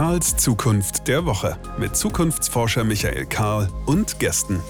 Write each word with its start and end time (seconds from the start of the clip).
Karls 0.00 0.34
Zukunft 0.34 1.08
der 1.08 1.26
Woche 1.26 1.58
mit 1.78 1.94
Zukunftsforscher 1.94 2.84
Michael 2.84 3.26
Karl 3.26 3.68
und 3.84 4.18
Gästen. 4.18 4.62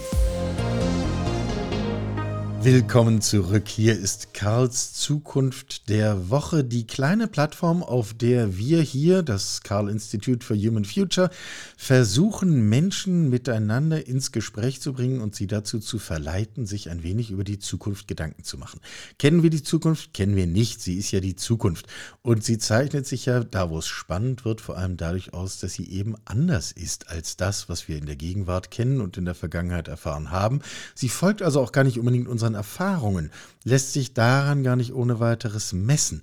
Willkommen 2.63 3.23
zurück. 3.23 3.69
Hier 3.69 3.99
ist 3.99 4.35
Karls 4.35 4.93
Zukunft 4.93 5.89
der 5.89 6.29
Woche, 6.29 6.63
die 6.63 6.87
kleine 6.87 7.27
Plattform, 7.27 7.83
auf 7.83 8.13
der 8.13 8.59
wir 8.59 8.83
hier, 8.83 9.23
das 9.23 9.63
Karl 9.63 9.89
Institute 9.89 10.45
for 10.45 10.55
Human 10.55 10.85
Future, 10.85 11.31
versuchen, 11.79 12.69
Menschen 12.69 13.31
miteinander 13.31 14.07
ins 14.07 14.31
Gespräch 14.31 14.83
zu 14.83 14.93
bringen 14.93 15.23
und 15.23 15.35
sie 15.35 15.47
dazu 15.47 15.79
zu 15.79 15.99
verleiten, 15.99 16.67
sich 16.67 16.91
ein 16.91 17.03
wenig 17.03 17.31
über 17.31 17.45
die 17.45 17.59
Zukunft 17.59 18.07
Gedanken 18.07 18.45
zu 18.45 18.59
machen. 18.59 18.81
Kennen 19.19 19.43
wir 19.43 19.49
die 19.49 19.63
Zukunft? 19.63 20.13
Kennen 20.13 20.37
wir 20.37 20.47
nicht. 20.47 20.83
Sie 20.83 20.99
ist 20.99 21.13
ja 21.13 21.21
die 21.21 21.37
Zukunft. 21.37 21.87
Und 22.21 22.45
sie 22.45 22.59
zeichnet 22.59 23.07
sich 23.07 23.25
ja, 23.25 23.43
da 23.43 23.71
wo 23.71 23.79
es 23.79 23.87
spannend 23.87 24.45
wird, 24.45 24.61
vor 24.61 24.77
allem 24.77 24.99
dadurch 24.99 25.33
aus, 25.33 25.61
dass 25.61 25.73
sie 25.73 25.91
eben 25.91 26.15
anders 26.27 26.73
ist 26.73 27.09
als 27.09 27.39
das, 27.39 27.71
was 27.71 27.89
wir 27.89 27.97
in 27.97 28.05
der 28.05 28.17
Gegenwart 28.17 28.71
kennen 28.71 29.01
und 29.01 29.17
in 29.17 29.25
der 29.25 29.35
Vergangenheit 29.35 29.89
erfahren 29.89 30.31
haben. 30.31 30.61
Sie 30.95 31.09
folgt 31.09 31.41
also 31.41 31.63
auch 31.63 31.73
gar 31.73 31.85
nicht 31.85 31.99
unbedingt 31.99 32.29
unseren 32.29 32.50
unseren 32.51 32.55
Erfahrungen 32.55 33.31
lässt 33.65 33.93
sich 33.93 34.15
daran 34.15 34.63
gar 34.63 34.77
nicht 34.77 34.93
ohne 34.93 35.21
weiteres 35.21 35.73
messen. 35.73 36.23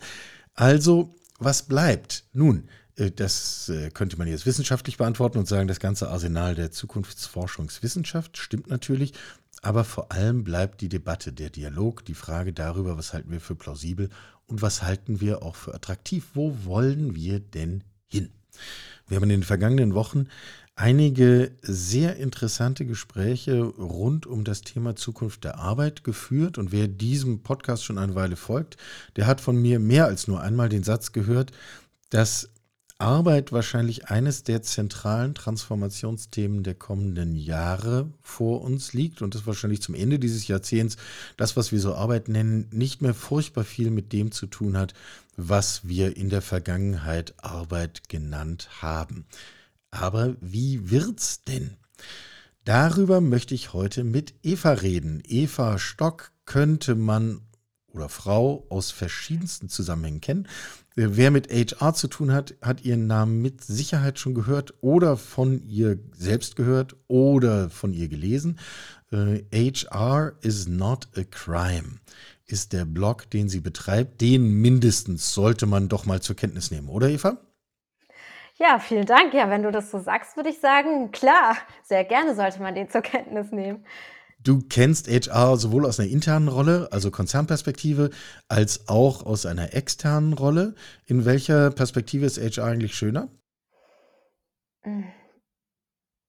Also, 0.54 1.14
was 1.40 1.64
bleibt? 1.64 2.24
Nun, 2.34 2.68
äh, 2.96 3.12
das 3.12 3.70
äh, 3.70 3.90
könnte 3.92 4.18
man 4.18 4.28
jetzt 4.28 4.46
wissenschaftlich 4.46 4.98
beantworten 4.98 5.38
und 5.38 5.48
sagen, 5.48 5.68
das 5.68 5.80
ganze 5.80 6.10
Arsenal 6.10 6.56
der 6.56 6.72
Zukunftsforschungswissenschaft 6.72 8.38
stimmt 8.38 8.70
natürlich, 8.70 9.14
aber 9.62 9.84
vor 9.84 10.12
allem 10.12 10.44
bleibt 10.44 10.82
die 10.82 10.90
Debatte, 10.90 11.32
der 11.32 11.50
Dialog, 11.50 12.06
die 12.06 12.14
Frage 12.14 12.54
darüber, 12.54 12.98
was 12.98 13.14
halten 13.14 13.32
wir 13.32 13.42
für 13.42 13.56
plausibel 13.56 14.10
und 14.48 14.62
was 14.62 14.84
halten 14.84 15.20
wir 15.20 15.44
auch 15.44 15.56
für 15.56 15.74
attraktiv, 15.74 16.26
wo 16.34 16.56
wollen 16.66 17.16
wir 17.16 17.40
denn 17.40 17.84
hin? 18.08 18.30
Wir 19.08 19.18
haben 19.18 19.24
in 19.24 19.42
den 19.42 19.44
vergangenen 19.44 19.94
Wochen 19.94 20.28
einige 20.78 21.52
sehr 21.62 22.18
interessante 22.18 22.86
Gespräche 22.86 23.64
rund 23.64 24.28
um 24.28 24.44
das 24.44 24.62
Thema 24.62 24.96
Zukunft 24.96 25.44
der 25.44 25.58
Arbeit 25.58 26.04
geführt. 26.04 26.58
Und 26.58 26.72
wer 26.72 26.88
diesem 26.88 27.42
Podcast 27.42 27.84
schon 27.84 27.98
eine 27.98 28.16
Weile 28.16 28.36
folgt, 28.36 28.78
der 29.16 29.26
hat 29.26 29.42
von 29.42 29.60
mir 29.60 29.80
mehr 29.80 30.06
als 30.06 30.28
nur 30.28 30.40
einmal 30.40 30.70
den 30.70 30.84
Satz 30.84 31.12
gehört, 31.12 31.52
dass 32.12 32.50
Arbeit 33.00 33.52
wahrscheinlich 33.52 34.08
eines 34.08 34.44
der 34.44 34.62
zentralen 34.62 35.36
Transformationsthemen 35.36 36.64
der 36.64 36.76
kommenden 36.76 37.36
Jahre 37.36 38.12
vor 38.22 38.62
uns 38.62 38.94
liegt 38.94 39.22
und 39.22 39.36
das 39.36 39.46
wahrscheinlich 39.46 39.82
zum 39.82 39.94
Ende 39.94 40.20
dieses 40.20 40.48
Jahrzehnts 40.48 40.98
das, 41.38 41.58
was 41.58 41.72
wir 41.72 41.80
so 41.80 41.94
Arbeit 41.96 42.28
nennen, 42.28 42.70
nicht 42.72 43.02
mehr 43.02 43.14
furchtbar 43.14 43.64
viel 43.64 43.92
mit 43.92 44.14
dem 44.14 44.32
zu 44.32 44.48
tun 44.48 44.78
hat, 44.78 44.94
was 45.36 45.88
wir 45.88 46.18
in 46.18 46.30
der 46.30 46.42
Vergangenheit 46.42 47.36
Arbeit 47.44 48.10
genannt 48.10 48.70
haben. 48.82 49.26
Aber 49.92 50.36
wie 50.42 50.90
wird's 50.90 51.44
denn? 51.44 51.78
Darüber 52.64 53.22
möchte 53.22 53.56
ich 53.56 53.74
heute 53.74 54.04
mit 54.04 54.34
Eva 54.44 54.74
reden. 54.74 55.24
Eva 55.26 55.80
Stock 55.80 56.32
könnte 56.46 56.96
man 56.96 57.42
oder 57.88 58.10
Frau 58.10 58.66
aus 58.70 58.92
verschiedensten 58.92 59.70
Zusammenhängen 59.70 60.22
kennen. 60.22 60.48
Wer 60.96 61.32
mit 61.32 61.52
HR 61.52 61.94
zu 61.94 62.08
tun 62.08 62.32
hat, 62.32 62.56
hat 62.62 62.84
ihren 62.84 63.08
Namen 63.08 63.42
mit 63.42 63.64
Sicherheit 63.64 64.20
schon 64.20 64.34
gehört 64.34 64.74
oder 64.82 65.16
von 65.16 65.64
ihr 65.64 66.00
selbst 66.16 66.56
gehört 66.56 66.96
oder 67.08 67.70
von 67.70 67.94
ihr 67.94 68.08
gelesen. 68.08 68.60
HR 69.12 70.34
äh, 70.42 70.48
is 70.48 70.68
not 70.68 71.08
a 71.16 71.24
crime 71.24 72.00
ist 72.48 72.74
der 72.74 72.86
Blog, 72.86 73.30
den 73.30 73.50
sie 73.50 73.60
betreibt. 73.60 74.22
Den 74.22 74.62
mindestens 74.62 75.34
sollte 75.34 75.66
man 75.66 75.90
doch 75.90 76.06
mal 76.06 76.22
zur 76.22 76.36
Kenntnis 76.36 76.72
nehmen, 76.72 76.88
oder 76.88 77.10
Eva? 77.10 77.38
Ja, 78.60 78.80
vielen 78.80 79.06
Dank. 79.06 79.34
Ja, 79.34 79.50
wenn 79.50 79.62
du 79.62 79.72
das 79.72 79.92
so 79.92 80.00
sagst, 80.00 80.36
würde 80.36 80.50
ich 80.50 80.60
sagen, 80.60 81.12
klar, 81.12 81.58
sehr 81.84 82.04
gerne 82.04 82.36
sollte 82.36 82.62
man 82.62 82.74
den 82.74 82.90
zur 82.90 83.02
Kenntnis 83.02 83.52
nehmen. 83.52 83.86
Du 84.40 84.62
kennst 84.68 85.08
HR 85.08 85.58
sowohl 85.58 85.86
aus 85.86 86.00
einer 86.00 86.10
internen 86.10 86.48
Rolle, 86.48 86.90
also 86.92 87.12
Konzernperspektive, 87.12 88.10
als 88.48 88.88
auch 88.88 89.26
aus 89.26 89.46
einer 89.46 89.74
externen 89.74 90.34
Rolle. 90.34 90.74
In 91.06 91.26
welcher 91.26 91.70
Perspektive 91.70 92.26
ist 92.26 92.38
HR 92.40 92.66
eigentlich 92.66 92.96
schöner? 92.96 93.30
Hm, 94.84 95.12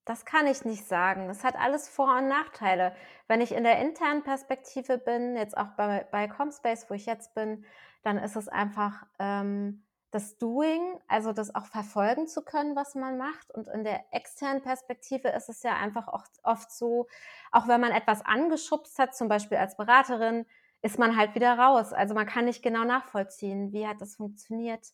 das 0.05 0.25
kann 0.25 0.47
ich 0.47 0.65
nicht 0.65 0.87
sagen. 0.87 1.29
Das 1.29 1.45
hat 1.45 1.57
alles 1.57 1.89
Vor- 1.89 2.19
und 2.19 2.29
Nachteile. 2.29 2.95
Wenn 3.27 3.41
ich 3.41 3.53
in 3.53 3.65
der 3.65 3.79
internen 3.79 4.23
Perspektive 4.23 4.99
bin, 4.99 5.37
jetzt 5.37 5.57
auch 5.57 5.69
bei, 5.77 6.07
bei 6.11 6.29
Comspace, 6.29 6.87
wo 6.89 6.95
ich 6.95 7.07
jetzt 7.07 7.35
bin, 7.35 7.65
dann 8.03 8.19
ist 8.19 8.37
es 8.37 8.49
einfach 8.49 9.07
ähm, 9.19 9.85
das 10.11 10.39
Doing, 10.39 10.81
also 11.09 11.33
das 11.33 11.55
auch 11.55 11.67
verfolgen 11.67 12.27
zu 12.29 12.43
können, 12.43 12.77
was 12.77 12.95
man 12.95 13.19
macht. 13.19 13.51
Und 13.51 13.69
in 13.69 13.85
der 13.85 14.05
externen 14.13 14.63
Perspektive 14.63 15.29
ist 15.29 15.49
es 15.49 15.63
ja 15.63 15.77
einfach 15.77 16.09
oft, 16.09 16.31
oft 16.45 16.71
so, 16.73 17.07
auch 17.53 17.69
wenn 17.69 17.81
man 17.81 17.93
etwas 17.93 18.25
angeschubst 18.25 18.99
hat, 18.99 19.15
zum 19.15 19.29
Beispiel 19.29 19.59
als 19.59 19.77
Beraterin, 19.77 20.47
ist 20.83 20.99
man 20.99 21.17
halt 21.17 21.35
wieder 21.35 21.59
raus. 21.59 21.93
Also 21.93 22.15
man 22.15 22.27
kann 22.27 22.45
nicht 22.47 22.63
genau 22.63 22.85
nachvollziehen, 22.85 23.73
wie 23.73 23.87
hat 23.87 24.01
das 24.01 24.17
funktioniert. 24.17 24.87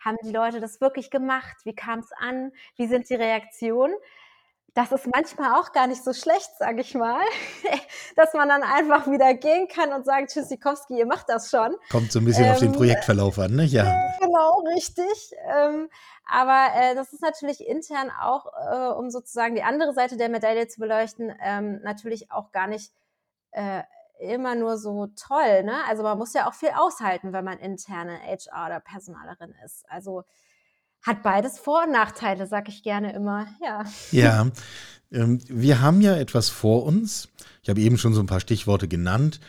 Haben 0.00 0.16
die 0.24 0.32
Leute 0.32 0.60
das 0.60 0.80
wirklich 0.80 1.10
gemacht? 1.10 1.56
Wie 1.64 1.74
kam 1.74 1.98
es 2.00 2.12
an? 2.12 2.52
Wie 2.76 2.86
sind 2.86 3.08
die 3.10 3.14
Reaktionen? 3.14 3.94
Das 4.74 4.92
ist 4.92 5.06
manchmal 5.12 5.60
auch 5.60 5.72
gar 5.72 5.86
nicht 5.86 6.04
so 6.04 6.12
schlecht, 6.12 6.50
sage 6.58 6.80
ich 6.80 6.94
mal, 6.94 7.24
dass 8.16 8.34
man 8.34 8.48
dann 8.48 8.62
einfach 8.62 9.06
wieder 9.06 9.34
gehen 9.34 9.68
kann 9.68 9.92
und 9.92 10.04
sagt, 10.04 10.30
Tschüssikowski, 10.30 10.98
ihr 10.98 11.06
macht 11.06 11.28
das 11.28 11.50
schon. 11.50 11.74
Kommt 11.90 12.12
so 12.12 12.20
ein 12.20 12.24
bisschen 12.24 12.44
ähm, 12.44 12.52
auf 12.52 12.58
den 12.58 12.68
ähm, 12.68 12.76
Projektverlauf 12.76 13.38
an, 13.38 13.56
ne? 13.56 13.64
Ja. 13.64 13.96
Genau, 14.20 14.60
richtig. 14.76 15.32
Ähm, 15.48 15.88
aber 16.24 16.68
äh, 16.76 16.94
das 16.94 17.12
ist 17.12 17.22
natürlich 17.22 17.66
intern 17.66 18.10
auch, 18.10 18.46
äh, 18.46 18.92
um 18.92 19.10
sozusagen 19.10 19.56
die 19.56 19.62
andere 19.62 19.92
Seite 19.92 20.16
der 20.16 20.28
Medaille 20.28 20.68
zu 20.68 20.78
beleuchten, 20.78 21.34
ähm, 21.42 21.80
natürlich 21.82 22.30
auch 22.30 22.52
gar 22.52 22.68
nicht 22.68 22.92
äh, 23.50 23.82
immer 24.20 24.54
nur 24.54 24.76
so 24.76 25.08
toll. 25.08 25.64
Ne? 25.64 25.74
Also 25.88 26.02
man 26.02 26.18
muss 26.18 26.34
ja 26.34 26.48
auch 26.48 26.54
viel 26.54 26.70
aushalten, 26.76 27.32
wenn 27.32 27.44
man 27.44 27.58
interne 27.58 28.18
HR 28.20 28.66
oder 28.66 28.80
Personalerin 28.80 29.54
ist. 29.64 29.84
Also 29.88 30.24
hat 31.02 31.22
beides 31.22 31.58
Vor- 31.58 31.84
und 31.84 31.92
Nachteile, 31.92 32.46
sag 32.46 32.68
ich 32.68 32.82
gerne 32.82 33.12
immer. 33.12 33.46
Ja. 33.62 33.84
Ja. 34.10 34.50
Ähm, 35.12 35.40
wir 35.48 35.80
haben 35.80 36.00
ja 36.00 36.16
etwas 36.16 36.50
vor 36.50 36.84
uns. 36.84 37.28
Ich 37.64 37.68
habe 37.68 37.80
eben 37.80 37.98
schon 37.98 38.14
so 38.14 38.20
ein 38.20 38.26
paar 38.26 38.38
Stichworte 38.38 38.86
genannt. 38.86 39.40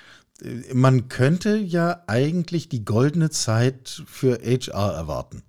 Äh, 0.42 0.74
man 0.74 1.08
könnte 1.08 1.56
ja 1.56 2.04
eigentlich 2.08 2.68
die 2.68 2.84
goldene 2.84 3.30
Zeit 3.30 4.02
für 4.08 4.40
HR 4.44 4.94
erwarten. 4.94 5.44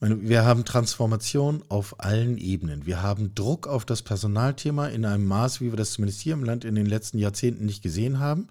Wir 0.00 0.44
haben 0.44 0.66
Transformation 0.66 1.64
auf 1.70 1.98
allen 2.00 2.36
Ebenen. 2.36 2.84
Wir 2.84 3.02
haben 3.02 3.34
Druck 3.34 3.66
auf 3.66 3.86
das 3.86 4.02
Personalthema 4.02 4.88
in 4.88 5.06
einem 5.06 5.24
Maß, 5.24 5.62
wie 5.62 5.72
wir 5.72 5.76
das 5.76 5.92
zumindest 5.92 6.20
hier 6.20 6.34
im 6.34 6.44
Land 6.44 6.66
in 6.66 6.74
den 6.74 6.84
letzten 6.84 7.16
Jahrzehnten 7.16 7.64
nicht 7.64 7.82
gesehen 7.82 8.18
haben. 8.18 8.48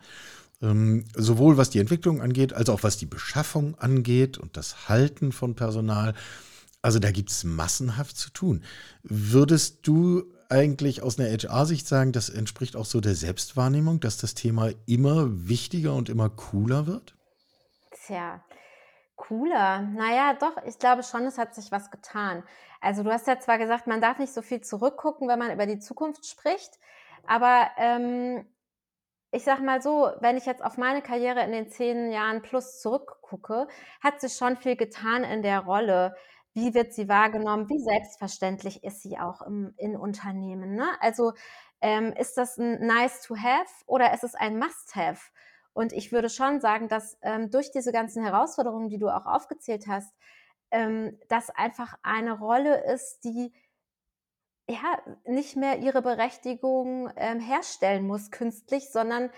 Ähm, 0.63 1.05
sowohl 1.15 1.57
was 1.57 1.69
die 1.69 1.77
Entwicklung 1.77 2.21
angeht, 2.21 2.53
als 2.53 2.69
auch 2.69 2.81
was 2.81 2.97
die 2.97 3.05
Beschaffung 3.05 3.77
angeht 3.77 4.39
und 4.39 4.57
das 4.57 4.89
Halten 4.89 5.31
von 5.31 5.53
Personal. 5.53 6.15
Also 6.83 6.99
da 6.99 7.11
gibt 7.11 7.31
es 7.31 7.45
massenhaft 7.45 8.17
zu 8.17 8.29
tun. 8.29 8.63
Würdest 9.03 9.87
du 9.87 10.25
eigentlich 10.49 11.01
aus 11.01 11.17
einer 11.17 11.29
HR-Sicht 11.29 11.87
sagen, 11.87 12.11
das 12.11 12.29
entspricht 12.29 12.75
auch 12.75 12.85
so 12.85 12.99
der 12.99 13.15
Selbstwahrnehmung, 13.15 14.01
dass 14.01 14.17
das 14.17 14.33
Thema 14.35 14.69
immer 14.85 15.27
wichtiger 15.47 15.95
und 15.95 16.09
immer 16.09 16.29
cooler 16.29 16.85
wird? 16.85 17.15
Tja, 18.05 18.43
cooler. 19.15 19.81
Naja, 19.81 20.33
doch, 20.33 20.57
ich 20.67 20.77
glaube 20.77 21.03
schon, 21.03 21.23
es 21.23 21.37
hat 21.37 21.55
sich 21.55 21.71
was 21.71 21.89
getan. 21.89 22.43
Also 22.81 23.03
du 23.03 23.11
hast 23.11 23.27
ja 23.27 23.39
zwar 23.39 23.57
gesagt, 23.57 23.87
man 23.87 24.01
darf 24.01 24.19
nicht 24.19 24.33
so 24.33 24.41
viel 24.41 24.59
zurückgucken, 24.59 25.29
wenn 25.29 25.39
man 25.39 25.53
über 25.53 25.65
die 25.65 25.79
Zukunft 25.79 26.25
spricht, 26.25 26.71
aber 27.25 27.69
ähm, 27.77 28.45
ich 29.31 29.45
sag 29.45 29.61
mal 29.61 29.81
so, 29.81 30.11
wenn 30.19 30.37
ich 30.37 30.45
jetzt 30.45 30.63
auf 30.63 30.77
meine 30.77 31.01
Karriere 31.01 31.43
in 31.43 31.53
den 31.53 31.69
zehn 31.69 32.11
Jahren 32.11 32.41
plus 32.41 32.81
zurückgucke, 32.81 33.67
hat 34.01 34.19
sich 34.19 34.33
schon 34.33 34.57
viel 34.57 34.75
getan 34.75 35.23
in 35.23 35.41
der 35.41 35.61
Rolle. 35.61 36.15
Wie 36.53 36.73
wird 36.73 36.93
sie 36.93 37.09
wahrgenommen? 37.09 37.67
Wie 37.69 37.79
selbstverständlich 37.79 38.83
ist 38.83 39.01
sie 39.01 39.17
auch 39.17 39.41
im, 39.41 39.73
in 39.77 39.95
Unternehmen? 39.95 40.75
Ne? 40.75 40.87
Also 40.99 41.33
ähm, 41.81 42.13
ist 42.13 42.37
das 42.37 42.57
ein 42.57 42.85
nice 42.85 43.21
to 43.21 43.35
have 43.35 43.69
oder 43.87 44.13
ist 44.13 44.23
es 44.23 44.35
ein 44.35 44.57
must 44.57 44.95
have? 44.95 45.19
Und 45.73 45.91
ich 45.91 46.11
würde 46.11 46.29
schon 46.29 46.61
sagen, 46.61 46.87
dass 46.87 47.17
ähm, 47.23 47.49
durch 47.49 47.71
diese 47.71 47.91
ganzen 47.91 48.23
Herausforderungen, 48.23 48.89
die 48.89 48.99
du 48.99 49.09
auch 49.09 49.25
aufgezählt 49.25 49.87
hast, 49.87 50.13
ähm, 50.71 51.19
das 51.29 51.49
einfach 51.49 51.97
eine 52.03 52.37
Rolle 52.37 52.83
ist, 52.93 53.23
die 53.23 53.53
ja 54.69 55.01
nicht 55.25 55.55
mehr 55.55 55.79
ihre 55.79 56.01
Berechtigung 56.01 57.11
ähm, 57.15 57.39
herstellen 57.39 58.05
muss 58.07 58.31
künstlich, 58.31 58.91
sondern 58.91 59.29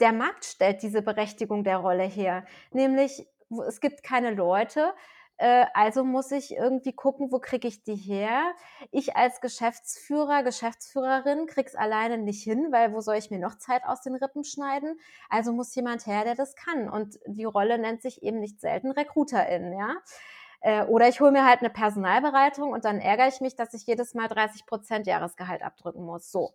der 0.00 0.12
Markt 0.12 0.44
stellt 0.44 0.82
diese 0.82 1.02
Berechtigung 1.02 1.62
der 1.62 1.76
Rolle 1.76 2.04
her. 2.04 2.44
Nämlich, 2.72 3.28
es 3.68 3.80
gibt 3.80 4.02
keine 4.02 4.32
Leute, 4.32 4.92
äh, 5.38 5.66
also 5.74 6.04
muss 6.04 6.30
ich 6.30 6.54
irgendwie 6.54 6.92
gucken, 6.92 7.32
wo 7.32 7.38
kriege 7.38 7.68
ich 7.68 7.82
die 7.82 7.96
her? 7.96 8.52
Ich 8.90 9.16
als 9.16 9.40
Geschäftsführer, 9.40 10.42
Geschäftsführerin 10.42 11.46
krieg's 11.46 11.74
alleine 11.74 12.18
nicht 12.18 12.42
hin, 12.42 12.68
weil 12.70 12.92
wo 12.92 13.00
soll 13.00 13.16
ich 13.16 13.30
mir 13.30 13.38
noch 13.38 13.56
Zeit 13.58 13.84
aus 13.84 14.02
den 14.02 14.14
Rippen 14.14 14.44
schneiden? 14.44 14.98
Also 15.28 15.52
muss 15.52 15.74
jemand 15.74 16.06
her, 16.06 16.24
der 16.24 16.34
das 16.34 16.54
kann. 16.54 16.88
Und 16.88 17.18
die 17.26 17.44
Rolle 17.44 17.78
nennt 17.78 18.02
sich 18.02 18.22
eben 18.22 18.40
nicht 18.40 18.60
selten 18.60 18.90
Recruiterin, 18.90 19.72
ja. 19.72 19.94
Äh, 20.60 20.84
oder 20.86 21.08
ich 21.08 21.20
hole 21.20 21.32
mir 21.32 21.44
halt 21.44 21.60
eine 21.60 21.70
Personalberatung 21.70 22.70
und 22.72 22.84
dann 22.84 23.00
ärgere 23.00 23.28
ich 23.28 23.40
mich, 23.40 23.56
dass 23.56 23.74
ich 23.74 23.86
jedes 23.86 24.14
Mal 24.14 24.28
30 24.28 24.64
Prozent 24.66 25.06
Jahresgehalt 25.06 25.62
abdrücken 25.62 26.04
muss. 26.04 26.30
So. 26.30 26.52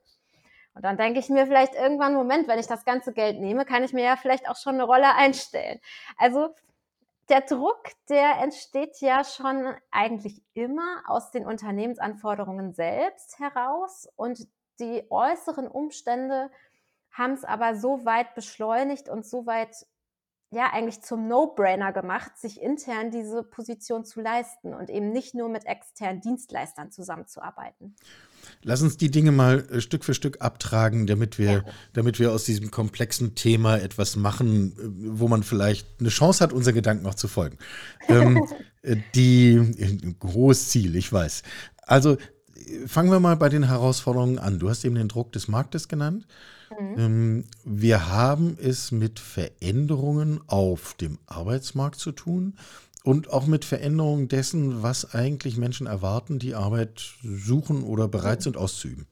Und 0.74 0.84
dann 0.84 0.96
denke 0.96 1.20
ich 1.20 1.28
mir 1.30 1.46
vielleicht 1.46 1.74
irgendwann, 1.76 2.14
Moment, 2.14 2.48
wenn 2.48 2.60
ich 2.60 2.68
das 2.68 2.86
ganze 2.86 3.12
Geld 3.12 3.40
nehme, 3.40 3.66
kann 3.66 3.84
ich 3.84 3.94
mir 3.94 4.04
ja 4.06 4.16
vielleicht 4.16 4.48
auch 4.48 4.56
schon 4.56 4.76
eine 4.76 4.84
Rolle 4.84 5.16
einstellen. 5.16 5.80
Also 6.18 6.54
der 7.30 7.42
Druck, 7.42 7.84
der 8.10 8.38
entsteht 8.40 9.00
ja 9.02 9.24
schon 9.24 9.76
eigentlich 9.92 10.42
immer 10.54 11.04
aus 11.08 11.32
den 11.32 11.46
Unternehmensanforderungen 11.46 12.74
selbst 12.74 13.40
heraus 13.40 14.08
und 14.16 14.48
die 14.80 15.06
äußeren 15.10 15.68
Umstände 15.68 16.50
haben 17.12 17.34
es 17.34 17.44
aber 17.44 17.76
so 17.76 18.06
weit 18.06 18.36
beschleunigt 18.36 19.10
und 19.10 19.26
so 19.26 19.46
weit 19.46 19.88
ja 20.52 20.72
eigentlich 20.72 21.02
zum 21.02 21.28
No-Brainer 21.28 21.92
gemacht, 21.92 22.38
sich 22.38 22.62
intern 22.62 23.12
diese 23.12 23.44
Position 23.44 24.06
zu 24.06 24.22
leisten 24.22 24.74
und 24.74 24.90
eben 24.90 25.12
nicht 25.12 25.36
nur 25.36 25.50
mit 25.50 25.66
externen 25.66 26.22
Dienstleistern 26.22 26.92
zusammenzuarbeiten. 26.92 27.96
Lass 28.64 28.82
uns 28.82 28.98
die 28.98 29.12
Dinge 29.12 29.32
mal 29.32 29.66
äh, 29.72 29.82
Stück 29.82 30.04
für 30.04 30.14
Stück 30.14 30.42
abtragen, 30.42 31.08
damit 31.08 31.40
wir, 31.40 31.52
ja. 31.52 31.64
damit 31.94 32.20
wir 32.20 32.32
aus 32.32 32.44
diesem 32.44 32.72
komplexen 32.72 33.36
Thema 33.36 33.78
etwas 33.78 34.16
machen, 34.16 34.74
äh, 34.74 35.20
wo 35.20 35.28
man 35.28 35.44
vielleicht 35.44 35.88
eine 36.00 36.10
Chance 36.10 36.44
hat, 36.44 36.54
unseren 36.54 36.76
Gedanken 36.76 37.04
noch 37.04 37.16
zu 37.16 37.28
folgen. 37.28 37.58
ähm, 38.10 38.46
äh, 38.82 38.98
die 39.16 40.16
hohes 40.24 40.70
Ziel, 40.70 40.96
ich 40.96 41.12
weiß. 41.12 41.44
Also 41.84 42.18
fangen 42.88 43.12
wir 43.12 43.20
mal 43.20 43.38
bei 43.38 43.50
den 43.50 43.64
Herausforderungen 43.64 44.40
an. 44.40 44.60
Du 44.60 44.70
hast 44.70 44.84
eben 44.84 44.96
den 44.96 45.08
Druck 45.08 45.32
des 45.32 45.48
Marktes 45.48 45.88
genannt. 45.88 46.28
Mhm. 46.78 47.00
Ähm, 47.00 47.44
wir 47.64 48.10
haben 48.10 48.58
es 48.62 48.92
mit 48.92 49.20
Veränderungen 49.20 50.42
auf 50.48 50.94
dem 50.96 51.20
Arbeitsmarkt 51.26 52.00
zu 52.00 52.12
tun 52.12 52.58
und 53.08 53.32
auch 53.32 53.48
mit 53.48 53.64
Veränderungen 53.64 54.28
dessen, 54.28 54.84
was 54.84 55.16
eigentlich 55.16 55.56
Menschen 55.56 55.88
erwarten, 55.88 56.40
die 56.40 56.56
Arbeit 56.56 57.14
suchen 57.24 57.84
oder 57.84 58.10
bereit 58.10 58.42
sind 58.42 58.58
auszuüben. 58.58 59.08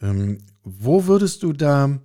Ähm, 0.00 0.38
wo 0.62 1.04
würdest 1.04 1.42
du 1.42 1.52
da, 1.52 1.98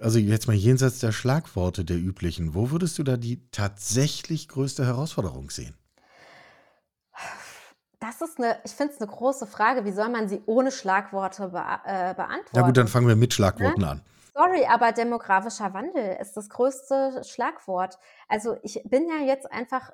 also 0.00 0.18
jetzt 0.18 0.48
mal 0.48 0.56
jenseits 0.56 0.98
der 0.98 1.12
Schlagworte 1.12 1.84
der 1.84 1.98
üblichen, 1.98 2.52
wo 2.52 2.72
würdest 2.72 2.98
du 2.98 3.04
da 3.04 3.16
die 3.16 3.48
tatsächlich 3.52 4.48
größte 4.48 4.84
Herausforderung 4.84 5.50
sehen? 5.50 5.76
Das 8.00 8.20
ist 8.20 8.38
eine, 8.38 8.58
ich 8.64 8.72
finde 8.72 8.92
es 8.92 9.00
eine 9.00 9.08
große 9.08 9.46
Frage. 9.46 9.84
Wie 9.84 9.92
soll 9.92 10.08
man 10.08 10.28
sie 10.28 10.42
ohne 10.46 10.72
Schlagworte 10.72 11.50
be 11.50 11.62
äh, 11.84 12.12
beantworten? 12.12 12.50
Na 12.54 12.62
gut, 12.62 12.76
dann 12.76 12.88
fangen 12.88 13.06
wir 13.06 13.14
mit 13.14 13.32
Schlagworten 13.34 13.82
ne? 13.82 13.88
an. 13.88 14.02
Sorry, 14.36 14.66
aber 14.66 14.90
demografischer 14.90 15.72
Wandel 15.74 16.16
ist 16.20 16.36
das 16.36 16.48
größte 16.48 17.22
Schlagwort. 17.24 18.00
Also 18.26 18.56
ich 18.64 18.82
bin 18.84 19.08
ja 19.08 19.24
jetzt 19.24 19.50
einfach, 19.52 19.92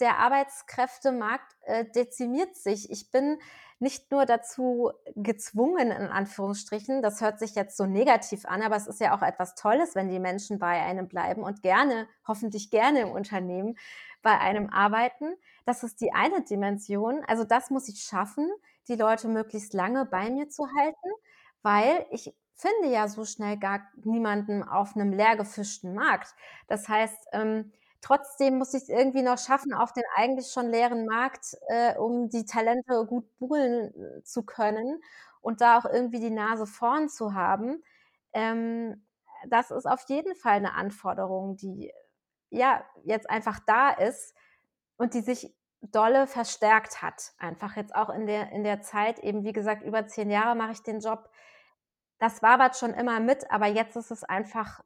der 0.00 0.18
Arbeitskräftemarkt 0.18 1.56
äh, 1.62 1.84
dezimiert 1.84 2.56
sich. 2.56 2.90
Ich 2.90 3.10
bin 3.10 3.38
nicht 3.80 4.10
nur 4.10 4.26
dazu 4.26 4.90
gezwungen, 5.14 5.90
in 5.90 6.08
Anführungsstrichen, 6.08 7.00
das 7.00 7.20
hört 7.20 7.38
sich 7.38 7.54
jetzt 7.54 7.76
so 7.76 7.86
negativ 7.86 8.44
an, 8.44 8.62
aber 8.62 8.76
es 8.76 8.88
ist 8.88 9.00
ja 9.00 9.16
auch 9.16 9.22
etwas 9.22 9.54
Tolles, 9.54 9.94
wenn 9.94 10.08
die 10.08 10.18
Menschen 10.18 10.58
bei 10.58 10.82
einem 10.82 11.06
bleiben 11.06 11.44
und 11.44 11.62
gerne, 11.62 12.08
hoffentlich 12.26 12.70
gerne 12.70 13.02
im 13.02 13.10
Unternehmen 13.10 13.76
bei 14.22 14.36
einem 14.38 14.68
arbeiten. 14.70 15.36
Das 15.64 15.84
ist 15.84 16.00
die 16.00 16.12
eine 16.12 16.42
Dimension. 16.42 17.22
Also 17.28 17.44
das 17.44 17.70
muss 17.70 17.88
ich 17.88 18.02
schaffen, 18.02 18.50
die 18.88 18.96
Leute 18.96 19.28
möglichst 19.28 19.74
lange 19.74 20.06
bei 20.06 20.28
mir 20.30 20.48
zu 20.48 20.66
halten, 20.76 21.10
weil 21.62 22.06
ich 22.10 22.34
finde 22.54 22.92
ja 22.92 23.06
so 23.06 23.24
schnell 23.24 23.56
gar 23.58 23.82
niemanden 24.02 24.64
auf 24.64 24.96
einem 24.96 25.12
leer 25.12 25.36
gefischten 25.36 25.94
Markt. 25.94 26.34
Das 26.66 26.88
heißt, 26.88 27.28
ähm, 27.32 27.72
trotzdem 28.00 28.58
muss 28.58 28.74
ich 28.74 28.82
es 28.84 28.88
irgendwie 28.88 29.22
noch 29.22 29.38
schaffen, 29.38 29.74
auf 29.74 29.92
den 29.92 30.04
eigentlich 30.16 30.48
schon 30.52 30.70
leeren 30.70 31.06
Markt, 31.06 31.56
äh, 31.68 31.96
um 31.96 32.28
die 32.30 32.44
Talente 32.44 33.06
gut 33.06 33.26
buhlen 33.38 33.94
äh, 33.94 34.22
zu 34.24 34.44
können 34.44 35.00
und 35.40 35.60
da 35.60 35.78
auch 35.78 35.84
irgendwie 35.84 36.20
die 36.20 36.30
Nase 36.30 36.66
vorn 36.66 37.08
zu 37.08 37.34
haben. 37.34 37.82
Ähm, 38.32 39.06
das 39.48 39.70
ist 39.70 39.86
auf 39.86 40.02
jeden 40.08 40.34
Fall 40.34 40.54
eine 40.56 40.74
Anforderung, 40.74 41.56
die 41.56 41.92
ja 42.50 42.84
jetzt 43.04 43.28
einfach 43.30 43.60
da 43.66 43.90
ist 43.90 44.34
und 44.96 45.14
die 45.14 45.20
sich 45.20 45.54
dolle 45.80 46.26
verstärkt 46.26 47.02
hat. 47.02 47.32
Einfach 47.38 47.76
jetzt 47.76 47.94
auch 47.94 48.10
in 48.10 48.26
der, 48.26 48.50
in 48.52 48.64
der 48.64 48.82
Zeit, 48.82 49.18
eben 49.20 49.44
wie 49.44 49.52
gesagt, 49.52 49.82
über 49.82 50.06
zehn 50.06 50.30
Jahre 50.30 50.56
mache 50.56 50.72
ich 50.72 50.82
den 50.82 51.00
Job. 51.00 51.30
Das 52.18 52.42
wabert 52.42 52.76
schon 52.76 52.94
immer 52.94 53.20
mit, 53.20 53.50
aber 53.50 53.66
jetzt 53.66 53.96
ist 53.96 54.10
es 54.10 54.24
einfach, 54.24 54.80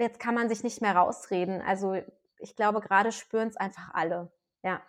jetzt 0.00 0.20
kann 0.20 0.34
man 0.34 0.48
sich 0.48 0.62
nicht 0.62 0.80
mehr 0.80 0.96
rausreden. 0.96 1.60
Also 1.60 1.96
ich 2.38 2.56
glaube, 2.56 2.80
gerade 2.80 3.12
spüren 3.12 3.48
es 3.48 3.56
einfach 3.56 3.94
alle. 3.94 4.30
Ja. 4.62 4.82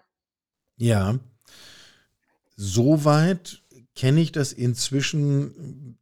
Ja. 0.77 1.19
Soweit 2.55 3.61
kenne 3.95 4.21
ich 4.21 4.31
das 4.31 4.53
inzwischen 4.53 5.97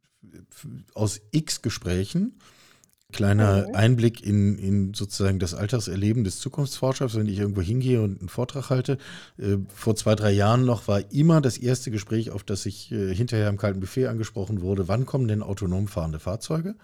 aus 0.94 1.20
x 1.32 1.62
Gesprächen 1.62 2.38
Kleiner 3.12 3.68
mhm. 3.68 3.74
Einblick 3.74 4.24
in, 4.24 4.56
in 4.58 4.94
sozusagen 4.94 5.38
das 5.38 5.54
Alltagserleben 5.54 6.24
des 6.24 6.38
Zukunftsforschers, 6.38 7.16
wenn 7.16 7.26
ich 7.26 7.38
irgendwo 7.38 7.62
hingehe 7.62 8.02
und 8.02 8.20
einen 8.20 8.28
Vortrag 8.28 8.70
halte. 8.70 8.98
Äh, 9.38 9.56
vor 9.74 9.96
zwei, 9.96 10.14
drei 10.14 10.30
Jahren 10.30 10.64
noch 10.64 10.88
war 10.88 11.12
immer 11.12 11.40
das 11.40 11.58
erste 11.58 11.90
Gespräch, 11.90 12.30
auf 12.30 12.44
das 12.44 12.66
ich 12.66 12.92
äh, 12.92 13.14
hinterher 13.14 13.48
im 13.48 13.56
kalten 13.56 13.80
Buffet 13.80 14.06
angesprochen 14.06 14.62
wurde, 14.62 14.88
wann 14.88 15.06
kommen 15.06 15.28
denn 15.28 15.42
autonom 15.42 15.88
fahrende 15.88 16.18
Fahrzeuge? 16.18 16.74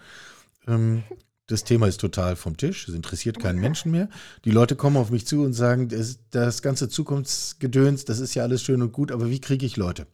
Ähm, 0.67 1.03
das 1.47 1.63
Thema 1.63 1.87
ist 1.87 1.99
total 1.99 2.35
vom 2.35 2.57
Tisch, 2.57 2.87
es 2.87 2.93
interessiert 2.93 3.39
keinen 3.39 3.59
Menschen 3.59 3.91
mehr. 3.91 4.09
Die 4.43 4.51
Leute 4.51 4.75
kommen 4.75 4.97
auf 4.97 5.09
mich 5.09 5.25
zu 5.25 5.43
und 5.43 5.53
sagen, 5.53 5.87
das, 5.87 6.19
das 6.29 6.61
ganze 6.61 6.89
Zukunftsgedöns, 6.89 8.05
das 8.05 8.19
ist 8.19 8.35
ja 8.35 8.43
alles 8.43 8.61
schön 8.61 8.81
und 8.81 8.91
gut, 8.91 9.11
aber 9.11 9.29
wie 9.29 9.39
kriege 9.39 9.65
ich 9.65 9.77
Leute? 9.77 10.07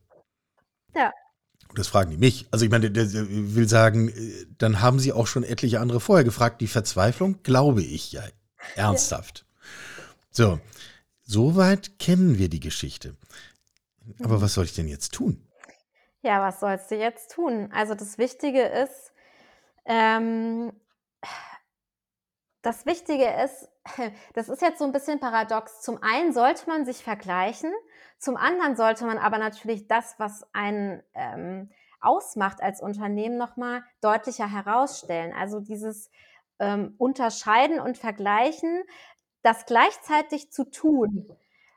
Ja. 0.95 1.11
Das 1.75 1.87
fragen 1.87 2.11
die 2.11 2.17
mich. 2.17 2.45
Also 2.51 2.65
ich 2.65 2.71
meine, 2.71 2.91
der, 2.91 3.05
der 3.05 3.25
will 3.27 3.67
sagen, 3.67 4.09
äh, 4.09 4.45
dann 4.59 4.81
haben 4.81 4.99
sie 4.99 5.11
auch 5.11 5.25
schon 5.25 5.43
etliche 5.43 5.79
andere 5.79 5.99
vorher 5.99 6.23
gefragt. 6.23 6.61
Die 6.61 6.67
Verzweiflung 6.67 7.41
glaube 7.41 7.81
ich 7.81 8.11
ja 8.11 8.21
ernsthaft. 8.75 9.45
Ja. 9.47 10.03
So, 10.29 10.59
soweit 11.23 11.97
kennen 11.97 12.37
wir 12.37 12.49
die 12.49 12.59
Geschichte. 12.59 13.15
Aber 14.19 14.37
mhm. 14.37 14.41
was 14.41 14.53
soll 14.53 14.65
ich 14.65 14.75
denn 14.75 14.87
jetzt 14.87 15.13
tun? 15.13 15.47
Ja, 16.21 16.41
was 16.41 16.59
sollst 16.59 16.91
du 16.91 16.95
jetzt 16.95 17.31
tun? 17.31 17.69
Also 17.73 17.95
das 17.95 18.19
Wichtige 18.19 18.61
ist, 18.61 19.11
ähm, 19.85 20.71
das 22.61 22.85
Wichtige 22.85 23.29
ist, 23.43 23.69
das 24.33 24.49
ist 24.49 24.61
jetzt 24.61 24.79
so 24.79 24.85
ein 24.85 24.91
bisschen 24.91 25.19
paradox. 25.19 25.81
Zum 25.81 26.01
einen 26.01 26.33
sollte 26.33 26.67
man 26.67 26.85
sich 26.85 27.03
vergleichen, 27.03 27.71
zum 28.17 28.37
anderen 28.37 28.75
sollte 28.75 29.05
man 29.05 29.17
aber 29.17 29.37
natürlich 29.37 29.87
das, 29.87 30.15
was 30.17 30.47
einen 30.53 31.03
ähm, 31.13 31.69
ausmacht 31.99 32.61
als 32.61 32.81
Unternehmen, 32.81 33.37
nochmal 33.37 33.83
deutlicher 34.01 34.49
herausstellen. 34.49 35.33
Also 35.33 35.59
dieses 35.59 36.09
ähm, 36.59 36.95
Unterscheiden 36.97 37.79
und 37.79 37.97
Vergleichen, 37.97 38.83
das 39.41 39.65
gleichzeitig 39.65 40.51
zu 40.51 40.69
tun, 40.69 41.29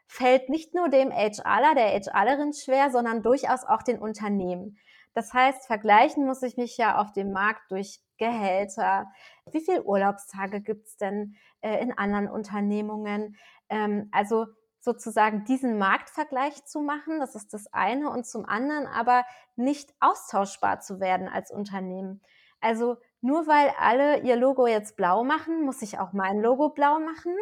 fällt 0.06 0.48
nicht 0.48 0.74
nur 0.74 0.88
dem 0.88 1.10
HRler, 1.10 1.74
der 1.74 2.00
HRlerin 2.00 2.52
schwer, 2.52 2.90
sondern 2.90 3.22
durchaus 3.22 3.64
auch 3.64 3.82
den 3.82 3.98
Unternehmen. 3.98 4.78
Das 5.16 5.32
heißt, 5.32 5.66
vergleichen 5.66 6.26
muss 6.26 6.42
ich 6.42 6.58
mich 6.58 6.76
ja 6.76 7.00
auf 7.00 7.10
dem 7.10 7.32
Markt 7.32 7.70
durch 7.70 8.00
Gehälter, 8.18 9.06
wie 9.50 9.62
viele 9.62 9.82
Urlaubstage 9.82 10.60
gibt 10.60 10.88
es 10.88 10.98
denn 10.98 11.36
äh, 11.62 11.80
in 11.80 11.96
anderen 11.96 12.28
Unternehmungen. 12.28 13.38
Ähm, 13.70 14.10
also 14.12 14.44
sozusagen 14.78 15.46
diesen 15.46 15.78
Marktvergleich 15.78 16.66
zu 16.66 16.82
machen, 16.82 17.18
das 17.18 17.34
ist 17.34 17.54
das 17.54 17.66
eine, 17.72 18.10
und 18.10 18.26
zum 18.26 18.44
anderen 18.44 18.86
aber 18.86 19.24
nicht 19.54 19.88
austauschbar 20.00 20.80
zu 20.80 21.00
werden 21.00 21.28
als 21.28 21.50
Unternehmen. 21.50 22.20
Also 22.60 22.98
nur 23.22 23.46
weil 23.46 23.72
alle 23.78 24.20
ihr 24.20 24.36
Logo 24.36 24.66
jetzt 24.66 24.98
blau 24.98 25.24
machen, 25.24 25.62
muss 25.62 25.80
ich 25.80 25.98
auch 25.98 26.12
mein 26.12 26.40
Logo 26.40 26.68
blau 26.68 27.00
machen. 27.00 27.34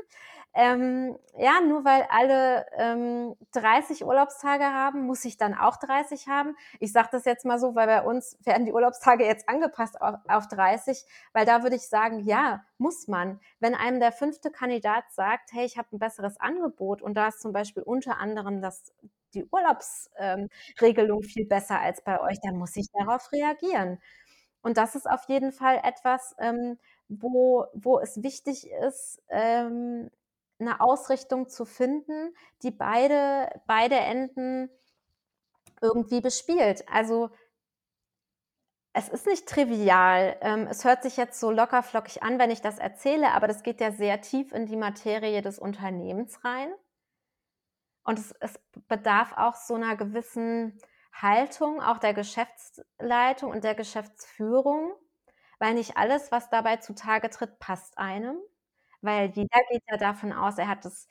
Ähm, 0.56 1.18
ja, 1.36 1.60
nur 1.60 1.84
weil 1.84 2.06
alle 2.10 2.64
ähm, 2.76 3.34
30 3.52 4.04
Urlaubstage 4.04 4.64
haben, 4.64 5.04
muss 5.04 5.24
ich 5.24 5.36
dann 5.36 5.52
auch 5.54 5.76
30 5.76 6.28
haben. 6.28 6.56
Ich 6.78 6.92
sage 6.92 7.08
das 7.10 7.24
jetzt 7.24 7.44
mal 7.44 7.58
so, 7.58 7.74
weil 7.74 7.88
bei 7.88 8.02
uns 8.02 8.38
werden 8.44 8.64
die 8.64 8.72
Urlaubstage 8.72 9.24
jetzt 9.24 9.48
angepasst 9.48 10.00
auf, 10.00 10.14
auf 10.28 10.46
30, 10.46 11.04
weil 11.32 11.44
da 11.44 11.64
würde 11.64 11.74
ich 11.74 11.88
sagen, 11.88 12.20
ja, 12.20 12.64
muss 12.78 13.08
man. 13.08 13.40
Wenn 13.58 13.74
einem 13.74 13.98
der 13.98 14.12
fünfte 14.12 14.52
Kandidat 14.52 15.04
sagt, 15.10 15.50
hey, 15.52 15.64
ich 15.64 15.76
habe 15.76 15.88
ein 15.92 15.98
besseres 15.98 16.38
Angebot 16.38 17.02
und 17.02 17.14
da 17.14 17.28
ist 17.28 17.40
zum 17.40 17.52
Beispiel 17.52 17.82
unter 17.82 18.18
anderem 18.20 18.62
das 18.62 18.92
die 19.34 19.44
Urlaubsregelung 19.50 21.22
ähm, 21.22 21.28
viel 21.28 21.46
besser 21.46 21.80
als 21.80 22.02
bei 22.04 22.20
euch, 22.20 22.38
dann 22.42 22.56
muss 22.56 22.76
ich 22.76 22.86
darauf 22.92 23.32
reagieren. 23.32 23.98
Und 24.62 24.76
das 24.78 24.94
ist 24.94 25.10
auf 25.10 25.24
jeden 25.28 25.52
Fall 25.52 25.80
etwas, 25.84 26.34
ähm, 26.38 26.78
wo, 27.08 27.66
wo 27.74 27.98
es 27.98 28.22
wichtig 28.22 28.70
ist, 28.70 29.20
ähm, 29.28 30.10
eine 30.58 30.80
Ausrichtung 30.80 31.48
zu 31.48 31.64
finden, 31.64 32.34
die 32.62 32.70
beide, 32.70 33.48
beide 33.66 33.96
Enden 33.96 34.70
irgendwie 35.80 36.20
bespielt. 36.20 36.88
Also 36.88 37.30
es 38.92 39.08
ist 39.08 39.26
nicht 39.26 39.48
trivial. 39.48 40.36
Ähm, 40.40 40.66
es 40.68 40.84
hört 40.84 41.02
sich 41.02 41.16
jetzt 41.16 41.40
so 41.40 41.50
locker 41.50 41.82
flockig 41.82 42.22
an, 42.22 42.38
wenn 42.38 42.50
ich 42.50 42.62
das 42.62 42.78
erzähle, 42.78 43.32
aber 43.32 43.48
das 43.48 43.62
geht 43.62 43.80
ja 43.80 43.90
sehr 43.90 44.20
tief 44.20 44.52
in 44.52 44.66
die 44.66 44.76
Materie 44.76 45.42
des 45.42 45.58
Unternehmens 45.58 46.44
rein. 46.44 46.72
Und 48.04 48.18
es, 48.18 48.32
es 48.40 48.60
bedarf 48.88 49.32
auch 49.36 49.56
so 49.56 49.74
einer 49.74 49.96
gewissen 49.96 50.78
Haltung, 51.12 51.80
auch 51.82 51.98
der 51.98 52.14
Geschäftsleitung 52.14 53.50
und 53.50 53.64
der 53.64 53.74
Geschäftsführung, 53.74 54.92
weil 55.58 55.74
nicht 55.74 55.96
alles, 55.96 56.30
was 56.30 56.50
dabei 56.50 56.76
zutage 56.76 57.30
tritt, 57.30 57.58
passt 57.58 57.98
einem. 57.98 58.38
Weil 59.04 59.30
jeder 59.34 59.60
geht 59.70 59.82
ja 59.90 59.98
davon 59.98 60.32
aus, 60.32 60.56
er 60.56 60.68
hat 60.68 60.84
das 60.84 61.08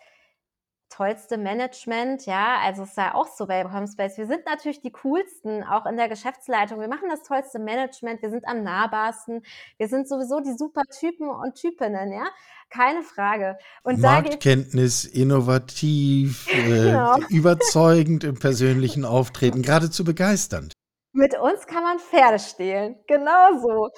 tollste 0.90 1.38
Management, 1.38 2.26
ja, 2.26 2.60
also 2.64 2.84
es 2.84 2.90
ist 2.90 2.98
ja 2.98 3.16
auch 3.16 3.28
so 3.28 3.48
bei 3.48 3.64
Homespace. 3.64 4.18
Wir 4.18 4.28
sind 4.28 4.46
natürlich 4.46 4.82
die 4.82 4.92
coolsten, 4.92 5.64
auch 5.64 5.86
in 5.86 5.98
der 5.98 6.08
Geschäftsleitung. 6.08 6.80
Wir 6.80 6.88
machen 6.88 7.10
das 7.10 7.24
tollste 7.24 7.60
Management, 7.60 8.22
wir 8.22 8.30
sind 8.30 8.48
am 8.48 8.64
nahbarsten, 8.64 9.42
wir 9.78 9.88
sind 9.88 10.08
sowieso 10.08 10.40
die 10.40 10.56
super 10.58 10.84
Typen 11.00 11.30
und 11.30 11.56
Typinnen, 11.56 12.12
ja, 12.12 12.26
keine 12.70 13.02
Frage. 13.02 13.58
Und 13.84 14.00
Marktkenntnis, 14.00 15.06
innovativ, 15.06 16.48
äh, 16.52 16.92
genau. 16.92 17.18
überzeugend 17.30 18.24
im 18.24 18.38
persönlichen 18.38 19.06
Auftreten, 19.06 19.62
geradezu 19.62 20.04
begeisternd. 20.04 20.74
Mit 21.16 21.38
uns 21.40 21.68
kann 21.68 21.84
man 21.84 22.00
Pferde 22.00 22.40
stehlen, 22.40 22.96
genau 23.08 23.60
so. 23.62 23.90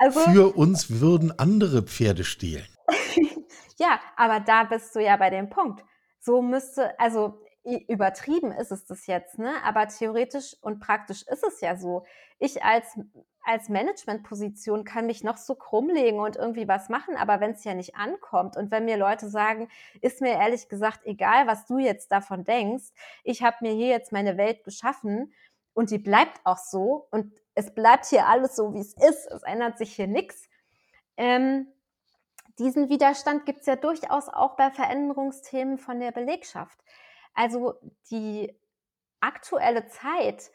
Also, 0.00 0.20
Für 0.20 0.56
uns 0.56 1.00
würden 1.00 1.36
andere 1.36 1.82
Pferde 1.82 2.24
stehlen. 2.24 2.66
ja, 3.80 3.98
aber 4.16 4.40
da 4.40 4.64
bist 4.64 4.94
du 4.94 5.00
ja 5.00 5.16
bei 5.16 5.30
dem 5.30 5.50
Punkt 5.50 5.82
so 6.20 6.42
müsste, 6.42 6.98
also 7.00 7.40
übertrieben 7.88 8.52
ist 8.52 8.72
es 8.72 8.86
das 8.86 9.06
jetzt, 9.06 9.38
ne? 9.38 9.54
aber 9.64 9.88
theoretisch 9.88 10.56
und 10.60 10.80
praktisch 10.80 11.22
ist 11.22 11.44
es 11.44 11.60
ja 11.60 11.76
so. 11.76 12.04
Ich 12.38 12.62
als, 12.62 12.98
als 13.42 13.68
Managementposition 13.68 14.84
kann 14.84 15.06
mich 15.06 15.24
noch 15.24 15.36
so 15.36 15.54
krummlegen 15.54 16.20
und 16.20 16.36
irgendwie 16.36 16.68
was 16.68 16.88
machen, 16.88 17.16
aber 17.16 17.40
wenn 17.40 17.52
es 17.52 17.64
ja 17.64 17.74
nicht 17.74 17.96
ankommt 17.96 18.56
und 18.56 18.70
wenn 18.70 18.86
mir 18.86 18.96
Leute 18.96 19.28
sagen, 19.28 19.68
ist 20.00 20.20
mir 20.20 20.32
ehrlich 20.32 20.68
gesagt 20.68 21.00
egal, 21.04 21.46
was 21.46 21.66
du 21.66 21.78
jetzt 21.78 22.12
davon 22.12 22.44
denkst, 22.44 22.92
ich 23.24 23.42
habe 23.42 23.56
mir 23.60 23.72
hier 23.72 23.88
jetzt 23.88 24.12
meine 24.12 24.36
Welt 24.36 24.64
geschaffen 24.64 25.32
und 25.74 25.90
die 25.90 25.98
bleibt 25.98 26.40
auch 26.44 26.58
so 26.58 27.08
und 27.10 27.32
es 27.54 27.74
bleibt 27.74 28.06
hier 28.06 28.26
alles 28.26 28.56
so, 28.56 28.72
wie 28.74 28.80
es 28.80 28.94
ist, 28.94 29.26
es 29.26 29.42
ändert 29.42 29.76
sich 29.78 29.94
hier 29.94 30.06
nichts. 30.06 30.48
Ähm, 31.16 31.66
diesen 32.60 32.90
Widerstand 32.90 33.46
gibt 33.46 33.60
es 33.60 33.66
ja 33.66 33.76
durchaus 33.76 34.28
auch 34.28 34.54
bei 34.54 34.70
Veränderungsthemen 34.70 35.78
von 35.78 35.98
der 35.98 36.12
Belegschaft. 36.12 36.78
Also 37.34 37.74
die 38.10 38.54
aktuelle 39.20 39.88
Zeit 39.88 40.50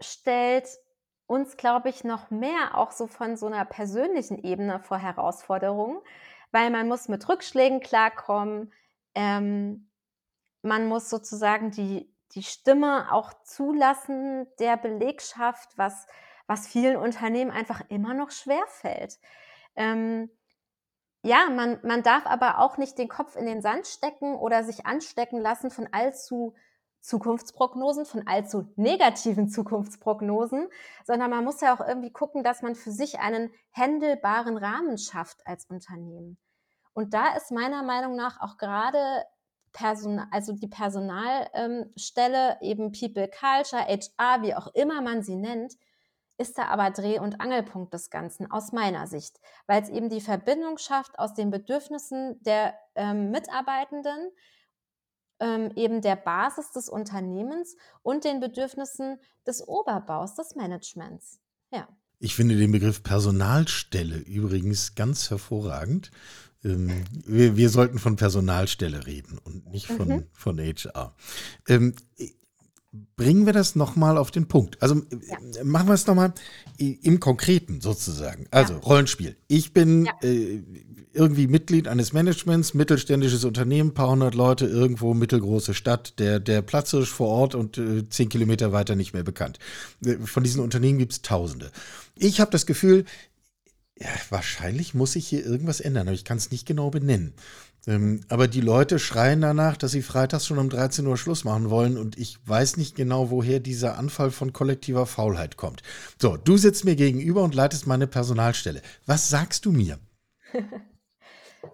stellt 0.00 0.66
uns, 1.26 1.56
glaube 1.56 1.90
ich, 1.90 2.04
noch 2.04 2.30
mehr 2.30 2.76
auch 2.76 2.90
so 2.90 3.06
von 3.06 3.36
so 3.36 3.46
einer 3.46 3.64
persönlichen 3.66 4.42
Ebene 4.42 4.80
vor 4.80 4.98
Herausforderungen, 4.98 6.00
weil 6.52 6.70
man 6.70 6.88
muss 6.88 7.08
mit 7.08 7.28
Rückschlägen 7.28 7.80
klarkommen, 7.80 8.72
ähm, 9.14 9.90
man 10.62 10.88
muss 10.88 11.10
sozusagen 11.10 11.70
die, 11.70 12.12
die 12.34 12.42
Stimme 12.42 13.12
auch 13.12 13.32
zulassen 13.44 14.46
der 14.58 14.76
Belegschaft, 14.76 15.76
was, 15.76 16.06
was 16.46 16.66
vielen 16.66 16.96
Unternehmen 16.96 17.50
einfach 17.50 17.82
immer 17.90 18.14
noch 18.14 18.30
schwerfällt. 18.30 19.18
Ähm, 19.76 20.30
ja, 21.22 21.50
man, 21.50 21.78
man 21.82 22.02
darf 22.02 22.26
aber 22.26 22.58
auch 22.58 22.78
nicht 22.78 22.96
den 22.98 23.08
Kopf 23.08 23.36
in 23.36 23.46
den 23.46 23.60
Sand 23.60 23.86
stecken 23.86 24.36
oder 24.36 24.64
sich 24.64 24.86
anstecken 24.86 25.40
lassen 25.40 25.70
von 25.70 25.88
allzu 25.92 26.54
Zukunftsprognosen, 27.02 28.04
von 28.04 28.26
allzu 28.26 28.72
negativen 28.76 29.48
Zukunftsprognosen, 29.48 30.68
sondern 31.04 31.30
man 31.30 31.44
muss 31.44 31.60
ja 31.60 31.74
auch 31.74 31.86
irgendwie 31.86 32.12
gucken, 32.12 32.42
dass 32.42 32.62
man 32.62 32.74
für 32.74 32.90
sich 32.90 33.20
einen 33.20 33.50
händelbaren 33.70 34.56
Rahmen 34.56 34.98
schafft 34.98 35.46
als 35.46 35.64
Unternehmen. 35.66 36.38
Und 36.92 37.14
da 37.14 37.34
ist 37.36 37.52
meiner 37.52 37.82
Meinung 37.82 38.16
nach 38.16 38.40
auch 38.40 38.58
gerade 38.58 38.98
Personal, 39.72 40.26
also 40.30 40.52
die 40.52 40.68
Personalstelle, 40.68 42.58
ähm, 42.60 42.68
eben 42.68 42.92
People 42.92 43.28
Culture, 43.28 43.82
HR, 43.82 44.42
wie 44.42 44.54
auch 44.54 44.66
immer 44.74 45.00
man 45.00 45.22
sie 45.22 45.36
nennt, 45.36 45.74
ist 46.40 46.56
da 46.56 46.68
aber 46.68 46.90
Dreh- 46.90 47.18
und 47.18 47.40
Angelpunkt 47.40 47.92
des 47.92 48.08
Ganzen 48.08 48.50
aus 48.50 48.72
meiner 48.72 49.06
Sicht, 49.06 49.38
weil 49.66 49.82
es 49.82 49.90
eben 49.90 50.08
die 50.08 50.22
Verbindung 50.22 50.78
schafft 50.78 51.18
aus 51.18 51.34
den 51.34 51.50
Bedürfnissen 51.50 52.42
der 52.42 52.74
ähm, 52.94 53.30
Mitarbeitenden, 53.30 54.30
ähm, 55.38 55.70
eben 55.76 56.00
der 56.00 56.16
Basis 56.16 56.72
des 56.72 56.88
Unternehmens 56.88 57.76
und 58.02 58.24
den 58.24 58.40
Bedürfnissen 58.40 59.18
des 59.46 59.66
Oberbaus, 59.68 60.34
des 60.34 60.54
Managements. 60.56 61.40
Ja. 61.70 61.88
Ich 62.18 62.34
finde 62.34 62.56
den 62.56 62.72
Begriff 62.72 63.02
Personalstelle 63.02 64.16
übrigens 64.16 64.94
ganz 64.94 65.30
hervorragend. 65.30 66.10
Ähm, 66.64 67.04
wir, 67.26 67.56
wir, 67.56 67.68
sollten 67.68 67.98
von 67.98 68.16
Personalstelle 68.16 69.06
reden 69.06 69.38
und 69.38 69.66
nicht 69.70 69.86
von, 69.86 70.08
mhm. 70.08 70.26
von 70.32 70.58
HR. 70.58 71.14
Ähm, 71.68 71.94
bringen 73.16 73.46
wir 73.46 73.52
das 73.52 73.76
nochmal 73.76 74.18
auf 74.18 74.30
den 74.30 74.48
Punkt. 74.48 74.82
Also 74.82 74.96
ja. 74.96 75.64
machen 75.64 75.88
wir 75.88 75.94
es 75.94 76.06
nochmal 76.06 76.32
im 76.76 77.20
Konkreten 77.20 77.80
sozusagen. 77.80 78.46
Also 78.50 78.74
ja. 78.74 78.78
Rollenspiel. 78.80 79.36
Ich 79.46 79.72
bin 79.72 80.06
ja. 80.06 80.12
äh, 80.22 80.62
irgendwie 81.12 81.46
Mitglied 81.46 81.88
eines 81.88 82.12
Managements, 82.12 82.74
mittelständisches 82.74 83.44
Unternehmen, 83.44 83.94
paar 83.94 84.10
hundert 84.10 84.34
Leute, 84.34 84.66
irgendwo 84.66 85.14
mittelgroße 85.14 85.74
Stadt, 85.74 86.18
der, 86.18 86.40
der 86.40 86.62
Platzhirsch 86.62 87.10
vor 87.10 87.28
Ort 87.28 87.54
und 87.54 87.78
äh, 87.78 88.08
zehn 88.08 88.28
Kilometer 88.28 88.72
weiter 88.72 88.96
nicht 88.96 89.12
mehr 89.12 89.24
bekannt. 89.24 89.58
Äh, 90.04 90.16
von 90.24 90.42
diesen 90.42 90.62
Unternehmen 90.62 90.98
gibt 90.98 91.12
es 91.12 91.22
Tausende. 91.22 91.70
Ich 92.16 92.40
habe 92.40 92.50
das 92.50 92.66
Gefühl, 92.66 93.04
ja, 93.98 94.08
wahrscheinlich 94.30 94.94
muss 94.94 95.12
sich 95.12 95.28
hier 95.28 95.44
irgendwas 95.44 95.80
ändern, 95.80 96.08
aber 96.08 96.14
ich 96.14 96.24
kann 96.24 96.38
es 96.38 96.50
nicht 96.50 96.66
genau 96.66 96.90
benennen. 96.90 97.34
Ähm, 97.86 98.20
aber 98.28 98.46
die 98.46 98.60
Leute 98.60 98.98
schreien 98.98 99.40
danach, 99.40 99.76
dass 99.76 99.92
sie 99.92 100.02
freitags 100.02 100.46
schon 100.46 100.58
um 100.58 100.68
13 100.68 101.06
Uhr 101.06 101.16
Schluss 101.16 101.44
machen 101.44 101.70
wollen 101.70 101.96
und 101.96 102.18
ich 102.18 102.36
weiß 102.46 102.76
nicht 102.76 102.94
genau, 102.94 103.30
woher 103.30 103.60
dieser 103.60 103.98
Anfall 103.98 104.30
von 104.30 104.52
kollektiver 104.52 105.06
Faulheit 105.06 105.56
kommt. 105.56 105.82
So, 106.18 106.36
du 106.36 106.56
sitzt 106.56 106.84
mir 106.84 106.96
gegenüber 106.96 107.42
und 107.42 107.54
leitest 107.54 107.86
meine 107.86 108.06
Personalstelle. 108.06 108.82
Was 109.06 109.30
sagst 109.30 109.64
du 109.64 109.72
mir? 109.72 109.98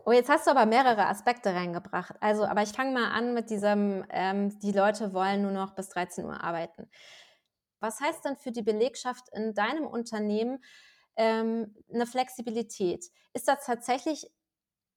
Oh, 0.04 0.12
jetzt 0.12 0.28
hast 0.28 0.46
du 0.46 0.50
aber 0.50 0.66
mehrere 0.66 1.06
Aspekte 1.06 1.54
reingebracht. 1.54 2.14
Also, 2.20 2.44
aber 2.44 2.62
ich 2.62 2.70
fange 2.70 2.92
mal 2.92 3.10
an 3.10 3.34
mit 3.34 3.50
diesem, 3.50 4.04
ähm, 4.10 4.58
die 4.60 4.72
Leute 4.72 5.12
wollen 5.12 5.42
nur 5.42 5.52
noch 5.52 5.74
bis 5.74 5.88
13 5.90 6.24
Uhr 6.24 6.42
arbeiten. 6.42 6.88
Was 7.80 8.00
heißt 8.00 8.24
denn 8.24 8.36
für 8.36 8.52
die 8.52 8.62
Belegschaft 8.62 9.28
in 9.32 9.54
deinem 9.54 9.86
Unternehmen 9.86 10.62
ähm, 11.16 11.74
eine 11.92 12.06
Flexibilität? 12.06 13.04
Ist 13.32 13.48
das 13.48 13.64
tatsächlich 13.64 14.26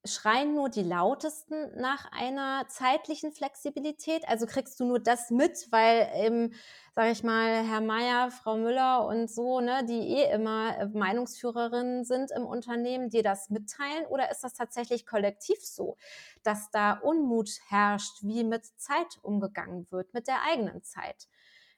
schreien 0.05 0.55
nur 0.55 0.69
die 0.69 0.83
lautesten 0.83 1.79
nach 1.79 2.11
einer 2.11 2.65
zeitlichen 2.69 3.31
Flexibilität? 3.33 4.27
Also 4.27 4.45
kriegst 4.45 4.79
du 4.79 4.85
nur 4.85 4.99
das 4.99 5.29
mit, 5.29 5.67
weil 5.71 6.09
eben, 6.15 6.53
sage 6.95 7.11
ich 7.11 7.23
mal, 7.23 7.63
Herr 7.65 7.81
Meier, 7.81 8.31
Frau 8.31 8.55
Müller 8.55 9.05
und 9.05 9.29
so, 9.29 9.59
ne, 9.59 9.85
die 9.85 10.15
eh 10.15 10.31
immer 10.31 10.77
äh, 10.77 10.85
Meinungsführerinnen 10.87 12.05
sind 12.05 12.31
im 12.31 12.45
Unternehmen, 12.45 13.09
dir 13.09 13.23
das 13.23 13.49
mitteilen? 13.49 14.05
Oder 14.07 14.31
ist 14.31 14.43
das 14.43 14.53
tatsächlich 14.53 15.05
kollektiv 15.05 15.59
so, 15.61 15.97
dass 16.43 16.71
da 16.71 16.93
Unmut 16.93 17.49
herrscht, 17.67 18.19
wie 18.23 18.43
mit 18.43 18.65
Zeit 18.79 19.19
umgegangen 19.21 19.85
wird, 19.91 20.13
mit 20.13 20.27
der 20.27 20.43
eigenen 20.49 20.81
Zeit? 20.83 21.27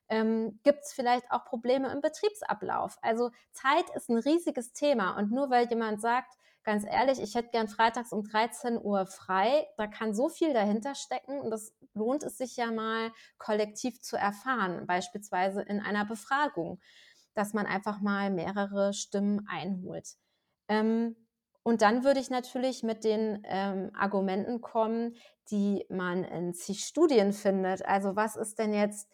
Ähm, 0.10 0.60
Gibt 0.64 0.84
es 0.84 0.94
vielleicht 0.94 1.32
auch 1.32 1.46
Probleme 1.46 1.92
im 1.92 2.02
Betriebsablauf? 2.02 2.98
Also 3.02 3.32
Zeit 3.52 3.90
ist 3.96 4.10
ein 4.10 4.18
riesiges 4.18 4.74
Thema 4.74 5.18
und 5.18 5.32
nur 5.32 5.50
weil 5.50 5.68
jemand 5.70 6.02
sagt, 6.02 6.36
ganz 6.64 6.86
ehrlich, 6.86 7.22
ich 7.22 7.36
hätte 7.36 7.50
gern 7.50 7.68
freitags 7.68 8.12
um 8.12 8.24
13 8.24 8.80
Uhr 8.82 9.06
frei. 9.06 9.68
Da 9.78 9.88
kann 9.88 10.14
so 10.14 10.30
viel 10.30 10.54
dahinter 10.54 10.96
stecken 10.96 11.40
und 11.40 11.50
das 11.52 11.74
lohnt 11.94 12.24
es 12.24 12.38
sich 12.38 12.56
ja 12.58 12.72
mal 12.72 13.12
kollektiv 13.38 14.02
zu 14.02 14.18
erfahren, 14.18 14.86
beispielsweise 14.88 15.62
in 15.62 15.80
einer 15.80 16.06
Befragung, 16.06 16.80
dass 17.34 17.54
man 17.54 17.66
einfach 17.66 18.02
mal 18.02 18.30
mehrere 18.30 18.94
Stimmen 18.94 19.48
einholt. 19.48 20.16
Ähm, 20.68 21.16
und 21.64 21.82
dann 21.82 22.04
würde 22.04 22.20
ich 22.20 22.30
natürlich 22.30 22.82
mit 22.82 23.04
den 23.04 23.44
ähm, 23.46 23.92
Argumenten 23.94 24.62
kommen, 24.62 25.16
die 25.52 25.86
man 25.90 26.24
in 26.24 26.54
zig 26.54 26.86
Studien 26.86 27.34
findet. 27.34 27.86
Also 27.86 28.16
was 28.16 28.36
ist 28.36 28.58
denn 28.58 28.74
jetzt 28.74 29.08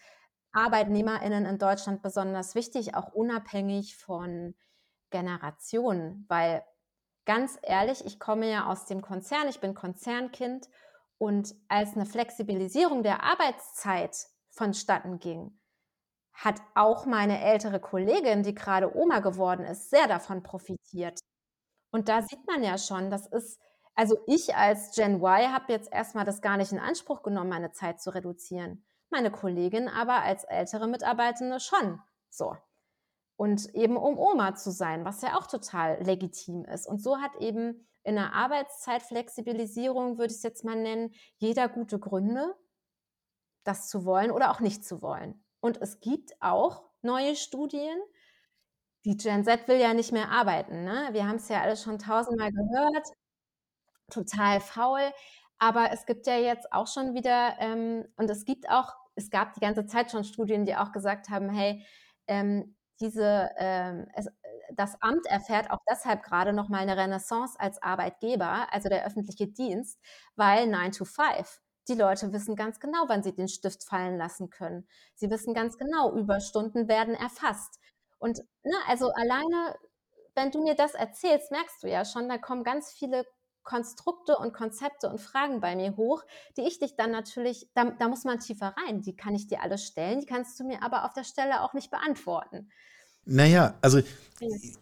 ArbeitnehmerInnen 0.54 1.46
in 1.46 1.58
Deutschland 1.58 2.02
besonders 2.02 2.56
wichtig, 2.56 2.96
auch 2.96 3.12
unabhängig 3.14 3.98
von 3.98 4.56
Generationen, 5.10 6.26
weil 6.30 6.64
ganz 7.28 7.60
ehrlich, 7.62 8.06
ich 8.06 8.20
komme 8.20 8.50
ja 8.50 8.68
aus 8.72 8.86
dem 8.86 9.02
Konzern, 9.02 9.50
ich 9.50 9.60
bin 9.60 9.76
Konzernkind 9.76 10.70
und 11.18 11.54
als 11.68 11.94
eine 11.96 12.06
Flexibilisierung 12.06 13.04
der 13.04 13.22
Arbeitszeit 13.22 14.16
vonstatten 14.50 15.20
ging, 15.20 15.60
hat 16.34 16.56
auch 16.74 17.06
meine 17.06 17.42
ältere 17.44 17.82
Kollegin, 17.82 18.44
die 18.44 18.56
gerade 18.56 18.96
Oma 18.96 19.20
geworden 19.20 19.66
ist, 19.66 19.90
sehr 19.90 20.08
davon 20.08 20.42
profitiert. 20.42 21.20
Und 21.92 22.08
da 22.08 22.22
sieht 22.22 22.48
man 22.48 22.64
ja 22.64 22.78
schon, 22.78 23.10
das 23.10 23.28
ist, 23.28 23.60
also 23.94 24.18
ich 24.26 24.56
als 24.56 24.96
Gen 24.96 25.16
Y 25.22 25.52
habe 25.52 25.74
jetzt 25.74 25.92
erstmal 25.92 26.24
das 26.24 26.42
gar 26.42 26.56
nicht 26.56 26.72
in 26.72 26.80
Anspruch 26.80 27.24
genommen, 27.24 27.50
meine 27.50 27.72
Zeit 27.72 28.02
zu 28.02 28.14
reduzieren. 28.14 28.86
Meine 29.10 29.32
Kollegin 29.32 29.90
aber 29.90 30.22
als 30.22 30.46
ältere 30.46 30.88
Mitarbeitende 30.88 31.60
schon. 31.60 32.00
So 32.30 32.56
und 33.38 33.74
eben 33.76 33.98
um 33.98 34.18
Oma 34.20 34.56
zu 34.56 34.72
sein, 34.72 35.06
was 35.06 35.22
ja 35.22 35.38
auch 35.38 35.48
total 35.48 36.04
legitim 36.04 36.66
ist. 36.66 36.88
Und 36.88 37.02
so 37.02 37.20
hat 37.20 37.36
eben 37.40 37.88
in 38.04 38.16
der 38.16 38.34
Arbeitszeitflexibilisierung, 38.34 40.18
würde 40.18 40.32
ich 40.32 40.38
es 40.38 40.44
jetzt 40.44 40.66
mal 40.66 40.76
nennen, 40.76 41.14
jeder 41.38 41.70
gute 41.70 42.00
Gründe. 42.00 42.56
das 43.64 43.88
zu 43.90 44.06
wollen 44.06 44.32
oder 44.32 44.52
auch 44.52 44.60
nicht 44.62 44.86
zu 44.86 45.02
wollen. 45.02 45.44
Und 45.60 45.82
es 45.82 46.00
gibt 46.00 46.34
auch 46.42 46.84
neue 47.02 47.36
Studien. 47.36 48.00
Die 49.06 49.18
Gen 49.18 49.44
Z 49.44 49.68
will 49.68 49.78
ja 49.80 49.94
nicht 49.94 50.12
mehr 50.12 50.30
arbeiten. 50.30 50.84
Ne? 50.84 51.10
Wir 51.12 51.28
haben 51.28 51.38
es 51.38 51.50
ja 51.50 51.62
alle 51.62 51.78
schon 51.78 52.00
tausendmal 52.00 52.52
gehört. 52.52 53.08
Total 54.10 54.60
faul. 54.62 55.12
Aber 55.60 55.92
es 55.92 56.06
gibt 56.06 56.28
ja 56.28 56.38
jetzt 56.38 56.72
auch 56.72 56.88
schon 56.88 57.14
wieder, 57.14 57.56
ähm, 57.60 58.06
und 58.18 58.30
es 58.30 58.46
gibt 58.46 58.70
auch, 58.70 58.94
es 59.16 59.30
gab 59.30 59.54
die 59.54 59.60
ganze 59.60 59.86
Zeit 59.86 60.12
schon 60.12 60.24
Studien, 60.24 60.66
die 60.66 60.76
auch 60.76 60.92
gesagt 60.92 61.30
haben, 61.30 61.50
hey, 61.50 61.86
ähm, 62.28 62.77
diese, 63.00 63.52
ähm, 63.58 64.08
es, 64.14 64.28
das 64.74 65.02
Amt 65.02 65.26
erfährt 65.28 65.72
auch 65.72 65.80
deshalb 65.90 66.24
gerade 66.24 66.54
noch 66.54 66.70
mal 66.70 66.80
eine 66.80 66.98
Renaissance 66.98 67.60
als 67.60 67.82
Arbeitgeber, 67.82 68.72
also 68.74 68.90
der 68.90 69.06
öffentliche 69.06 69.48
Dienst, 69.48 70.00
weil 70.36 70.68
9 70.68 70.92
to 70.92 71.06
5. 71.06 71.62
Die 71.88 71.94
Leute 71.94 72.34
wissen 72.34 72.56
ganz 72.56 72.80
genau, 72.80 73.06
wann 73.08 73.24
sie 73.24 73.34
den 73.34 73.48
Stift 73.48 73.84
fallen 73.86 74.18
lassen 74.18 74.50
können. 74.50 74.88
Sie 75.16 75.30
wissen 75.30 75.54
ganz 75.54 75.78
genau, 75.78 76.14
Überstunden 76.14 76.90
werden 76.90 77.16
erfasst. 77.16 77.80
Und 78.20 78.40
ne, 78.64 78.76
also 78.88 79.10
alleine, 79.14 79.76
wenn 80.36 80.52
du 80.52 80.62
mir 80.62 80.76
das 80.76 80.96
erzählst, 80.96 81.52
merkst 81.52 81.84
du 81.84 81.88
ja 81.88 82.04
schon, 82.04 82.28
da 82.28 82.38
kommen 82.38 82.64
ganz 82.64 82.92
viele 82.92 83.26
Konstrukte 83.68 84.38
und 84.38 84.54
Konzepte 84.54 85.10
und 85.10 85.20
Fragen 85.20 85.60
bei 85.60 85.76
mir 85.76 85.98
hoch, 85.98 86.24
die 86.56 86.62
ich 86.62 86.80
dich 86.80 86.96
dann 86.96 87.12
natürlich, 87.12 87.68
da, 87.76 87.92
da 87.92 88.08
muss 88.08 88.24
man 88.24 88.40
tiefer 88.40 88.74
rein. 88.78 89.02
Die 89.02 89.14
kann 89.14 89.36
ich 89.36 89.48
dir 89.48 89.62
alle 89.62 89.78
stellen, 89.78 90.22
die 90.22 90.26
kannst 90.26 90.58
du 90.60 90.64
mir 90.64 90.82
aber 90.84 91.04
auf 91.04 91.14
der 91.14 91.26
Stelle 91.26 91.62
auch 91.62 91.74
nicht 91.74 91.92
beantworten. 91.92 92.70
Naja, 93.26 93.78
also 93.82 94.02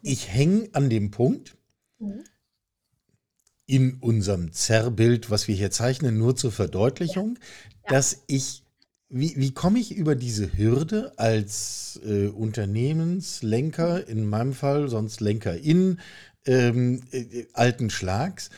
ich 0.02 0.28
hänge 0.28 0.68
an 0.72 0.88
dem 0.88 1.10
Punkt 1.10 1.56
mhm. 1.98 2.22
in 3.66 3.98
unserem 4.00 4.52
Zerrbild, 4.52 5.30
was 5.32 5.48
wir 5.48 5.56
hier 5.56 5.72
zeichnen, 5.72 6.16
nur 6.16 6.36
zur 6.36 6.52
Verdeutlichung, 6.52 7.38
ja. 7.40 7.90
Ja. 7.90 7.90
dass 7.90 8.22
ich, 8.28 8.62
wie, 9.08 9.34
wie 9.36 9.52
komme 9.52 9.80
ich 9.80 9.96
über 9.96 10.14
diese 10.14 10.56
Hürde 10.56 11.12
als 11.16 11.98
äh, 12.04 12.28
Unternehmenslenker, 12.28 14.06
in 14.06 14.28
meinem 14.28 14.52
Fall 14.52 14.88
sonst 14.88 15.20
Lenkerin 15.20 15.98
ähm, 16.44 17.02
äh, 17.10 17.46
alten 17.52 17.90
Schlags, 17.90 18.50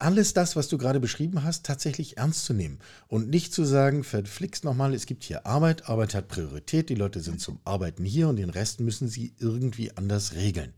alles 0.00 0.34
das, 0.34 0.56
was 0.56 0.68
du 0.68 0.78
gerade 0.78 1.00
beschrieben 1.00 1.44
hast, 1.44 1.66
tatsächlich 1.66 2.16
ernst 2.16 2.44
zu 2.44 2.54
nehmen 2.54 2.80
und 3.08 3.28
nicht 3.28 3.52
zu 3.52 3.64
sagen, 3.64 4.02
verflixt 4.04 4.64
nochmal, 4.64 4.94
es 4.94 5.06
gibt 5.06 5.24
hier 5.24 5.46
Arbeit, 5.46 5.88
Arbeit 5.88 6.14
hat 6.14 6.28
Priorität, 6.28 6.88
die 6.88 6.94
Leute 6.94 7.20
sind 7.20 7.40
zum 7.40 7.60
Arbeiten 7.64 8.04
hier 8.04 8.28
und 8.28 8.36
den 8.36 8.50
Rest 8.50 8.80
müssen 8.80 9.08
sie 9.08 9.34
irgendwie 9.38 9.96
anders 9.96 10.34
regeln. 10.34 10.74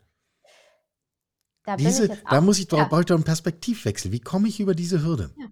Da, 1.64 1.76
diese, 1.76 2.08
da 2.28 2.40
muss 2.40 2.58
ich, 2.58 2.70
ja. 2.70 2.84
brauche 2.84 3.00
ich 3.00 3.06
doch 3.06 3.14
einen 3.14 3.24
Perspektivwechsel. 3.24 4.10
Wie 4.10 4.20
komme 4.20 4.48
ich 4.48 4.58
über 4.58 4.74
diese 4.74 5.02
Hürde? 5.04 5.32
Ja. 5.36 5.46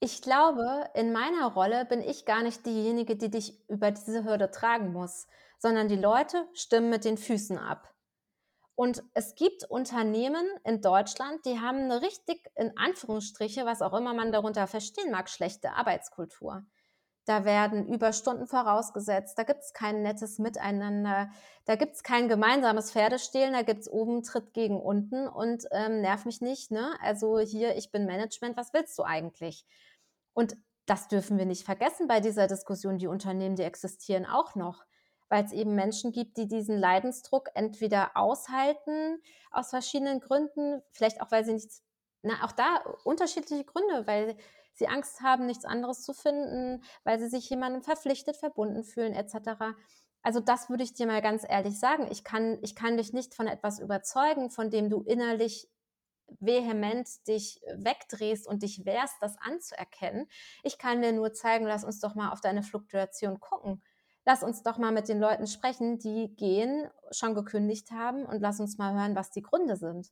Ich 0.00 0.22
glaube, 0.22 0.88
in 0.94 1.12
meiner 1.12 1.52
Rolle 1.52 1.84
bin 1.84 2.00
ich 2.00 2.24
gar 2.24 2.42
nicht 2.42 2.64
diejenige, 2.64 3.16
die 3.16 3.30
dich 3.30 3.68
über 3.68 3.90
diese 3.90 4.24
Hürde 4.24 4.50
tragen 4.50 4.92
muss, 4.92 5.26
sondern 5.58 5.88
die 5.88 5.96
Leute 5.96 6.48
stimmen 6.54 6.88
mit 6.88 7.04
den 7.04 7.18
Füßen 7.18 7.58
ab. 7.58 7.92
Und 8.78 9.02
es 9.12 9.34
gibt 9.34 9.64
Unternehmen 9.64 10.46
in 10.62 10.80
Deutschland, 10.80 11.44
die 11.44 11.58
haben 11.58 11.78
eine 11.78 12.00
richtig, 12.00 12.48
in 12.54 12.78
Anführungsstriche, 12.78 13.66
was 13.66 13.82
auch 13.82 13.92
immer 13.92 14.14
man 14.14 14.30
darunter 14.30 14.68
verstehen 14.68 15.10
mag, 15.10 15.28
schlechte 15.28 15.72
Arbeitskultur. 15.72 16.64
Da 17.24 17.44
werden 17.44 17.88
Überstunden 17.88 18.46
vorausgesetzt, 18.46 19.36
da 19.36 19.42
gibt 19.42 19.64
es 19.64 19.72
kein 19.72 20.02
nettes 20.02 20.38
Miteinander, 20.38 21.28
da 21.64 21.74
gibt 21.74 21.96
es 21.96 22.04
kein 22.04 22.28
gemeinsames 22.28 22.92
Pferdestehlen, 22.92 23.52
da 23.52 23.62
gibt 23.62 23.80
es 23.80 23.90
oben 23.90 24.22
Tritt 24.22 24.54
gegen 24.54 24.80
unten 24.80 25.26
und 25.26 25.64
ähm, 25.72 26.00
nerv 26.00 26.24
mich 26.24 26.40
nicht. 26.40 26.70
Ne? 26.70 26.92
Also 27.02 27.40
hier, 27.40 27.74
ich 27.74 27.90
bin 27.90 28.06
Management, 28.06 28.56
was 28.56 28.72
willst 28.72 28.96
du 28.96 29.02
eigentlich? 29.02 29.66
Und 30.34 30.56
das 30.86 31.08
dürfen 31.08 31.36
wir 31.36 31.46
nicht 31.46 31.64
vergessen 31.64 32.06
bei 32.06 32.20
dieser 32.20 32.46
Diskussion. 32.46 32.98
Die 32.98 33.08
Unternehmen, 33.08 33.56
die 33.56 33.64
existieren 33.64 34.24
auch 34.24 34.54
noch 34.54 34.84
weil 35.28 35.44
es 35.44 35.52
eben 35.52 35.74
Menschen 35.74 36.12
gibt, 36.12 36.36
die 36.36 36.48
diesen 36.48 36.78
Leidensdruck 36.78 37.48
entweder 37.54 38.16
aushalten 38.16 39.20
aus 39.50 39.70
verschiedenen 39.70 40.20
Gründen, 40.20 40.82
vielleicht 40.92 41.20
auch, 41.20 41.30
weil 41.30 41.44
sie 41.44 41.52
nichts, 41.52 41.82
na, 42.22 42.44
auch 42.44 42.52
da 42.52 42.78
unterschiedliche 43.04 43.64
Gründe, 43.64 44.06
weil 44.06 44.36
sie 44.72 44.88
Angst 44.88 45.20
haben, 45.20 45.46
nichts 45.46 45.64
anderes 45.64 46.02
zu 46.02 46.14
finden, 46.14 46.82
weil 47.04 47.18
sie 47.18 47.28
sich 47.28 47.48
jemandem 47.50 47.82
verpflichtet, 47.82 48.36
verbunden 48.36 48.84
fühlen, 48.84 49.12
etc. 49.12 49.74
Also 50.22 50.40
das 50.40 50.70
würde 50.70 50.84
ich 50.84 50.94
dir 50.94 51.06
mal 51.06 51.22
ganz 51.22 51.44
ehrlich 51.48 51.78
sagen. 51.78 52.08
Ich 52.10 52.24
kann, 52.24 52.58
ich 52.62 52.74
kann 52.74 52.96
dich 52.96 53.12
nicht 53.12 53.34
von 53.34 53.46
etwas 53.46 53.80
überzeugen, 53.80 54.50
von 54.50 54.70
dem 54.70 54.88
du 54.88 55.02
innerlich 55.02 55.68
vehement 56.40 57.08
dich 57.26 57.60
wegdrehst 57.74 58.46
und 58.46 58.62
dich 58.62 58.84
wehrst, 58.84 59.16
das 59.20 59.36
anzuerkennen. 59.38 60.28
Ich 60.62 60.78
kann 60.78 61.00
dir 61.00 61.12
nur 61.12 61.32
zeigen, 61.32 61.66
lass 61.66 61.84
uns 61.84 62.00
doch 62.00 62.14
mal 62.14 62.30
auf 62.30 62.40
deine 62.40 62.62
Fluktuation 62.62 63.40
gucken 63.40 63.82
lass 64.28 64.42
uns 64.42 64.62
doch 64.62 64.76
mal 64.76 64.92
mit 64.92 65.08
den 65.08 65.20
Leuten 65.20 65.46
sprechen, 65.46 65.98
die 65.98 66.28
gehen, 66.36 66.86
schon 67.10 67.34
gekündigt 67.34 67.90
haben 67.92 68.26
und 68.26 68.42
lass 68.42 68.60
uns 68.60 68.76
mal 68.76 68.92
hören, 68.92 69.16
was 69.16 69.30
die 69.30 69.40
Gründe 69.40 69.76
sind. 69.76 70.10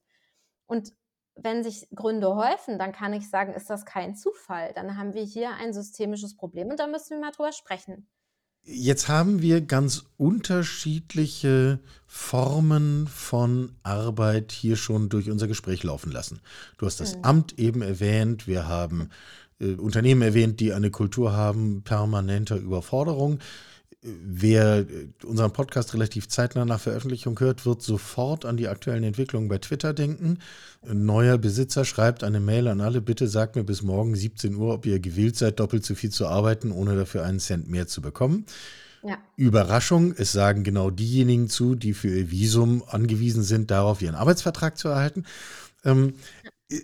Und 0.65 0.95
wenn 1.35 1.63
sich 1.63 1.87
Gründe 1.95 2.35
häufen, 2.35 2.79
dann 2.79 2.93
kann 2.93 3.13
ich 3.13 3.29
sagen, 3.29 3.53
ist 3.53 3.69
das 3.69 3.85
kein 3.85 4.17
Zufall. 4.17 4.73
Dann 4.75 4.97
haben 4.97 5.13
wir 5.13 5.23
hier 5.23 5.51
ein 5.57 5.75
systemisches 5.75 6.35
Problem 6.35 6.69
und 6.69 6.81
da 6.81 6.87
müssen 6.87 7.11
wir 7.11 7.21
mal 7.21 7.31
drüber 7.31 7.53
sprechen. 7.53 8.09
Jetzt 8.63 9.09
haben 9.09 9.43
wir 9.43 9.61
ganz 9.61 10.07
unterschiedliche 10.17 11.81
Formen 12.07 13.09
von 13.09 13.77
Arbeit 13.83 14.51
hier 14.51 14.77
schon 14.77 15.11
durch 15.11 15.31
unser 15.31 15.47
Gespräch 15.47 15.85
laufen 15.85 16.11
lassen. 16.11 16.41
Du 16.79 16.87
hast 16.87 17.01
das 17.01 17.17
mhm. 17.17 17.25
Amt 17.25 17.59
eben 17.59 17.83
erwähnt, 17.83 18.47
wir 18.47 18.67
haben 18.67 19.11
äh, 19.61 19.75
Unternehmen 19.75 20.23
erwähnt, 20.23 20.59
die 20.61 20.73
eine 20.73 20.91
Kultur 20.91 21.35
haben 21.35 21.83
permanenter 21.83 22.57
Überforderung. 22.57 23.41
Wer 24.03 24.81
äh, 24.81 25.09
unseren 25.25 25.53
Podcast 25.53 25.95
relativ 25.95 26.29
zeitnah 26.29 26.65
nach 26.65 26.81
Veröffentlichung 26.81 27.39
hört, 27.41 27.67
wird 27.67 27.83
sofort 27.83 28.45
an 28.45 28.57
die 28.57 28.69
aktuellen 28.69 29.05
Entwicklungen 29.05 29.49
bei 29.49 29.59
Twitter 29.59 29.95
denken. 29.95 30.39
Ein 30.83 31.07
neuer 31.07 31.39
Besitzer 31.39 31.85
schreibt 31.85 32.23
eine 32.23 32.39
Mail 32.39 32.69
an 32.69 32.81
alle, 32.81 33.01
bitte 33.01 33.27
sagt 33.27 33.57
mir 33.57 33.65
bis 33.65 33.83
morgen 33.83 34.15
17 34.15 34.55
Uhr, 34.55 34.75
ob 34.75 34.87
ihr 34.87 35.01
gewillt 35.01 35.37
seid, 35.37 35.59
doppelt 35.59 35.85
so 35.85 35.95
viel 35.95 36.11
zu 36.11 36.27
arbeiten, 36.27 36.73
ohne 36.73 36.95
dafür 36.95 37.25
einen 37.25 37.41
Cent 37.41 37.69
mehr 37.69 37.87
zu 37.87 38.03
bekommen. 38.03 38.47
Ja. 39.03 39.19
Überraschung, 39.37 40.15
es 40.17 40.33
sagen 40.33 40.63
genau 40.63 40.91
diejenigen 40.91 41.49
zu, 41.49 41.75
die 41.75 41.95
für 41.95 42.09
ihr 42.09 42.31
Visum 42.31 42.83
angewiesen 42.87 43.43
sind, 43.43 43.71
darauf 43.71 44.03
ihren 44.03 44.15
Arbeitsvertrag 44.15 44.77
zu 44.77 44.89
erhalten. 44.89 45.25
Ähm, 45.85 46.15
äh, 46.71 46.81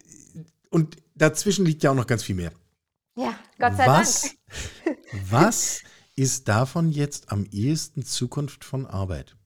und 0.70 0.96
dazwischen 1.14 1.66
liegt 1.66 1.82
ja 1.82 1.90
auch 1.90 1.96
noch 1.96 2.06
ganz 2.06 2.22
viel 2.22 2.36
mehr. 2.36 2.52
Ja, 3.16 3.34
Gott 3.58 3.76
sei 3.76 3.86
was, 3.86 4.22
Dank. 4.84 4.98
was 5.30 5.82
ist 6.16 6.48
davon 6.48 6.90
jetzt 6.90 7.32
am 7.32 7.46
ehesten 7.50 8.04
Zukunft 8.04 8.64
von 8.64 8.86
Arbeit? 8.86 9.36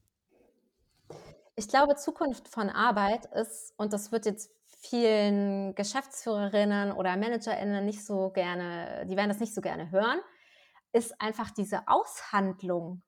Ich 1.55 1.69
glaube, 1.69 1.97
Zukunft 1.97 2.49
von 2.49 2.69
Arbeit 2.69 3.27
ist, 3.35 3.73
und 3.77 3.93
das 3.93 4.13
wird 4.13 4.27
jetzt 4.27 4.51
vielen 4.81 5.75
Geschäftsführerinnen 5.75 6.93
oder 6.93 7.17
ManagerInnen 7.17 7.85
nicht 7.85 8.05
so 8.05 8.31
gerne, 8.31 9.07
die 9.09 9.17
werden 9.17 9.31
das 9.31 9.41
nicht 9.41 9.55
so 9.55 9.61
gerne 9.61 9.91
hören, 9.91 10.21
ist 10.93 11.21
einfach 11.21 11.51
diese 11.51 11.89
Aushandlung. 11.89 13.03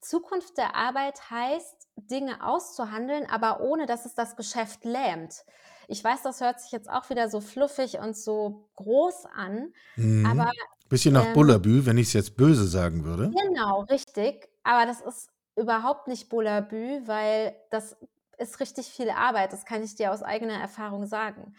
Zukunft 0.00 0.56
der 0.56 0.76
Arbeit 0.76 1.30
heißt, 1.30 1.88
Dinge 1.96 2.46
auszuhandeln, 2.46 3.26
aber 3.28 3.60
ohne 3.60 3.86
dass 3.86 4.06
es 4.06 4.14
das 4.14 4.36
Geschäft 4.36 4.84
lähmt. 4.84 5.44
Ich 5.88 6.02
weiß, 6.02 6.22
das 6.22 6.40
hört 6.40 6.60
sich 6.60 6.70
jetzt 6.70 6.88
auch 6.88 7.10
wieder 7.10 7.28
so 7.28 7.40
fluffig 7.40 7.98
und 7.98 8.16
so 8.16 8.68
groß 8.76 9.26
an, 9.34 9.72
mhm. 9.96 10.26
aber 10.26 10.50
Bisschen 10.88 11.14
nach 11.14 11.26
ähm, 11.26 11.32
Bullabü, 11.34 11.84
wenn 11.86 11.98
ich 11.98 12.08
es 12.08 12.12
jetzt 12.12 12.36
böse 12.36 12.66
sagen 12.66 13.04
würde. 13.04 13.30
Genau, 13.30 13.82
richtig. 13.82 14.48
Aber 14.62 14.86
das 14.86 15.00
ist 15.00 15.30
überhaupt 15.56 16.06
nicht 16.06 16.28
Bullabü, 16.28 17.00
weil 17.06 17.56
das 17.70 17.96
ist 18.38 18.60
richtig 18.60 18.86
viel 18.86 19.10
Arbeit. 19.10 19.52
Das 19.52 19.64
kann 19.64 19.82
ich 19.82 19.94
dir 19.94 20.12
aus 20.12 20.22
eigener 20.22 20.60
Erfahrung 20.60 21.06
sagen. 21.06 21.54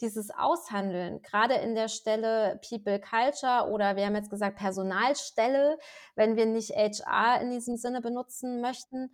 Dieses 0.00 0.30
Aushandeln, 0.30 1.22
gerade 1.22 1.54
in 1.54 1.74
der 1.74 1.88
Stelle 1.88 2.60
People 2.68 3.00
Culture 3.00 3.70
oder 3.70 3.94
wir 3.94 4.06
haben 4.06 4.16
jetzt 4.16 4.30
gesagt 4.30 4.56
Personalstelle, 4.56 5.78
wenn 6.16 6.34
wir 6.34 6.46
nicht 6.46 6.70
HR 6.70 7.40
in 7.40 7.50
diesem 7.50 7.76
Sinne 7.76 8.00
benutzen 8.00 8.60
möchten, 8.60 9.10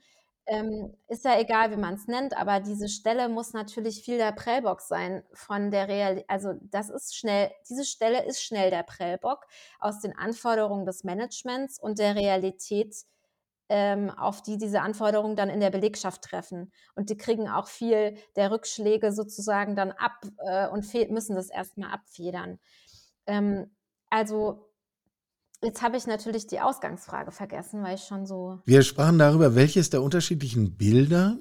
ähm, 0.49 0.97
ist 1.09 1.25
ja 1.25 1.39
egal, 1.39 1.71
wie 1.71 1.77
man 1.77 1.95
es 1.95 2.07
nennt, 2.07 2.37
aber 2.37 2.61
diese 2.61 2.89
Stelle 2.89 3.29
muss 3.29 3.53
natürlich 3.53 4.03
viel 4.03 4.19
der 4.19 4.33
Prellbock 4.33 4.81
sein 4.81 5.23
von 5.33 5.71
der 5.71 5.89
Real, 5.89 6.25
also 6.29 6.55
das 6.63 6.91
ist 6.91 7.17
schnell, 7.17 7.51
diese 7.69 7.85
Stelle 7.85 8.25
ist 8.25 8.43
schnell 8.43 8.71
der 8.71 8.83
Prellbock 8.83 9.47
aus 9.79 10.01
den 10.01 10.17
Anforderungen 10.17 10.87
des 10.87 11.05
Managements 11.05 11.79
und 11.79 11.99
der 11.99 12.17
Realität, 12.17 12.97
ähm, 13.69 14.11
auf 14.11 14.43
die 14.43 14.57
diese 14.57 14.81
Anforderungen 14.81 15.37
dann 15.37 15.51
in 15.51 15.61
der 15.61 15.71
Belegschaft 15.71 16.23
treffen. 16.23 16.73
Und 16.95 17.11
die 17.11 17.19
kriegen 17.19 17.49
auch 17.49 17.67
viel 17.69 18.17
der 18.37 18.51
Rückschläge 18.51 19.13
sozusagen 19.13 19.77
dann 19.77 19.93
ab 19.93 20.23
äh, 20.39 20.69
und 20.69 20.91
müssen 21.11 21.37
das 21.37 21.51
erstmal 21.51 21.93
abfedern. 21.93 22.59
Ähm, 23.27 23.71
also 24.11 24.68
Jetzt 25.63 25.83
habe 25.83 25.97
ich 25.97 26.07
natürlich 26.07 26.47
die 26.47 26.61
Ausgangsfrage 26.61 27.33
vergessen, 27.33 27.83
weil 27.83 27.97
ich 27.97 28.05
schon 28.05 28.27
so. 28.27 28.61
Wir 28.65 28.83
sprachen 28.83 29.19
darüber, 29.19 29.57
welches 29.57 29.91
der 29.91 30.03
unterschiedlichen 30.03 30.77
Bilder 30.77 31.37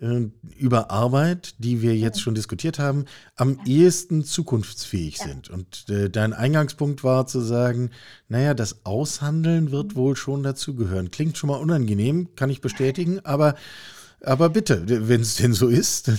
äh, 0.00 0.28
über 0.58 0.90
Arbeit, 0.90 1.54
die 1.58 1.80
wir 1.80 1.96
jetzt 1.96 2.20
schon 2.20 2.34
diskutiert 2.34 2.80
haben, 2.80 3.04
am 3.36 3.60
ehesten 3.64 4.24
zukunftsfähig 4.24 5.18
sind. 5.18 5.48
Und 5.48 5.88
äh, 5.88 6.10
dein 6.10 6.32
Eingangspunkt 6.32 7.04
war 7.04 7.28
zu 7.28 7.40
sagen, 7.40 7.90
naja, 8.28 8.52
das 8.52 8.84
Aushandeln 8.84 9.70
wird 9.70 9.94
wohl 9.94 10.16
schon 10.16 10.42
dazugehören. 10.42 11.12
Klingt 11.12 11.38
schon 11.38 11.48
mal 11.48 11.60
unangenehm, 11.60 12.34
kann 12.34 12.50
ich 12.50 12.60
bestätigen, 12.60 13.24
aber, 13.24 13.54
aber 14.22 14.48
bitte, 14.48 14.82
wenn 15.08 15.20
es 15.20 15.36
denn 15.36 15.52
so 15.52 15.68
ist. 15.68 16.10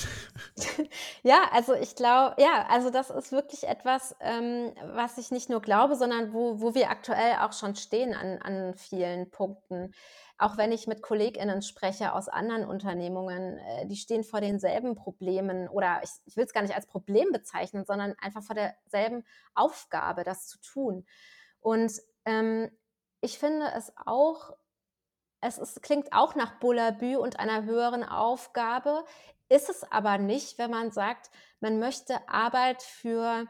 Ja, 1.23 1.49
also 1.51 1.75
ich 1.75 1.95
glaube, 1.95 2.41
ja, 2.41 2.65
also 2.69 2.89
das 2.89 3.09
ist 3.09 3.31
wirklich 3.31 3.65
etwas, 3.65 4.15
ähm, 4.21 4.73
was 4.93 5.17
ich 5.17 5.29
nicht 5.29 5.49
nur 5.49 5.61
glaube, 5.61 5.95
sondern 5.95 6.33
wo, 6.33 6.61
wo 6.61 6.73
wir 6.73 6.89
aktuell 6.89 7.35
auch 7.41 7.53
schon 7.53 7.75
stehen 7.75 8.15
an, 8.15 8.39
an 8.39 8.73
vielen 8.75 9.29
Punkten. 9.29 9.93
Auch 10.39 10.57
wenn 10.57 10.71
ich 10.71 10.87
mit 10.87 11.01
KollegInnen 11.01 11.61
spreche 11.61 12.13
aus 12.13 12.27
anderen 12.27 12.65
Unternehmungen, 12.65 13.57
äh, 13.57 13.87
die 13.87 13.97
stehen 13.97 14.23
vor 14.23 14.41
denselben 14.41 14.95
Problemen 14.95 15.67
oder 15.67 15.99
ich, 16.03 16.09
ich 16.25 16.37
will 16.37 16.45
es 16.45 16.53
gar 16.53 16.61
nicht 16.61 16.75
als 16.75 16.87
Problem 16.87 17.31
bezeichnen, 17.31 17.85
sondern 17.85 18.15
einfach 18.19 18.43
vor 18.43 18.55
derselben 18.55 19.25
Aufgabe, 19.53 20.23
das 20.23 20.47
zu 20.47 20.59
tun. 20.61 21.05
Und 21.59 21.91
ähm, 22.25 22.69
ich 23.21 23.39
finde 23.39 23.67
es 23.75 23.91
auch, 24.05 24.53
es 25.41 25.57
ist, 25.57 25.81
klingt 25.81 26.13
auch 26.13 26.35
nach 26.35 26.59
Bullabü 26.59 27.17
und 27.17 27.39
einer 27.39 27.63
höheren 27.63 28.03
Aufgabe, 28.03 29.03
ist 29.49 29.69
es 29.69 29.83
aber 29.91 30.17
nicht, 30.17 30.57
wenn 30.57 30.71
man 30.71 30.91
sagt, 30.91 31.31
man 31.59 31.79
möchte 31.79 32.27
Arbeit 32.27 32.83
für 32.83 33.45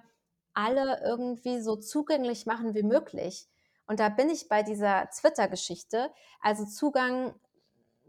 alle 0.54 1.02
irgendwie 1.04 1.62
so 1.62 1.76
zugänglich 1.76 2.46
machen 2.46 2.76
wie 2.76 2.84
möglich. 2.84 3.48
Und 3.88 4.00
da 4.00 4.10
bin 4.10 4.30
ich 4.30 4.50
bei 4.50 4.64
dieser 4.64 5.10
Twitter-Geschichte. 5.10 6.12
Also 6.42 6.66
Zugang 6.66 7.34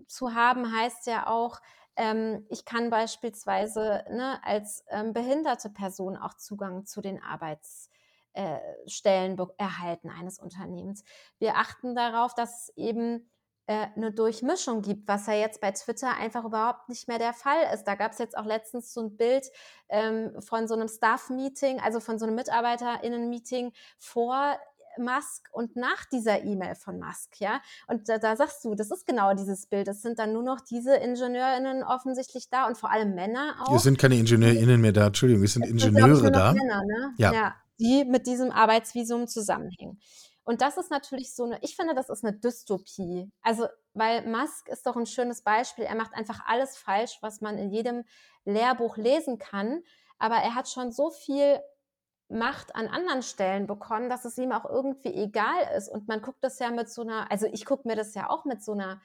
zu 0.07 0.35
haben 0.35 0.77
heißt 0.77 1.07
ja 1.07 1.29
auch, 1.29 1.61
ähm, 1.97 2.47
ich 2.49 2.65
kann 2.65 2.91
beispielsweise 2.91 4.05
ne, 4.11 4.41
als 4.45 4.85
ähm, 4.89 5.13
behinderte 5.13 5.71
Person 5.71 6.17
auch 6.17 6.35
Zugang 6.35 6.87
zu 6.87 7.01
den 7.01 7.23
Arbeitsstellen 7.23 9.39
erhalten 9.57 10.11
eines 10.11 10.39
Unternehmens. 10.39 11.05
Wir 11.39 11.57
achten 11.57 11.95
darauf, 11.95 12.35
dass 12.35 12.73
eben 12.77 13.17
äh, 13.17 13.21
eine 13.69 14.13
Durchmischung 14.13 14.83
gibt, 14.83 15.07
was 15.07 15.27
ja 15.27 15.35
jetzt 15.35 15.61
bei 15.61 15.71
Twitter 15.73 16.17
einfach 16.17 16.45
überhaupt 16.45 16.89
nicht 16.89 17.07
mehr 17.07 17.19
der 17.19 17.35
Fall 17.35 17.59
ist. 17.75 17.85
Da 17.85 17.95
gab 17.95 18.13
es 18.13 18.19
jetzt 18.19 18.37
auch 18.37 18.47
letztens 18.47 18.95
so 18.95 19.03
ein 19.03 19.17
Bild 19.17 19.47
ähm, 19.89 20.33
von 20.41 20.67
so 20.67 20.75
einem 20.75 20.89
Staff-Meeting, 20.89 21.81
also 21.81 22.01
von 22.01 22.19
so 22.19 22.27
einem 22.27 22.35
MitarbeiterInnen-Meeting 22.37 23.73
vor 23.99 24.57
Musk 24.99 25.49
und 25.53 25.77
nach 25.77 26.05
dieser 26.07 26.43
E-Mail 26.43 26.75
von 26.75 26.99
Musk, 26.99 27.41
ja. 27.41 27.61
Und 27.87 28.09
da, 28.09 28.19
da, 28.19 28.37
sagst 28.37 28.65
du, 28.65 28.75
das 28.75 28.91
ist 28.91 29.07
genau 29.07 29.35
dieses 29.35 29.67
Bild. 29.67 29.89
Es 29.89 30.03
sind 30.03 30.19
dann 30.19 30.33
nur 30.33 30.43
noch 30.43 30.61
diese 30.61 30.97
IngenieurInnen 30.97 31.85
offensichtlich 31.85 32.49
da 32.51 32.67
und 32.67 32.77
vor 32.77 32.91
allem 32.91 33.15
Männer 33.15 33.57
auch. 33.63 33.77
Es 33.77 33.85
sind 33.85 33.99
keine 33.99 34.17
IngenieurInnen 34.17 34.81
mehr 34.81 34.93
da, 34.93 35.07
Entschuldigung, 35.07 35.45
es 35.45 35.53
sind 35.53 35.65
es 35.65 35.71
Ingenieure 35.71 36.17
sind, 36.17 36.35
da. 36.35 36.53
Männer, 36.53 36.83
ne? 36.85 37.15
ja. 37.17 37.33
ja, 37.33 37.55
die 37.79 38.05
mit 38.05 38.27
diesem 38.27 38.51
Arbeitsvisum 38.51 39.29
zusammenhängen. 39.29 40.01
Und 40.49 40.63
das 40.63 40.79
ist 40.79 40.91
natürlich 40.91 41.35
so 41.35 41.45
eine, 41.45 41.59
ich 41.61 41.77
finde, 41.77 41.95
das 41.95 42.09
ist 42.09 42.25
eine 42.25 42.35
Dystopie. 42.35 43.31
Also, 43.43 43.67
weil 43.93 44.27
Musk 44.27 44.71
ist 44.71 44.87
doch 44.87 44.97
ein 44.97 45.05
schönes 45.05 45.43
Beispiel. 45.43 45.85
Er 45.85 45.95
macht 45.95 46.15
einfach 46.15 46.41
alles 46.47 46.79
falsch, 46.79 47.19
was 47.21 47.43
man 47.43 47.59
in 47.59 47.71
jedem 47.71 48.05
Lehrbuch 48.47 48.97
lesen 48.97 49.39
kann. 49.39 49.83
Aber 50.19 50.37
er 50.37 50.55
hat 50.55 50.71
schon 50.71 50.91
so 50.91 51.11
viel 51.11 51.61
Macht 52.31 52.75
an 52.75 52.89
anderen 52.89 53.23
Stellen 53.23 53.67
bekommen, 53.67 54.09
dass 54.09 54.25
es 54.25 54.39
ihm 54.39 54.53
auch 54.53 54.65
irgendwie 54.65 55.13
egal 55.13 55.69
ist. 55.77 55.91
Und 55.91 56.09
man 56.09 56.23
guckt 56.23 56.43
das 56.43 56.59
ja 56.61 56.71
mit 56.71 56.89
so 56.91 57.03
einer, 57.03 57.31
also 57.31 57.45
ich 57.45 57.67
gucke 57.67 57.87
mir 57.87 57.95
das 57.95 58.15
ja 58.15 58.31
auch 58.31 58.47
mit 58.47 58.65
so 58.65 58.73
einer 58.73 59.03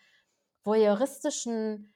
voyeuristischen 0.64 1.93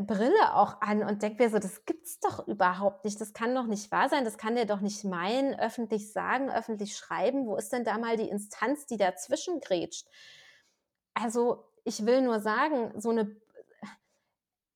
Brille 0.00 0.54
auch 0.54 0.80
an 0.80 1.02
und 1.04 1.22
denke 1.22 1.42
mir 1.42 1.50
so, 1.50 1.58
das 1.58 1.84
gibt's 1.84 2.18
doch 2.18 2.46
überhaupt 2.48 3.04
nicht. 3.04 3.20
Das 3.20 3.32
kann 3.32 3.54
doch 3.54 3.66
nicht 3.66 3.92
wahr 3.92 4.08
sein. 4.08 4.24
Das 4.24 4.38
kann 4.38 4.56
der 4.56 4.64
doch 4.64 4.80
nicht 4.80 5.04
meinen, 5.04 5.58
öffentlich 5.58 6.12
sagen, 6.12 6.50
öffentlich 6.50 6.96
schreiben. 6.96 7.46
Wo 7.46 7.56
ist 7.56 7.72
denn 7.72 7.84
da 7.84 7.96
mal 7.98 8.16
die 8.16 8.28
Instanz, 8.28 8.86
die 8.86 8.96
dazwischen 8.96 9.60
grätscht? 9.60 10.08
Also 11.14 11.64
ich 11.84 12.04
will 12.06 12.22
nur 12.22 12.40
sagen, 12.40 13.00
so 13.00 13.10
eine, 13.10 13.36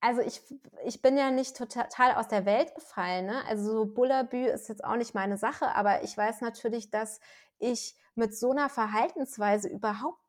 also 0.01 0.21
ich, 0.21 0.41
ich 0.85 1.03
bin 1.03 1.19
ja 1.19 1.33
nicht 1.33 1.57
total 1.57 2.15
aus 2.15 2.29
der 2.29 2.47
Welt 2.47 2.75
gefallen. 2.77 3.27
Ne? 3.27 3.45
Also 3.49 3.73
so 3.73 3.87
Bullabü 3.87 4.47
ist 4.47 4.69
jetzt 4.69 4.85
auch 4.85 4.97
nicht 4.97 5.15
meine 5.15 5.37
Sache, 5.37 5.75
aber 5.75 6.05
ich 6.05 6.17
weiß 6.17 6.43
natürlich, 6.43 6.91
dass 6.91 7.19
ich 7.59 7.97
mit 8.15 8.37
so 8.37 8.53
einer 8.53 8.69
Verhaltensweise 8.69 9.69
überhaupt 9.69 10.23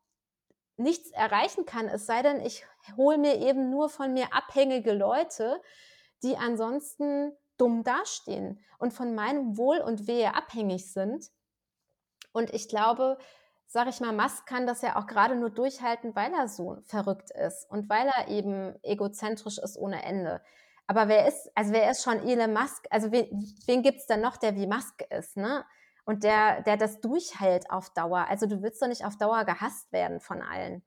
nichts 0.80 1.10
erreichen 1.10 1.66
kann, 1.66 1.88
es 1.88 2.06
sei 2.06 2.22
denn, 2.22 2.40
ich 2.40 2.64
hole 2.96 3.18
mir 3.18 3.36
eben 3.36 3.70
nur 3.70 3.88
von 3.88 4.12
mir 4.12 4.34
abhängige 4.34 4.92
Leute, 4.92 5.60
die 6.22 6.36
ansonsten 6.36 7.32
dumm 7.56 7.84
dastehen 7.84 8.64
und 8.78 8.92
von 8.92 9.14
meinem 9.14 9.56
Wohl 9.56 9.78
und 9.78 10.06
Wehe 10.06 10.34
abhängig 10.34 10.92
sind. 10.92 11.30
Und 12.32 12.52
ich 12.54 12.68
glaube, 12.68 13.18
sage 13.66 13.90
ich 13.90 14.00
mal, 14.00 14.12
Musk 14.12 14.46
kann 14.46 14.66
das 14.66 14.82
ja 14.82 14.96
auch 14.96 15.06
gerade 15.06 15.36
nur 15.36 15.50
durchhalten, 15.50 16.16
weil 16.16 16.32
er 16.32 16.48
so 16.48 16.78
verrückt 16.84 17.30
ist 17.30 17.70
und 17.70 17.88
weil 17.88 18.08
er 18.08 18.28
eben 18.28 18.74
egozentrisch 18.82 19.58
ist 19.58 19.76
ohne 19.76 20.02
Ende. 20.02 20.42
Aber 20.86 21.06
wer 21.06 21.28
ist, 21.28 21.50
also 21.54 21.72
wer 21.72 21.90
ist 21.90 22.02
schon 22.02 22.26
Elon 22.26 22.52
Musk? 22.52 22.86
Also 22.90 23.12
wen, 23.12 23.28
wen 23.66 23.82
gibt 23.82 23.98
es 23.98 24.06
denn 24.06 24.20
noch, 24.20 24.36
der 24.36 24.56
wie 24.56 24.66
Musk 24.66 25.02
ist, 25.10 25.36
ne? 25.36 25.64
Und 26.04 26.24
der, 26.24 26.62
der 26.62 26.76
das 26.76 27.00
durchhält 27.00 27.70
auf 27.70 27.90
Dauer. 27.90 28.26
Also 28.28 28.46
du 28.46 28.62
willst 28.62 28.82
doch 28.82 28.88
nicht 28.88 29.04
auf 29.04 29.16
Dauer 29.16 29.44
gehasst 29.44 29.92
werden 29.92 30.20
von 30.20 30.42
allen. 30.42 30.82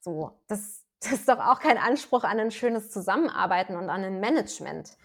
So, 0.00 0.40
das, 0.48 0.84
das 1.00 1.12
ist 1.12 1.28
doch 1.28 1.38
auch 1.38 1.60
kein 1.60 1.78
Anspruch 1.78 2.24
an 2.24 2.38
ein 2.38 2.50
schönes 2.50 2.90
Zusammenarbeiten 2.90 3.76
und 3.76 3.90
an 3.90 4.04
ein 4.04 4.20
Management. 4.20 4.96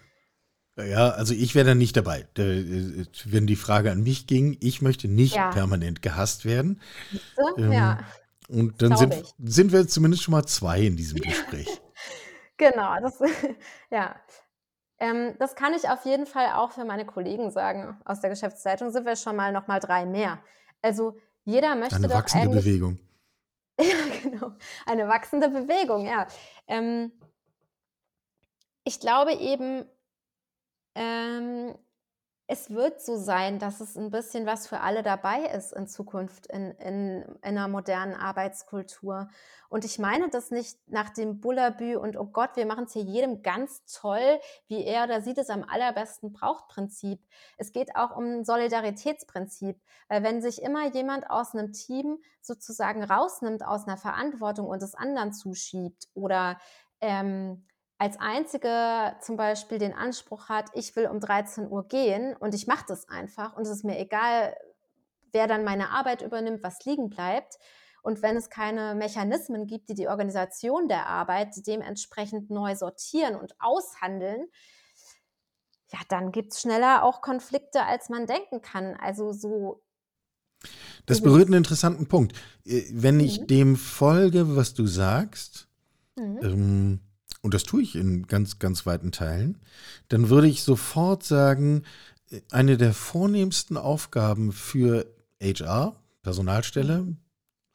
Ja, 0.78 1.10
also 1.10 1.32
ich 1.32 1.54
wäre 1.54 1.68
da 1.68 1.74
nicht 1.74 1.96
dabei. 1.96 2.28
Wenn 2.34 3.46
die 3.46 3.56
Frage 3.56 3.90
an 3.90 4.02
mich 4.02 4.26
ging, 4.26 4.58
ich 4.60 4.82
möchte 4.82 5.08
nicht 5.08 5.34
ja. 5.34 5.50
permanent 5.50 6.02
gehasst 6.02 6.44
werden. 6.44 6.82
So? 7.34 7.56
Ähm, 7.56 7.72
ja. 7.72 7.98
Und 8.48 8.82
dann 8.82 8.96
sind, 8.96 9.34
sind 9.38 9.72
wir 9.72 9.88
zumindest 9.88 10.22
schon 10.22 10.32
mal 10.32 10.44
zwei 10.44 10.82
in 10.82 10.96
diesem 10.96 11.18
Gespräch. 11.22 11.80
genau, 12.58 12.94
das, 13.00 13.18
ja. 13.90 14.16
Ähm, 14.98 15.34
das 15.38 15.54
kann 15.54 15.74
ich 15.74 15.88
auf 15.88 16.04
jeden 16.04 16.26
Fall 16.26 16.52
auch 16.54 16.72
für 16.72 16.84
meine 16.84 17.04
Kollegen 17.04 17.50
sagen 17.50 18.00
aus 18.04 18.20
der 18.20 18.30
Geschäftszeitung. 18.30 18.90
Sind 18.90 19.04
wir 19.04 19.16
schon 19.16 19.36
mal 19.36 19.52
noch 19.52 19.66
mal 19.66 19.80
drei 19.80 20.06
mehr. 20.06 20.38
Also 20.82 21.18
jeder 21.44 21.74
möchte 21.74 21.96
Eine 21.96 22.10
wachsende 22.10 22.48
Bewegung. 22.48 22.98
ja, 23.80 24.20
genau. 24.22 24.52
Eine 24.86 25.08
wachsende 25.08 25.48
Bewegung, 25.48 26.06
ja. 26.06 26.26
Ähm, 26.66 27.12
ich 28.84 29.00
glaube 29.00 29.32
eben, 29.34 29.84
ähm, 30.94 31.74
es 32.48 32.70
wird 32.70 33.00
so 33.00 33.16
sein, 33.16 33.58
dass 33.58 33.80
es 33.80 33.96
ein 33.96 34.10
bisschen 34.10 34.46
was 34.46 34.68
für 34.68 34.80
alle 34.80 35.02
dabei 35.02 35.46
ist 35.46 35.72
in 35.72 35.88
Zukunft 35.88 36.46
in, 36.46 36.70
in, 36.72 37.22
in 37.22 37.36
einer 37.42 37.66
modernen 37.66 38.14
Arbeitskultur. 38.14 39.28
Und 39.68 39.84
ich 39.84 39.98
meine 39.98 40.28
das 40.30 40.52
nicht 40.52 40.78
nach 40.86 41.10
dem 41.10 41.40
Bullabü 41.40 41.96
und 41.96 42.16
oh 42.16 42.26
Gott, 42.26 42.50
wir 42.54 42.66
machen 42.66 42.84
es 42.84 42.92
hier 42.92 43.02
jedem 43.02 43.42
ganz 43.42 43.84
toll, 43.86 44.38
wie 44.68 44.84
er 44.84 45.04
oder 45.04 45.20
sie 45.22 45.34
das 45.34 45.50
am 45.50 45.64
allerbesten 45.64 46.32
braucht 46.32 46.68
Prinzip. 46.68 47.20
Es 47.56 47.72
geht 47.72 47.96
auch 47.96 48.16
um 48.16 48.24
ein 48.24 48.44
Solidaritätsprinzip, 48.44 49.80
weil 50.08 50.22
wenn 50.22 50.40
sich 50.40 50.62
immer 50.62 50.86
jemand 50.94 51.28
aus 51.28 51.52
einem 51.52 51.72
Team 51.72 52.18
sozusagen 52.42 53.02
rausnimmt 53.02 53.64
aus 53.64 53.88
einer 53.88 53.96
Verantwortung 53.96 54.68
und 54.68 54.82
es 54.84 54.94
anderen 54.94 55.32
zuschiebt 55.32 56.06
oder 56.14 56.60
ähm, 57.00 57.66
als 57.98 58.18
einzige 58.18 59.16
zum 59.22 59.36
Beispiel 59.36 59.78
den 59.78 59.94
Anspruch 59.94 60.48
hat, 60.48 60.70
ich 60.74 60.94
will 60.96 61.06
um 61.06 61.20
13 61.20 61.68
Uhr 61.68 61.88
gehen 61.88 62.36
und 62.36 62.54
ich 62.54 62.66
mache 62.66 62.84
das 62.86 63.08
einfach 63.08 63.56
und 63.56 63.62
es 63.62 63.70
ist 63.70 63.84
mir 63.84 63.98
egal, 63.98 64.54
wer 65.32 65.46
dann 65.46 65.64
meine 65.64 65.90
Arbeit 65.90 66.22
übernimmt, 66.22 66.62
was 66.62 66.84
liegen 66.84 67.08
bleibt. 67.08 67.58
Und 68.02 68.22
wenn 68.22 68.36
es 68.36 68.50
keine 68.50 68.94
Mechanismen 68.94 69.66
gibt, 69.66 69.88
die 69.88 69.94
die 69.94 70.06
Organisation 70.06 70.86
der 70.86 71.06
Arbeit 71.06 71.54
dementsprechend 71.66 72.50
neu 72.50 72.76
sortieren 72.76 73.34
und 73.34 73.56
aushandeln, 73.58 74.46
ja, 75.92 75.98
dann 76.08 76.30
gibt 76.30 76.52
es 76.52 76.60
schneller 76.60 77.02
auch 77.02 77.20
Konflikte, 77.20 77.82
als 77.82 78.08
man 78.08 78.26
denken 78.26 78.60
kann. 78.62 78.94
Also 78.94 79.32
so. 79.32 79.82
Das 81.06 81.20
berührt 81.20 81.46
einen 81.46 81.58
interessanten 81.58 82.06
Punkt. 82.06 82.36
Wenn 82.64 83.20
ich 83.20 83.40
mhm. 83.40 83.46
dem 83.46 83.76
folge, 83.76 84.56
was 84.56 84.74
du 84.74 84.86
sagst, 84.86 85.68
mhm. 86.16 86.38
ähm, 86.42 87.00
und 87.46 87.54
das 87.54 87.62
tue 87.62 87.80
ich 87.80 87.94
in 87.94 88.26
ganz, 88.26 88.58
ganz 88.58 88.86
weiten 88.86 89.12
Teilen, 89.12 89.58
dann 90.08 90.30
würde 90.30 90.48
ich 90.48 90.64
sofort 90.64 91.22
sagen, 91.22 91.84
eine 92.50 92.76
der 92.76 92.92
vornehmsten 92.92 93.76
Aufgaben 93.76 94.50
für 94.50 95.06
HR, 95.40 95.94
Personalstelle, 96.24 97.06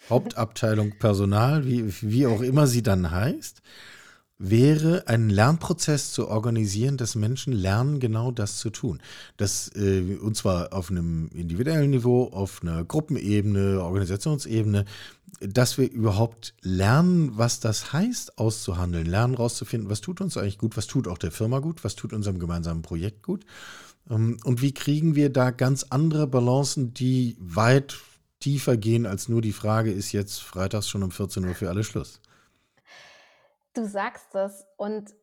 Hauptabteilung 0.10 1.00
Personal, 1.00 1.66
wie, 1.66 1.86
wie 2.02 2.28
auch 2.28 2.42
immer 2.42 2.68
sie 2.68 2.84
dann 2.84 3.12
heißt, 3.12 3.62
wäre, 4.38 5.08
einen 5.08 5.30
Lernprozess 5.30 6.12
zu 6.12 6.28
organisieren, 6.28 6.98
dass 6.98 7.16
Menschen 7.16 7.54
lernen, 7.54 8.02
genau 8.02 8.32
das 8.32 8.58
zu 8.58 8.72
tun. 8.72 9.00
Das, 9.38 9.72
äh, 9.76 10.18
und 10.22 10.36
zwar 10.36 10.74
auf 10.74 10.92
einem 10.92 11.30
individuellen 11.34 11.92
Niveau, 11.92 12.26
auf 12.26 12.62
einer 12.62 12.84
Gruppenebene, 12.84 13.82
Organisationsebene, 13.82 14.84
dass 15.39 15.78
wir 15.78 15.89
überhaupt 15.89 16.54
lernen, 16.62 17.38
was 17.38 17.60
das 17.60 17.94
heißt, 17.94 18.38
auszuhandeln, 18.38 19.06
lernen, 19.06 19.36
rauszufinden, 19.36 19.89
was 19.89 20.02
tut 20.02 20.22
uns 20.22 20.38
eigentlich 20.38 20.58
gut, 20.58 20.78
was 20.78 20.88
tut 20.88 21.08
auch 21.08 21.17
der 21.17 21.32
Firma 21.32 21.60
gut, 21.60 21.84
was 21.84 21.96
tut 21.96 22.13
unserem 22.13 22.39
gemeinsamen 22.39 22.82
Projekt 22.82 23.24
gut. 23.24 23.46
Ähm, 24.10 24.38
und 24.44 24.62
wie 24.62 24.74
kriegen 24.74 25.15
wir 25.15 25.32
da 25.32 25.52
ganz 25.52 25.86
andere 25.89 26.28
Balancen, 26.28 26.94
die 26.94 27.38
weit 27.39 27.98
tiefer 28.39 28.78
gehen 28.78 29.06
als 29.06 29.30
nur 29.30 29.41
die 29.41 29.54
Frage, 29.54 29.91
ist 29.91 30.12
jetzt 30.12 30.41
freitags 30.41 30.89
schon 30.89 31.04
um 31.04 31.12
14 31.12 31.46
Uhr 31.46 31.56
für 31.56 31.70
alle 31.70 31.84
Schluss? 31.84 32.20
Du 33.74 33.88
sagst 33.88 34.36
es. 34.36 34.65
Und 34.78 35.13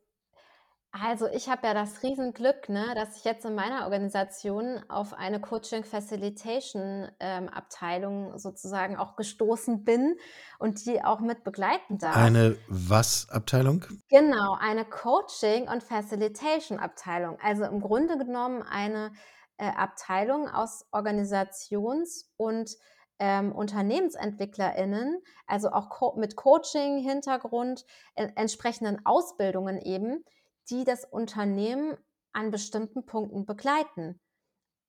also 0.91 1.27
ich 1.27 1.49
habe 1.49 1.67
ja 1.67 1.73
das 1.73 2.01
Riesenglück, 2.01 2.67
ne, 2.67 2.93
dass 2.95 3.17
ich 3.17 3.23
jetzt 3.23 3.45
in 3.45 3.53
meiner 3.53 3.83
Organisation 3.83 4.81
auf 4.89 5.13
eine 5.13 5.39
Coaching 5.39 5.83
Facilitation 5.83 7.07
ähm, 7.19 7.47
Abteilung 7.47 8.37
sozusagen 8.39 8.97
auch 8.97 9.15
gestoßen 9.15 9.83
bin 9.83 10.17
und 10.57 10.85
die 10.85 11.03
auch 11.03 11.19
mit 11.19 11.43
begleiten 11.43 11.99
darf. 11.99 12.15
Eine 12.15 12.57
was 12.67 13.29
Abteilung? 13.29 13.85
Genau, 14.09 14.57
eine 14.59 14.83
Coaching 14.83 15.67
und 15.69 15.83
Facilitation 15.83 16.79
Abteilung. 16.79 17.37
Also 17.41 17.65
im 17.65 17.81
Grunde 17.81 18.17
genommen 18.17 18.63
eine 18.63 19.11
äh, 19.57 19.69
Abteilung 19.69 20.49
aus 20.49 20.85
Organisations- 20.91 22.31
und 22.35 22.71
ähm, 23.19 23.51
UnternehmensentwicklerInnen, 23.51 25.21
also 25.45 25.71
auch 25.71 25.89
Co 25.89 26.15
mit 26.17 26.35
Coaching-Hintergrund, 26.35 27.85
äh, 28.15 28.29
entsprechenden 28.35 29.05
Ausbildungen 29.05 29.77
eben, 29.81 30.23
die 30.69 30.83
das 30.83 31.05
Unternehmen 31.05 31.97
an 32.33 32.51
bestimmten 32.51 33.05
Punkten 33.05 33.45
begleiten, 33.45 34.19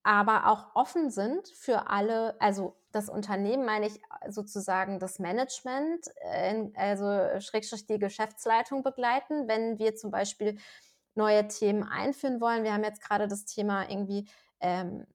aber 0.02 0.46
auch 0.46 0.74
offen 0.74 1.10
sind 1.10 1.48
für 1.48 1.88
alle, 1.88 2.40
also 2.40 2.76
das 2.90 3.08
Unternehmen 3.08 3.64
meine 3.64 3.86
ich 3.86 4.00
sozusagen 4.28 4.98
das 4.98 5.18
Management, 5.18 6.06
äh, 6.22 6.68
also 6.74 7.40
Schrägstrich 7.40 7.86
die 7.86 7.98
Geschäftsleitung 7.98 8.82
begleiten, 8.82 9.46
wenn 9.46 9.78
wir 9.78 9.94
zum 9.96 10.10
Beispiel 10.10 10.58
neue 11.14 11.46
Themen 11.48 11.82
einführen 11.82 12.40
wollen. 12.40 12.64
Wir 12.64 12.72
haben 12.72 12.84
jetzt 12.84 13.02
gerade 13.02 13.28
das 13.28 13.44
Thema 13.44 13.88
irgendwie 13.88 14.28
ähm, 14.60 15.06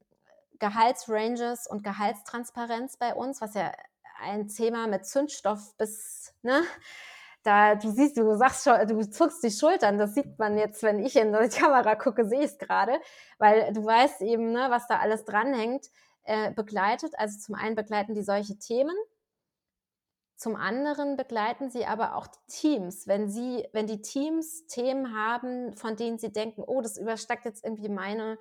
Gehaltsranges 0.60 1.68
und 1.68 1.84
Gehaltstransparenz 1.84 2.98
bei 2.98 3.14
uns, 3.14 3.42
was 3.42 3.56
ja 3.56 3.72
ein 4.22 4.48
Thema 4.48 4.88
mit 4.88 5.06
Zündstoff 5.06 5.76
bis, 5.78 6.34
ne? 6.42 6.64
Da, 7.46 7.76
du 7.76 7.92
siehst, 7.92 8.18
du 8.18 8.36
sagst 8.36 8.64
schon, 8.64 8.88
du 8.88 9.10
zuckst 9.10 9.44
die 9.44 9.52
Schultern, 9.52 9.98
das 9.98 10.16
sieht 10.16 10.40
man 10.40 10.58
jetzt, 10.58 10.82
wenn 10.84 11.00
ich 11.00 11.16
in 11.16 11.32
die 11.32 11.50
Kamera 11.60 11.96
gucke, 11.96 12.26
sehe 12.26 12.40
ich 12.40 12.52
es 12.52 12.58
gerade, 12.58 13.00
weil 13.38 13.72
du 13.74 13.86
weißt 13.86 14.22
eben, 14.22 14.52
ne, 14.52 14.68
was 14.70 14.88
da 14.88 15.00
alles 15.00 15.26
dranhängt, 15.26 15.86
äh, 16.24 16.52
begleitet. 16.52 17.14
Also 17.18 17.38
zum 17.40 17.56
einen 17.56 17.76
begleiten 17.76 18.16
die 18.16 18.24
solche 18.24 18.58
Themen, 18.58 18.96
zum 20.38 20.56
anderen 20.56 21.16
begleiten 21.16 21.70
sie 21.70 21.86
aber 21.86 22.16
auch 22.16 22.28
die 22.28 22.46
Teams. 22.48 23.08
Wenn 23.08 23.30
sie, 23.30 23.68
wenn 23.72 23.88
die 23.88 24.02
Teams 24.02 24.68
Themen 24.68 25.16
haben, 25.16 25.74
von 25.78 25.96
denen 25.96 26.18
sie 26.18 26.34
denken, 26.34 26.64
oh, 26.66 26.82
das 26.82 26.98
übersteigt 26.98 27.46
jetzt 27.46 27.64
irgendwie 27.64 27.90
meine 27.90 28.38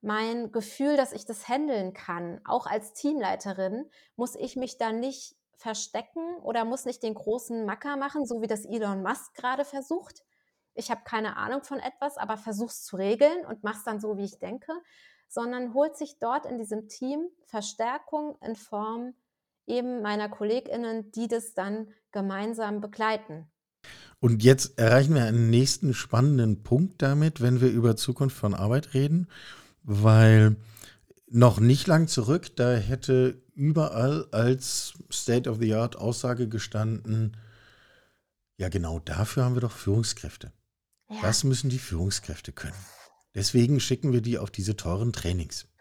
mein 0.00 0.52
Gefühl, 0.52 0.96
dass 0.96 1.12
ich 1.12 1.26
das 1.26 1.48
handeln 1.48 1.92
kann, 1.92 2.40
auch 2.44 2.66
als 2.66 2.94
Teamleiterin, 2.94 3.90
muss 4.16 4.34
ich 4.34 4.56
mich 4.56 4.78
da 4.78 4.92
nicht 4.92 5.36
verstecken 5.58 6.36
oder 6.42 6.64
muss 6.64 6.84
nicht 6.84 7.02
den 7.02 7.14
großen 7.14 7.66
Macker 7.66 7.96
machen, 7.96 8.24
so 8.26 8.40
wie 8.40 8.46
das 8.46 8.64
Elon 8.64 9.02
Musk 9.02 9.34
gerade 9.34 9.64
versucht. 9.64 10.24
Ich 10.74 10.90
habe 10.90 11.00
keine 11.04 11.36
Ahnung 11.36 11.64
von 11.64 11.80
etwas, 11.80 12.16
aber 12.16 12.36
versuch's 12.36 12.84
zu 12.84 12.96
regeln 12.96 13.44
und 13.44 13.64
mach's 13.64 13.82
dann 13.82 14.00
so, 14.00 14.16
wie 14.16 14.24
ich 14.24 14.38
denke, 14.38 14.72
sondern 15.28 15.74
holt 15.74 15.96
sich 15.96 16.18
dort 16.20 16.46
in 16.46 16.58
diesem 16.58 16.88
Team 16.88 17.28
Verstärkung 17.46 18.38
in 18.40 18.54
Form 18.54 19.14
eben 19.66 20.00
meiner 20.00 20.28
KollegInnen, 20.28 21.10
die 21.10 21.26
das 21.26 21.54
dann 21.54 21.88
gemeinsam 22.12 22.80
begleiten. 22.80 23.50
Und 24.20 24.42
jetzt 24.42 24.78
erreichen 24.78 25.14
wir 25.14 25.24
einen 25.24 25.50
nächsten 25.50 25.92
spannenden 25.92 26.62
Punkt 26.62 27.02
damit, 27.02 27.40
wenn 27.40 27.60
wir 27.60 27.68
über 27.68 27.96
Zukunft 27.96 28.36
von 28.36 28.54
Arbeit 28.54 28.94
reden, 28.94 29.28
weil 29.82 30.56
noch 31.26 31.58
nicht 31.60 31.86
lang 31.86 32.06
zurück, 32.06 32.54
da 32.56 32.74
hätte 32.74 33.42
überall 33.58 34.28
als 34.30 34.94
State 35.12 35.50
of 35.50 35.58
the 35.60 35.74
Art 35.74 35.96
Aussage 35.96 36.48
gestanden, 36.48 37.36
ja 38.56 38.68
genau 38.68 39.00
dafür 39.00 39.44
haben 39.44 39.56
wir 39.56 39.60
doch 39.60 39.72
Führungskräfte. 39.72 40.52
Ja. 41.10 41.16
Das 41.22 41.42
müssen 41.42 41.68
die 41.68 41.78
Führungskräfte 41.78 42.52
können. 42.52 42.78
Deswegen 43.34 43.80
schicken 43.80 44.12
wir 44.12 44.20
die 44.20 44.38
auf 44.38 44.50
diese 44.50 44.76
teuren 44.76 45.12
Trainings. 45.12 45.66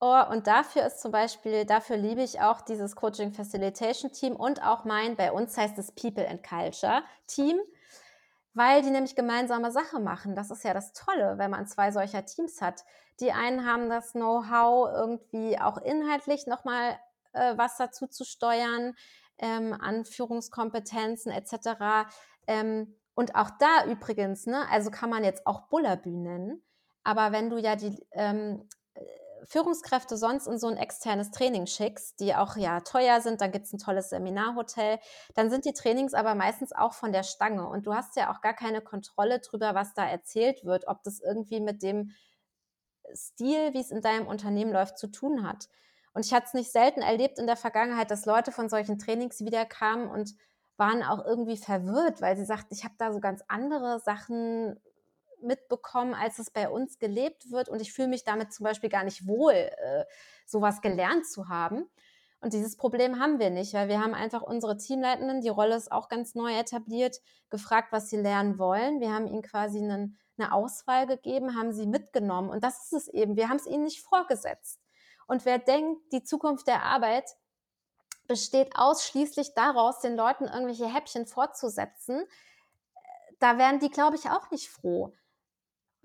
Oh, 0.00 0.22
und 0.30 0.46
dafür 0.46 0.86
ist 0.86 1.00
zum 1.00 1.10
Beispiel, 1.10 1.64
dafür 1.64 1.96
liebe 1.96 2.22
ich 2.22 2.40
auch 2.40 2.60
dieses 2.60 2.94
Coaching 2.94 3.32
Facilitation 3.32 4.12
Team 4.12 4.36
und 4.36 4.62
auch 4.62 4.84
mein, 4.84 5.16
bei 5.16 5.32
uns 5.32 5.56
heißt 5.56 5.76
es 5.76 5.90
People 5.90 6.28
and 6.28 6.40
Culture 6.44 7.02
Team, 7.26 7.58
weil 8.54 8.82
die 8.82 8.90
nämlich 8.90 9.14
gemeinsame 9.14 9.70
Sache 9.70 10.00
machen. 10.00 10.34
Das 10.34 10.50
ist 10.50 10.64
ja 10.64 10.74
das 10.74 10.92
Tolle, 10.92 11.38
wenn 11.38 11.50
man 11.50 11.66
zwei 11.66 11.90
solcher 11.92 12.24
Teams 12.24 12.60
hat. 12.60 12.84
Die 13.20 13.32
einen 13.32 13.66
haben 13.66 13.88
das 13.88 14.12
Know-how, 14.12 14.88
irgendwie 14.92 15.58
auch 15.58 15.78
inhaltlich 15.78 16.46
nochmal 16.46 16.98
äh, 17.32 17.56
was 17.56 17.76
dazu 17.76 18.06
zu 18.06 18.24
steuern, 18.24 18.94
ähm, 19.38 19.72
an 19.72 20.04
Führungskompetenzen 20.04 21.32
etc. 21.32 22.08
Ähm, 22.46 22.96
und 23.14 23.34
auch 23.34 23.50
da 23.58 23.84
übrigens, 23.86 24.46
ne, 24.46 24.66
also 24.70 24.90
kann 24.90 25.10
man 25.10 25.24
jetzt 25.24 25.46
auch 25.46 25.68
Bullabü 25.68 26.10
nennen, 26.10 26.62
aber 27.04 27.32
wenn 27.32 27.50
du 27.50 27.58
ja 27.58 27.76
die 27.76 27.96
ähm, 28.12 28.68
Führungskräfte 29.44 30.16
sonst 30.16 30.46
in 30.46 30.58
so 30.58 30.66
ein 30.68 30.76
externes 30.76 31.30
Training 31.30 31.66
schickst, 31.66 32.20
die 32.20 32.34
auch 32.34 32.56
ja 32.56 32.80
teuer 32.80 33.20
sind, 33.20 33.40
dann 33.40 33.52
gibt 33.52 33.66
es 33.66 33.72
ein 33.72 33.78
tolles 33.78 34.10
Seminarhotel, 34.10 34.98
dann 35.34 35.50
sind 35.50 35.64
die 35.64 35.72
Trainings 35.72 36.14
aber 36.14 36.34
meistens 36.34 36.72
auch 36.72 36.92
von 36.92 37.12
der 37.12 37.22
Stange 37.22 37.66
und 37.68 37.86
du 37.86 37.94
hast 37.94 38.16
ja 38.16 38.32
auch 38.32 38.40
gar 38.40 38.54
keine 38.54 38.80
Kontrolle 38.80 39.40
drüber, 39.40 39.74
was 39.74 39.94
da 39.94 40.06
erzählt 40.06 40.64
wird, 40.64 40.88
ob 40.88 41.02
das 41.02 41.20
irgendwie 41.20 41.60
mit 41.60 41.82
dem 41.82 42.12
Stil, 43.14 43.72
wie 43.74 43.80
es 43.80 43.90
in 43.90 44.02
deinem 44.02 44.26
Unternehmen 44.26 44.72
läuft, 44.72 44.98
zu 44.98 45.08
tun 45.08 45.46
hat. 45.46 45.68
Und 46.12 46.24
ich 46.24 46.32
hatte 46.32 46.46
es 46.46 46.54
nicht 46.54 46.72
selten 46.72 47.00
erlebt 47.00 47.38
in 47.38 47.46
der 47.46 47.56
Vergangenheit, 47.56 48.10
dass 48.10 48.26
Leute 48.26 48.52
von 48.52 48.68
solchen 48.68 48.98
Trainings 48.98 49.40
wiederkamen 49.40 50.08
und 50.08 50.34
waren 50.76 51.02
auch 51.02 51.24
irgendwie 51.24 51.56
verwirrt, 51.56 52.20
weil 52.20 52.36
sie 52.36 52.44
sagten, 52.44 52.74
ich 52.74 52.84
habe 52.84 52.94
da 52.98 53.12
so 53.12 53.20
ganz 53.20 53.42
andere 53.48 54.00
Sachen 54.00 54.80
mitbekommen, 55.42 56.14
als 56.14 56.38
es 56.38 56.50
bei 56.50 56.68
uns 56.68 56.98
gelebt 56.98 57.50
wird. 57.50 57.68
Und 57.68 57.80
ich 57.80 57.92
fühle 57.92 58.08
mich 58.08 58.24
damit 58.24 58.52
zum 58.52 58.64
Beispiel 58.64 58.90
gar 58.90 59.04
nicht 59.04 59.26
wohl, 59.26 59.52
äh, 59.52 60.04
sowas 60.46 60.80
gelernt 60.80 61.26
zu 61.26 61.48
haben. 61.48 61.88
Und 62.40 62.52
dieses 62.52 62.76
Problem 62.76 63.18
haben 63.20 63.40
wir 63.40 63.50
nicht, 63.50 63.74
weil 63.74 63.88
wir 63.88 64.00
haben 64.00 64.14
einfach 64.14 64.42
unsere 64.42 64.76
Teamleitenden, 64.76 65.40
die 65.40 65.48
Rolle 65.48 65.74
ist 65.74 65.90
auch 65.90 66.08
ganz 66.08 66.34
neu 66.34 66.56
etabliert, 66.56 67.20
gefragt, 67.50 67.88
was 67.90 68.10
sie 68.10 68.16
lernen 68.16 68.58
wollen. 68.58 69.00
Wir 69.00 69.12
haben 69.12 69.26
ihnen 69.26 69.42
quasi 69.42 69.78
einen, 69.78 70.18
eine 70.38 70.52
Auswahl 70.52 71.06
gegeben, 71.06 71.56
haben 71.56 71.72
sie 71.72 71.86
mitgenommen. 71.86 72.50
Und 72.50 72.62
das 72.62 72.84
ist 72.84 72.92
es 72.92 73.08
eben. 73.08 73.36
Wir 73.36 73.48
haben 73.48 73.56
es 73.56 73.66
ihnen 73.66 73.84
nicht 73.84 74.02
vorgesetzt. 74.02 74.80
Und 75.26 75.44
wer 75.44 75.58
denkt, 75.58 76.00
die 76.12 76.22
Zukunft 76.22 76.68
der 76.68 76.84
Arbeit 76.84 77.36
besteht 78.28 78.76
ausschließlich 78.76 79.54
daraus, 79.54 80.00
den 80.00 80.14
Leuten 80.14 80.44
irgendwelche 80.44 80.92
Häppchen 80.92 81.26
fortzusetzen, 81.26 82.24
da 83.40 83.58
wären 83.58 83.80
die, 83.80 83.90
glaube 83.90 84.16
ich, 84.16 84.30
auch 84.30 84.50
nicht 84.50 84.68
froh 84.68 85.12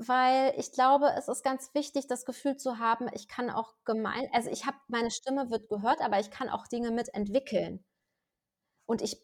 weil 0.08 0.54
ich 0.58 0.72
glaube, 0.72 1.12
es 1.18 1.28
ist 1.28 1.44
ganz 1.44 1.74
wichtig, 1.74 2.08
das 2.08 2.26
Gefühl 2.26 2.58
zu 2.58 2.80
haben, 2.80 3.10
ich 3.13 3.28
kann 3.28 3.50
auch 3.50 3.74
gemein, 3.86 4.30
also 4.34 4.50
ich 4.50 4.66
habe, 4.66 4.78
meine 4.88 5.12
Stimme 5.12 5.50
wird 5.50 5.70
gehört, 5.70 6.02
aber 6.02 6.20
ich 6.20 6.32
kann 6.32 6.50
auch 6.50 6.68
Dinge 6.68 6.92
mitentwickeln. 6.92 7.84
Und 8.86 9.02
ich, 9.02 9.22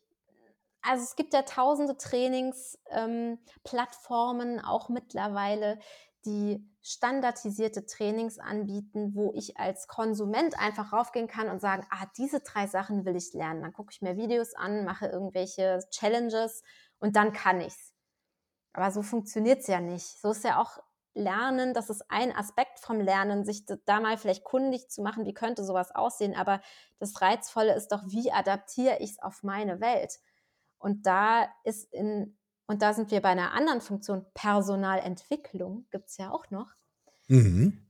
also 0.82 1.04
es 1.04 1.15
gibt 1.15 1.34
ja 1.34 1.44
tausende 1.44 1.98
Trainingsplattformen 1.98 4.60
ähm, 4.60 4.65
auch 4.65 4.89
mittlerweile, 4.89 5.80
die 6.26 6.65
standardisierte 6.82 7.86
Trainings 7.86 8.39
anbieten, 8.39 9.15
wo 9.15 9.32
ich 9.36 9.58
als 9.58 9.88
Konsument 9.88 10.60
einfach 10.60 10.92
raufgehen 10.92 11.28
kann 11.28 11.50
und 11.50 11.62
sagen, 11.62 11.86
ah, 11.92 12.06
diese 12.18 12.42
drei 12.42 12.68
Sachen 12.68 13.06
will 13.06 13.15
ich 13.15 13.34
lernen. 13.34 13.62
Dann 13.62 13.74
gucke 13.74 13.92
ich 13.94 14.02
mir 14.02 14.18
Videos 14.18 14.54
an, 14.56 14.86
mache 14.86 15.08
irgendwelche 15.08 15.80
Challenges 15.92 16.63
und 17.00 17.15
dann 17.15 17.34
kann 17.34 17.62
ich's. 17.62 17.88
Aber 18.80 18.92
so 18.92 19.02
funktioniert 19.02 19.60
es 19.60 19.68
ja 19.68 19.82
nicht. 19.82 20.22
So 20.22 20.32
ist 20.32 20.46
ja 20.46 20.62
auch 20.62 20.82
Lernen, 21.13 21.74
das 21.74 21.89
ist 21.89 22.10
ein 22.10 22.34
Aspekt 22.34 22.80
vom 22.80 23.02
Lernen, 23.02 23.44
sich 23.44 23.65
da 23.65 24.00
mal 24.00 24.18
vielleicht 24.18 24.46
kundig 24.46 24.89
zu 24.89 25.02
machen, 25.02 25.26
wie 25.26 25.34
könnte 25.34 25.65
sowas 25.65 25.94
aussehen. 25.94 26.34
Aber 26.34 26.62
das 26.98 27.22
Reizvolle 27.22 27.76
ist 27.76 27.89
doch, 27.89 28.04
wie 28.08 28.32
adaptiere 28.32 29.00
ich 29.00 29.12
es 29.12 29.20
auf 29.20 29.44
meine 29.44 29.82
Welt? 29.82 30.20
Und 30.78 31.06
da 31.06 31.50
ist 31.65 31.94
in, 31.94 32.38
und 32.68 32.82
da 32.82 32.94
sind 32.94 33.12
wir 33.12 33.22
bei 33.22 33.30
einer 33.30 33.52
anderen 33.52 33.82
Funktion, 33.82 34.26
Personalentwicklung, 34.34 35.86
gibt 35.92 36.08
es 36.08 36.15
ja 36.15 36.32
auch 36.32 36.50
noch. 36.50 36.70
Mhm. 37.28 37.86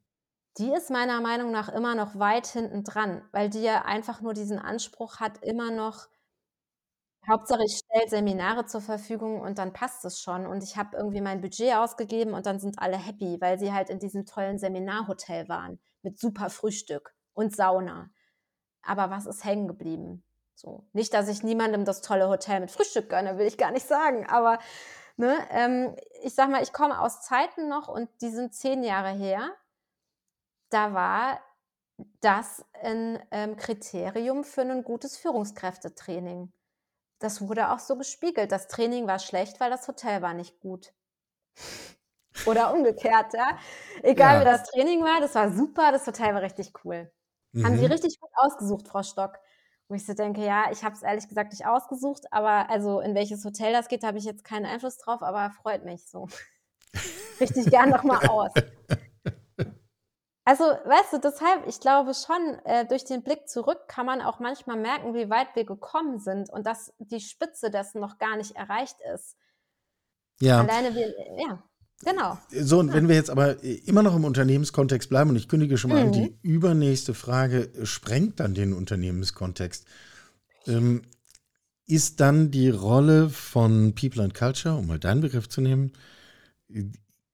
Die 0.58 0.73
ist 0.73 0.89
meiner 0.89 1.21
Meinung 1.21 1.52
nach 1.52 1.69
immer 1.69 1.93
noch 1.93 2.17
weit 2.17 2.47
hinten 2.47 2.84
dran, 2.84 3.21
weil 3.32 3.52
die 3.52 3.62
ja 3.62 3.86
einfach 3.86 4.21
nur 4.21 4.34
diesen 4.34 4.58
Anspruch 4.58 5.19
hat, 5.19 5.43
immer 5.43 5.69
noch 5.69 6.08
Hauptsache, 7.27 7.63
ich 7.63 7.77
stelle 7.77 8.10
Seminare 8.10 8.65
zur 8.65 8.82
Verfügung 8.82 9.41
und 9.41 9.58
dann 9.60 9.73
passt 9.73 10.03
es 10.05 10.19
schon 10.19 10.47
und 10.47 10.63
ich 10.63 10.77
habe 10.77 10.97
irgendwie 10.97 11.21
mein 11.21 11.41
Budget 11.41 11.75
ausgegeben 11.75 12.34
und 12.34 12.45
dann 12.45 12.60
sind 12.60 12.79
alle 12.79 12.97
happy, 12.97 13.39
weil 13.39 13.60
sie 13.60 13.73
halt 13.73 13.89
in 13.89 13.99
diesem 13.99 14.25
tollen 14.25 14.58
Seminarhotel 14.58 15.47
waren 15.49 15.79
mit 16.01 16.19
super 16.19 16.49
Frühstück 16.49 17.13
und 17.34 17.55
Sauna. 17.55 18.10
Aber 18.82 19.10
was 19.12 19.25
ist 19.25 19.43
hängen 19.43 19.67
geblieben? 19.67 20.23
So. 20.55 20.86
Nicht, 20.93 21.13
dass 21.13 21.29
ich 21.29 21.43
niemandem 21.43 21.86
das 21.86 22.01
tolle 22.01 22.29
Hotel 22.29 22.62
mit 22.62 22.71
Frühstück 22.71 23.10
gönne, 23.10 23.38
will 23.38 23.47
ich 23.47 23.58
gar 23.58 23.71
nicht 23.71 23.88
sagen, 23.88 24.25
aber 24.27 24.60
ne, 25.17 25.38
ähm, 25.51 25.95
ich 26.23 26.34
sag 26.36 26.49
mal, 26.49 26.63
ich 26.63 26.73
komme 26.73 26.99
aus 26.99 27.21
Zeiten 27.21 27.69
noch 27.69 27.88
und 27.88 28.10
die 28.21 28.29
sind 28.29 28.53
zehn 28.53 28.84
Jahre 28.84 29.12
her. 29.12 29.51
Da 30.69 30.93
war 30.93 31.39
das 32.21 32.65
ein 32.82 33.21
ähm, 33.32 33.58
Kriterium 33.58 34.43
für 34.43 34.62
ein 34.62 34.84
gutes 34.84 35.17
Führungskräftetraining. 35.17 36.51
Das 37.19 37.41
wurde 37.47 37.71
auch 37.71 37.79
so 37.79 37.97
gespiegelt. 37.97 38.51
Das 38.51 38.67
Training 38.67 39.08
war 39.08 39.19
schlecht, 39.19 39.60
weil 39.60 39.69
das 39.69 39.88
Hotel 39.88 40.21
war 40.21 40.34
nicht 40.34 40.60
gut. 40.60 40.93
Oder 42.45 42.73
umgekehrt, 42.73 43.34
ja. 43.34 43.58
Egal 44.03 44.36
Ja. 44.36 44.41
wie 44.41 44.45
das 44.45 44.63
Training 44.69 45.03
war, 45.03 45.19
das 45.21 45.36
war 45.36 45.51
super, 45.51 45.91
das 45.91 46.08
Hotel 46.08 46.34
war 46.34 46.41
richtig 46.41 46.71
cool. 46.86 47.12
Haben 47.63 47.77
Sie 47.77 47.86
Mhm. 47.86 47.91
richtig 47.91 48.19
gut 48.19 48.29
ausgesucht, 48.36 48.88
Frau 48.88 49.03
Stock. 49.03 49.38
Wo 49.88 49.95
ich 49.95 50.05
so 50.05 50.13
denke, 50.13 50.45
ja, 50.45 50.71
ich 50.71 50.84
habe 50.84 50.93
es 50.95 51.01
ehrlich 51.01 51.27
gesagt 51.27 51.51
nicht 51.51 51.65
ausgesucht, 51.65 52.32
aber 52.32 52.69
also 52.69 52.99
in 53.01 53.15
welches 53.15 53.43
Hotel 53.43 53.73
das 53.73 53.88
geht, 53.88 54.03
habe 54.03 54.19
ich 54.19 54.23
jetzt 54.23 54.43
keinen 54.43 54.65
Einfluss 54.67 54.97
drauf, 54.97 55.21
aber 55.23 55.49
freut 55.51 55.84
mich 55.84 56.08
so. 56.08 56.27
Richtig 57.41 57.69
gern 57.69 57.89
noch 57.89 58.03
mal 58.03 58.19
aus. 58.27 58.51
Also, 60.49 60.63
weißt 60.63 61.13
du, 61.13 61.19
deshalb, 61.19 61.67
ich 61.67 61.79
glaube 61.79 62.13
schon, 62.15 62.57
äh, 62.65 62.83
durch 62.88 63.05
den 63.05 63.21
Blick 63.21 63.47
zurück 63.47 63.81
kann 63.88 64.07
man 64.07 64.19
auch 64.19 64.39
manchmal 64.39 64.77
merken, 64.77 65.13
wie 65.13 65.29
weit 65.29 65.49
wir 65.53 65.63
gekommen 65.63 66.17
sind 66.17 66.49
und 66.49 66.65
dass 66.65 66.91
die 66.97 67.19
Spitze 67.19 67.69
dessen 67.69 68.01
noch 68.01 68.17
gar 68.17 68.35
nicht 68.35 68.55
erreicht 68.55 68.95
ist. 69.13 69.35
Ja. 70.39 70.62
Alleine 70.62 70.95
wir 70.95 71.13
ja, 71.38 71.62
genau. 72.03 72.39
So, 72.49 72.79
und 72.79 72.93
wenn 72.93 73.07
wir 73.07 73.13
jetzt 73.13 73.29
aber 73.29 73.62
immer 73.62 74.01
noch 74.01 74.15
im 74.15 74.25
Unternehmenskontext 74.25 75.07
bleiben, 75.07 75.29
und 75.29 75.35
ich 75.35 75.49
kündige 75.49 75.77
schon 75.77 75.91
mal 75.91 76.01
an, 76.01 76.07
Mhm. 76.07 76.13
die 76.13 76.39
übernächste 76.41 77.13
Frage 77.13 77.69
sprengt 77.83 78.39
dann 78.39 78.55
den 78.55 78.73
Unternehmenskontext. 78.73 79.85
Ähm, 80.65 81.03
ist 81.85 82.21
dann 82.21 82.49
die 82.49 82.71
Rolle 82.71 83.29
von 83.29 83.93
People 83.93 84.23
and 84.23 84.33
Culture, 84.33 84.77
um 84.77 84.88
mal 84.88 84.97
deinen 84.97 85.21
Begriff 85.21 85.47
zu 85.47 85.62
nehmen, 85.62 85.91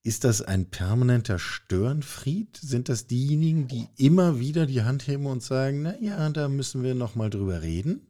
ist 0.06 0.24
das 0.24 0.41
ein 0.41 0.70
permanenter 0.70 1.39
Störenfried? 1.39 2.58
Sind 2.58 2.89
das 2.89 3.08
diejenigen, 3.08 3.68
die 3.68 3.88
immer 3.98 4.39
wieder 4.39 4.65
die 4.68 4.84
Hand 4.84 5.08
heben 5.08 5.26
und 5.26 5.41
sagen, 5.44 5.82
na 5.82 5.96
ja, 6.00 6.30
da 6.30 6.48
müssen 6.48 6.84
wir 6.84 6.96
noch 6.96 7.15
mal 7.15 7.30
drüber 7.30 7.62
reden? 7.63 8.08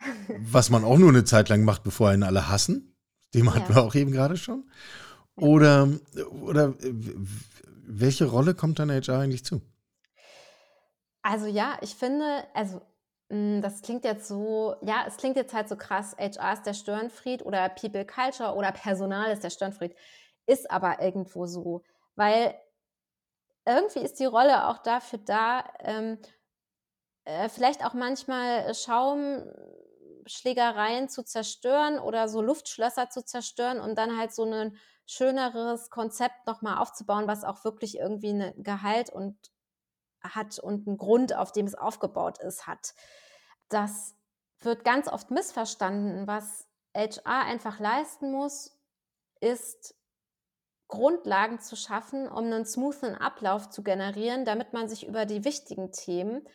Was 0.28 0.70
man 0.70 0.84
auch 0.84 0.98
nur 0.98 1.08
eine 1.08 1.24
Zeit 1.24 1.48
lang 1.48 1.64
macht, 1.64 1.82
bevor 1.82 2.10
einen 2.10 2.22
alle 2.22 2.48
hassen. 2.48 2.96
Dem 3.34 3.54
hatten 3.54 3.70
Ja. 3.70 3.74
wir 3.74 3.82
auch 3.82 3.94
eben 3.94 4.12
gerade 4.12 4.36
schon. 4.36 4.70
Oder, 5.36 5.88
oder 6.42 6.74
w- 6.80 7.14
welche 7.86 8.26
Rolle 8.26 8.54
kommt 8.54 8.78
dann 8.78 8.90
HR 8.90 9.18
eigentlich 9.20 9.44
zu? 9.44 9.62
Also 11.22 11.46
ja, 11.46 11.76
ich 11.80 11.94
finde, 11.94 12.44
also 12.54 12.80
hm, 13.30 13.60
das 13.62 13.82
klingt 13.82 14.04
jetzt 14.04 14.28
so, 14.28 14.76
ja, 14.82 15.04
es 15.06 15.16
klingt 15.16 15.36
jetzt 15.36 15.54
halt 15.54 15.68
so 15.68 15.76
krass, 15.76 16.14
HR 16.18 16.52
ist 16.52 16.62
der 16.66 16.74
Störenfried 16.74 17.44
oder 17.44 17.68
People 17.68 18.06
Culture 18.06 18.54
oder 18.54 18.70
Personal 18.72 19.32
ist 19.32 19.42
der 19.42 19.50
Störenfried. 19.50 19.94
Ist 20.46 20.70
aber 20.70 21.02
irgendwo 21.02 21.46
so, 21.46 21.82
weil 22.14 22.54
irgendwie 23.66 24.00
ist 24.00 24.18
die 24.20 24.26
Rolle 24.26 24.68
auch 24.68 24.78
dafür 24.78 25.18
da, 25.18 25.64
ähm, 25.80 26.18
äh, 27.24 27.48
vielleicht 27.48 27.84
auch 27.84 27.94
manchmal 27.94 28.72
Schaumschlägereien 28.74 31.08
zu 31.08 31.24
zerstören 31.24 31.98
oder 31.98 32.28
so 32.28 32.40
Luftschlösser 32.40 33.10
zu 33.10 33.24
zerstören 33.24 33.80
und 33.80 33.98
dann 33.98 34.16
halt 34.16 34.32
so 34.32 34.44
ein 34.44 34.76
schöneres 35.06 35.90
Konzept 35.90 36.46
nochmal 36.46 36.78
aufzubauen, 36.78 37.26
was 37.26 37.42
auch 37.44 37.64
wirklich 37.64 37.98
irgendwie 37.98 38.30
ein 38.30 38.62
Gehalt 38.62 39.10
und 39.10 39.36
hat 40.22 40.58
und 40.58 40.86
einen 40.86 40.98
Grund, 40.98 41.34
auf 41.34 41.52
dem 41.52 41.66
es 41.66 41.74
aufgebaut 41.74 42.38
ist, 42.38 42.66
hat. 42.66 42.94
Das 43.68 44.14
wird 44.60 44.84
ganz 44.84 45.08
oft 45.08 45.30
missverstanden. 45.30 46.26
Was 46.26 46.66
HR 46.94 47.44
einfach 47.44 47.78
leisten 47.78 48.32
muss, 48.32 48.76
ist 49.40 49.94
Grundlagen 50.88 51.60
zu 51.60 51.76
schaffen, 51.76 52.28
um 52.28 52.44
einen 52.44 52.64
smoothen 52.64 53.14
Ablauf 53.14 53.70
zu 53.70 53.82
generieren, 53.82 54.44
damit 54.44 54.72
man 54.72 54.88
sich 54.88 55.06
über 55.06 55.26
die 55.26 55.44
wichtigen 55.44 55.90
Themen 55.92 56.46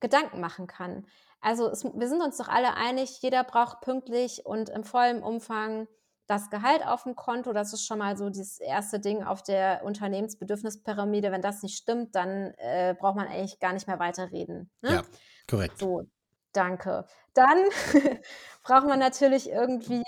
Gedanken 0.00 0.40
machen 0.40 0.66
kann. 0.66 1.06
Also 1.40 1.68
es, 1.68 1.84
wir 1.84 2.08
sind 2.08 2.22
uns 2.22 2.38
doch 2.38 2.48
alle 2.48 2.74
einig, 2.74 3.20
jeder 3.22 3.44
braucht 3.44 3.80
pünktlich 3.80 4.46
und 4.46 4.68
im 4.70 4.84
vollen 4.84 5.22
Umfang 5.22 5.88
das 6.26 6.48
Gehalt 6.48 6.86
auf 6.86 7.02
dem 7.02 7.16
Konto. 7.16 7.52
Das 7.52 7.72
ist 7.72 7.84
schon 7.84 7.98
mal 7.98 8.16
so 8.16 8.28
das 8.28 8.60
erste 8.60 9.00
Ding 9.00 9.24
auf 9.24 9.42
der 9.42 9.82
Unternehmensbedürfnispyramide. 9.84 11.32
Wenn 11.32 11.42
das 11.42 11.62
nicht 11.62 11.76
stimmt, 11.76 12.14
dann 12.14 12.54
äh, 12.56 12.94
braucht 12.98 13.16
man 13.16 13.26
eigentlich 13.26 13.58
gar 13.58 13.72
nicht 13.72 13.88
mehr 13.88 13.98
weiterreden. 13.98 14.70
Ne? 14.80 14.94
Ja, 14.94 15.02
korrekt. 15.50 15.78
So, 15.78 16.04
danke. 16.52 17.04
Dann 17.34 17.58
braucht 18.62 18.86
man 18.86 19.00
natürlich 19.00 19.50
irgendwie 19.50 20.04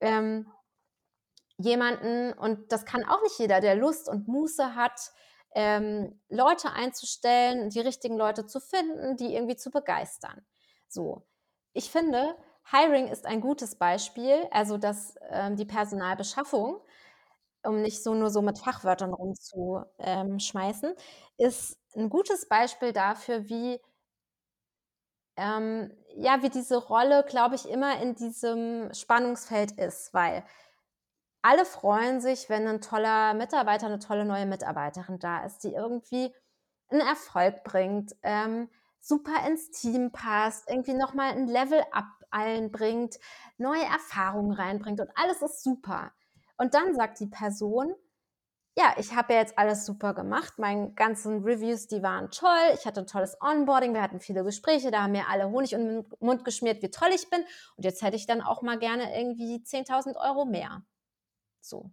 ähm, 0.00 0.50
jemanden, 1.62 2.32
und 2.34 2.72
das 2.72 2.84
kann 2.84 3.04
auch 3.08 3.22
nicht 3.22 3.38
jeder, 3.38 3.60
der 3.60 3.74
Lust 3.76 4.08
und 4.08 4.28
Muße 4.28 4.74
hat, 4.76 5.00
ähm, 5.54 6.20
Leute 6.28 6.72
einzustellen, 6.72 7.70
die 7.70 7.80
richtigen 7.80 8.16
Leute 8.16 8.46
zu 8.46 8.60
finden, 8.60 9.16
die 9.16 9.34
irgendwie 9.34 9.56
zu 9.56 9.70
begeistern. 9.70 10.44
So, 10.88 11.26
ich 11.74 11.90
finde, 11.90 12.36
Hiring 12.70 13.08
ist 13.08 13.26
ein 13.26 13.40
gutes 13.40 13.76
Beispiel, 13.76 14.46
also 14.50 14.78
das, 14.78 15.14
ähm, 15.30 15.56
die 15.56 15.64
Personalbeschaffung, 15.66 16.80
um 17.64 17.82
nicht 17.82 18.02
so 18.02 18.14
nur 18.14 18.30
so 18.30 18.42
mit 18.42 18.58
Fachwörtern 18.58 19.14
rumzuschmeißen, 19.14 20.94
ist 21.38 21.78
ein 21.96 22.08
gutes 22.10 22.48
Beispiel 22.48 22.92
dafür, 22.92 23.48
wie 23.48 23.80
ähm, 25.36 25.90
ja, 26.16 26.42
wie 26.42 26.50
diese 26.50 26.76
Rolle, 26.76 27.24
glaube 27.28 27.54
ich, 27.54 27.66
immer 27.68 28.00
in 28.02 28.14
diesem 28.14 28.92
Spannungsfeld 28.92 29.72
ist, 29.72 30.12
weil 30.12 30.44
alle 31.42 31.64
freuen 31.64 32.20
sich, 32.20 32.48
wenn 32.48 32.66
ein 32.68 32.80
toller 32.80 33.34
Mitarbeiter, 33.34 33.86
eine 33.86 33.98
tolle 33.98 34.24
neue 34.24 34.46
Mitarbeiterin 34.46 35.18
da 35.18 35.44
ist, 35.44 35.64
die 35.64 35.74
irgendwie 35.74 36.34
einen 36.90 37.00
Erfolg 37.02 37.64
bringt, 37.64 38.14
ähm, 38.22 38.68
super 39.00 39.46
ins 39.48 39.70
Team 39.70 40.12
passt, 40.12 40.68
irgendwie 40.70 40.94
noch 40.94 41.14
mal 41.14 41.32
'n 41.32 41.46
Level-up 41.48 42.06
allen 42.30 42.70
bringt, 42.72 43.18
neue 43.58 43.84
Erfahrungen 43.84 44.52
reinbringt 44.52 45.00
und 45.00 45.10
alles 45.16 45.42
ist 45.42 45.62
super. 45.62 46.12
Und 46.58 46.74
dann 46.74 46.94
sagt 46.94 47.20
die 47.20 47.26
Person: 47.26 47.94
„Ja, 48.78 48.94
ich 48.98 49.14
habe 49.16 49.34
ja 49.34 49.40
jetzt 49.40 49.58
alles 49.58 49.86
super 49.86 50.14
gemacht. 50.14 50.54
Meine 50.58 50.92
ganzen 50.94 51.44
Reviews, 51.44 51.88
die 51.88 52.02
waren 52.02 52.30
toll. 52.30 52.50
Ich 52.74 52.86
hatte 52.86 53.00
'n 53.02 53.06
tolles 53.08 53.36
Onboarding. 53.42 53.94
Wir 53.94 54.02
hatten 54.02 54.20
viele 54.20 54.44
Gespräche. 54.44 54.90
Da 54.92 55.02
haben 55.04 55.12
mir 55.12 55.28
alle 55.30 55.50
Honig 55.50 55.70
den 55.72 56.06
Mund 56.20 56.44
geschmiert, 56.44 56.82
wie 56.82 56.90
toll 56.90 57.10
ich 57.14 57.30
bin. 57.30 57.42
Und 57.76 57.84
jetzt 57.84 58.02
hätte 58.02 58.16
ich 58.16 58.26
dann 58.26 58.42
auch 58.42 58.62
mal 58.62 58.78
gerne 58.78 59.16
irgendwie 59.18 59.62
10.000 59.64 60.16
Euro 60.18 60.44
mehr.“ 60.46 60.82
So. 61.62 61.92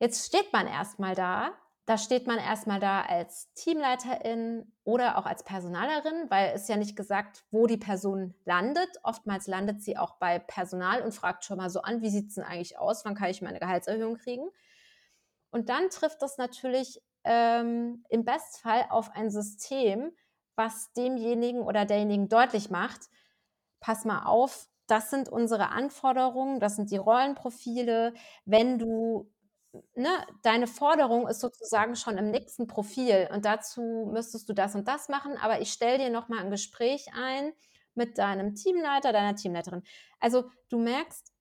Jetzt 0.00 0.26
steht 0.26 0.52
man 0.52 0.66
erst 0.66 0.98
mal 0.98 1.14
da. 1.14 1.52
Da 1.86 1.98
steht 1.98 2.26
man 2.26 2.38
erst 2.38 2.66
mal 2.66 2.80
da 2.80 3.02
als 3.02 3.52
Teamleiterin 3.54 4.72
oder 4.82 5.18
auch 5.18 5.24
als 5.26 5.44
Personalerin, 5.44 6.28
weil 6.30 6.54
ist 6.56 6.68
ja 6.68 6.76
nicht 6.76 6.96
gesagt, 6.96 7.44
wo 7.52 7.68
die 7.68 7.76
Person 7.76 8.34
landet. 8.44 8.88
Oftmals 9.04 9.46
landet 9.46 9.82
sie 9.82 9.96
auch 9.96 10.16
bei 10.18 10.40
Personal 10.40 11.02
und 11.02 11.14
fragt 11.14 11.44
schon 11.44 11.58
mal 11.58 11.70
so 11.70 11.80
an: 11.82 12.02
„Wie 12.02 12.10
sieht's 12.10 12.34
denn 12.34 12.44
eigentlich 12.44 12.76
aus? 12.78 13.04
Wann 13.04 13.14
kann 13.14 13.30
ich 13.30 13.40
meine 13.40 13.60
Gehaltserhöhung 13.60 14.16
kriegen?“ 14.16 14.48
Und 15.50 15.68
dann 15.68 15.90
trifft 15.90 16.22
das 16.22 16.38
natürlich, 16.38 17.00
ähm, 17.24 18.04
im 18.08 18.24
Bestfall 18.24 18.86
auf 18.90 19.10
ein 19.14 19.30
System, 19.30 20.12
was 20.54 20.92
demjenigen 20.92 21.60
oder 21.62 21.84
derjenigen 21.84 22.28
deutlich 22.28 22.70
macht: 22.70 23.00
„Pass 23.80 24.04
mal 24.04 24.24
auf, 24.24 24.68
das 24.86 25.10
sind 25.10 25.28
unsere 25.28 25.70
Anforderungen, 25.70 26.60
das 26.60 26.76
sind 26.76 26.90
die 26.90 26.96
Rollenprofile. 26.98 28.14
Wenn 28.44 28.78
du 28.78 29.30
ne, 29.94 30.08
deine 30.42 30.66
Forderung 30.66 31.28
ist 31.28 31.40
sozusagen 31.40 31.96
schon 31.96 32.18
im 32.18 32.30
nächsten 32.30 32.66
Profil 32.66 33.28
und 33.32 33.44
dazu 33.44 34.10
müsstest 34.12 34.48
du 34.48 34.52
das 34.54 34.74
und 34.74 34.88
das 34.88 35.08
machen, 35.08 35.36
aber 35.38 35.60
ich 35.60 35.72
stelle 35.72 35.98
dir 35.98 36.10
noch 36.10 36.28
mal 36.28 36.42
'n 36.44 36.50
Gespräch 36.50 37.06
ein 37.14 37.52
mit 37.94 38.18
deinem 38.18 38.54
Teamleiter, 38.54 39.12
deiner 39.12 39.36
Teamleiterin.“ 39.36 39.82
Also, 40.20 40.50
du 40.70 40.78
merkst, 40.78 41.32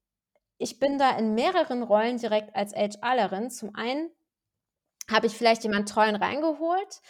ich 0.60 0.80
bin 0.80 0.98
da 1.00 1.12
in 1.18 1.36
mehreren 1.36 1.84
Rollen 1.84 2.18
direkt 2.18 2.56
als 2.56 2.74
HRlerin. 2.76 3.52
Zum 3.52 3.76
einen 3.76 4.12
habe 5.10 5.28
ich 5.28 5.38
vielleicht 5.38 5.64
jemand 5.64 5.90
Tollen 5.90 6.16
reingeholt, 6.16 7.02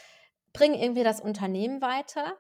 bringe 0.54 0.82
irgendwie 0.82 1.04
das 1.04 1.22
Unternehmen 1.22 1.82
weiter, 1.82 2.38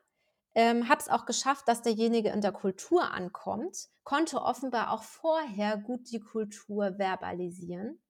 ähm, 0.55 0.87
habe 0.87 1.01
es 1.01 1.09
auch 1.09 1.25
geschafft, 1.25 1.67
dass 1.67 1.81
derjenige 1.81 2.29
in 2.29 2.41
der 2.41 2.53
Kultur 2.53 3.11
ankommt, 3.11 3.89
konnte 4.03 4.41
offenbar 4.41 4.91
auch 4.91 5.03
vorher 5.03 5.77
gut 5.77 6.09
die 6.11 6.21
Kultur 6.21 6.97
verbalisieren, 6.97 8.01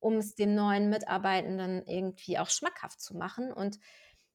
um 0.00 0.14
es 0.14 0.34
den 0.34 0.54
neuen 0.54 0.90
Mitarbeitenden 0.90 1.86
irgendwie 1.86 2.38
auch 2.38 2.50
schmackhaft 2.50 3.00
zu 3.00 3.16
machen 3.16 3.52
und 3.52 3.78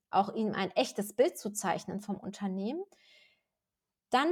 auch 0.09 0.33
ihm 0.33 0.53
ein 0.53 0.71
echtes 0.71 1.13
Bild 1.13 1.37
zu 1.37 1.51
zeichnen 1.51 1.99
vom 1.99 2.15
Unternehmen. 2.15 2.81
Dann 4.09 4.29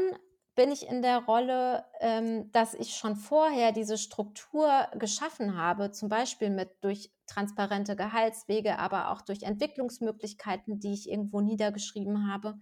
bin 0.56 0.72
ich 0.72 0.88
in 0.88 1.02
der 1.02 1.26
Rolle, 1.26 1.86
ähm, 2.00 2.50
dass 2.54 2.74
ich 2.74 2.96
schon 2.96 3.18
vorher 3.18 3.74
diese 3.74 3.98
Struktur 3.98 4.88
geschaffen 4.98 5.58
habe, 5.58 5.92
zum 5.92 6.08
Beispiel 6.08 6.50
mit 6.50 6.72
durch 6.82 7.12
transparente 7.28 7.98
Gehaltswege, 7.98 8.80
aber 8.80 9.12
auch 9.12 9.22
durch 9.22 9.44
Entwicklungsmöglichkeiten, 9.44 10.80
die 10.80 10.94
ich 10.94 11.10
irgendwo 11.10 11.42
niedergeschrieben 11.42 12.32
habe. 12.32 12.58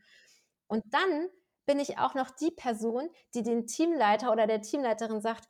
Und 0.67 0.83
dann 0.93 1.29
bin 1.65 1.79
ich 1.79 1.97
auch 1.97 2.13
noch 2.13 2.29
die 2.31 2.51
Person, 2.51 3.09
die 3.33 3.43
den 3.43 3.67
Teamleiter 3.67 4.31
oder 4.31 4.47
der 4.47 4.61
Teamleiterin 4.61 5.21
sagt, 5.21 5.47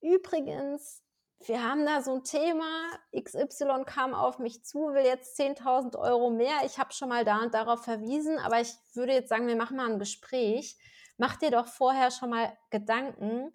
übrigens, 0.00 1.02
wir 1.46 1.62
haben 1.62 1.86
da 1.86 2.02
so 2.02 2.16
ein 2.16 2.24
Thema, 2.24 2.66
XY 3.18 3.84
kam 3.86 4.14
auf 4.14 4.38
mich 4.38 4.62
zu, 4.62 4.92
will 4.92 5.04
jetzt 5.04 5.38
10.000 5.38 5.98
Euro 5.98 6.30
mehr. 6.30 6.64
Ich 6.66 6.78
habe 6.78 6.92
schon 6.92 7.08
mal 7.08 7.24
da 7.24 7.42
und 7.42 7.54
darauf 7.54 7.82
verwiesen, 7.82 8.38
aber 8.38 8.60
ich 8.60 8.74
würde 8.94 9.14
jetzt 9.14 9.30
sagen, 9.30 9.46
wir 9.46 9.56
machen 9.56 9.76
mal 9.78 9.90
ein 9.90 9.98
Gespräch. 9.98 10.76
Mach 11.16 11.36
dir 11.36 11.50
doch 11.50 11.66
vorher 11.66 12.10
schon 12.10 12.30
mal 12.30 12.56
Gedanken, 12.70 13.54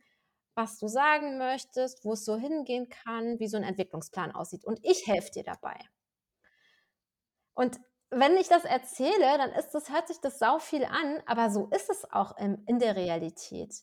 was 0.56 0.80
du 0.80 0.88
sagen 0.88 1.38
möchtest, 1.38 2.03
wo 2.06 2.14
es 2.14 2.26
so 2.26 2.38
hingehen 2.38 2.89
kann, 2.89 3.39
wie 3.39 3.47
so 3.47 3.58
ein 3.58 3.64
Entwicklungsplan 3.64 4.34
aussieht. 4.34 4.66
Und 4.66 4.80
ich 4.84 5.06
helfe 5.06 5.32
dir 5.32 5.43
dabei. 5.43 5.78
Und 7.53 7.80
wenn 8.18 8.38
ich 8.38 8.47
das 8.47 8.63
erzähle, 8.63 9.38
dann 9.38 9.51
ist 9.51 9.72
das, 9.72 9.91
hört 9.91 10.07
sich 10.07 10.20
das 10.22 10.39
sau 10.39 10.59
viel 10.59 10.86
an, 10.86 11.22
aber 11.26 11.49
so 11.49 11.68
ist 11.68 11.89
es 11.89 12.09
auch 12.11 12.38
in, 12.38 12.63
in 12.66 12.80
der 12.80 12.95
Realität. 12.95 13.76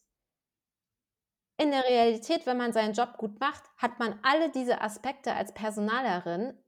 In 1.59 1.71
der 1.71 1.85
Realität, 1.85 2.47
wenn 2.47 2.57
man 2.57 2.73
seinen 2.73 2.95
Job 2.95 3.19
gut 3.19 3.39
macht, 3.39 3.63
hat 3.77 3.99
man 3.99 4.19
alle 4.23 4.51
diese 4.51 4.81
Aspekte 4.81 5.35
als 5.35 5.53
Personalerin 5.53 6.59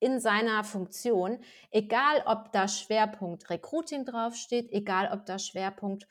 in 0.00 0.18
seiner 0.20 0.64
Funktion, 0.64 1.38
egal 1.70 2.24
ob 2.26 2.52
da 2.52 2.66
Schwerpunkt 2.66 3.48
Recruiting 3.48 4.04
draufsteht, 4.04 4.72
egal 4.72 5.10
ob 5.12 5.24
da 5.24 5.38
Schwerpunkt 5.38 6.08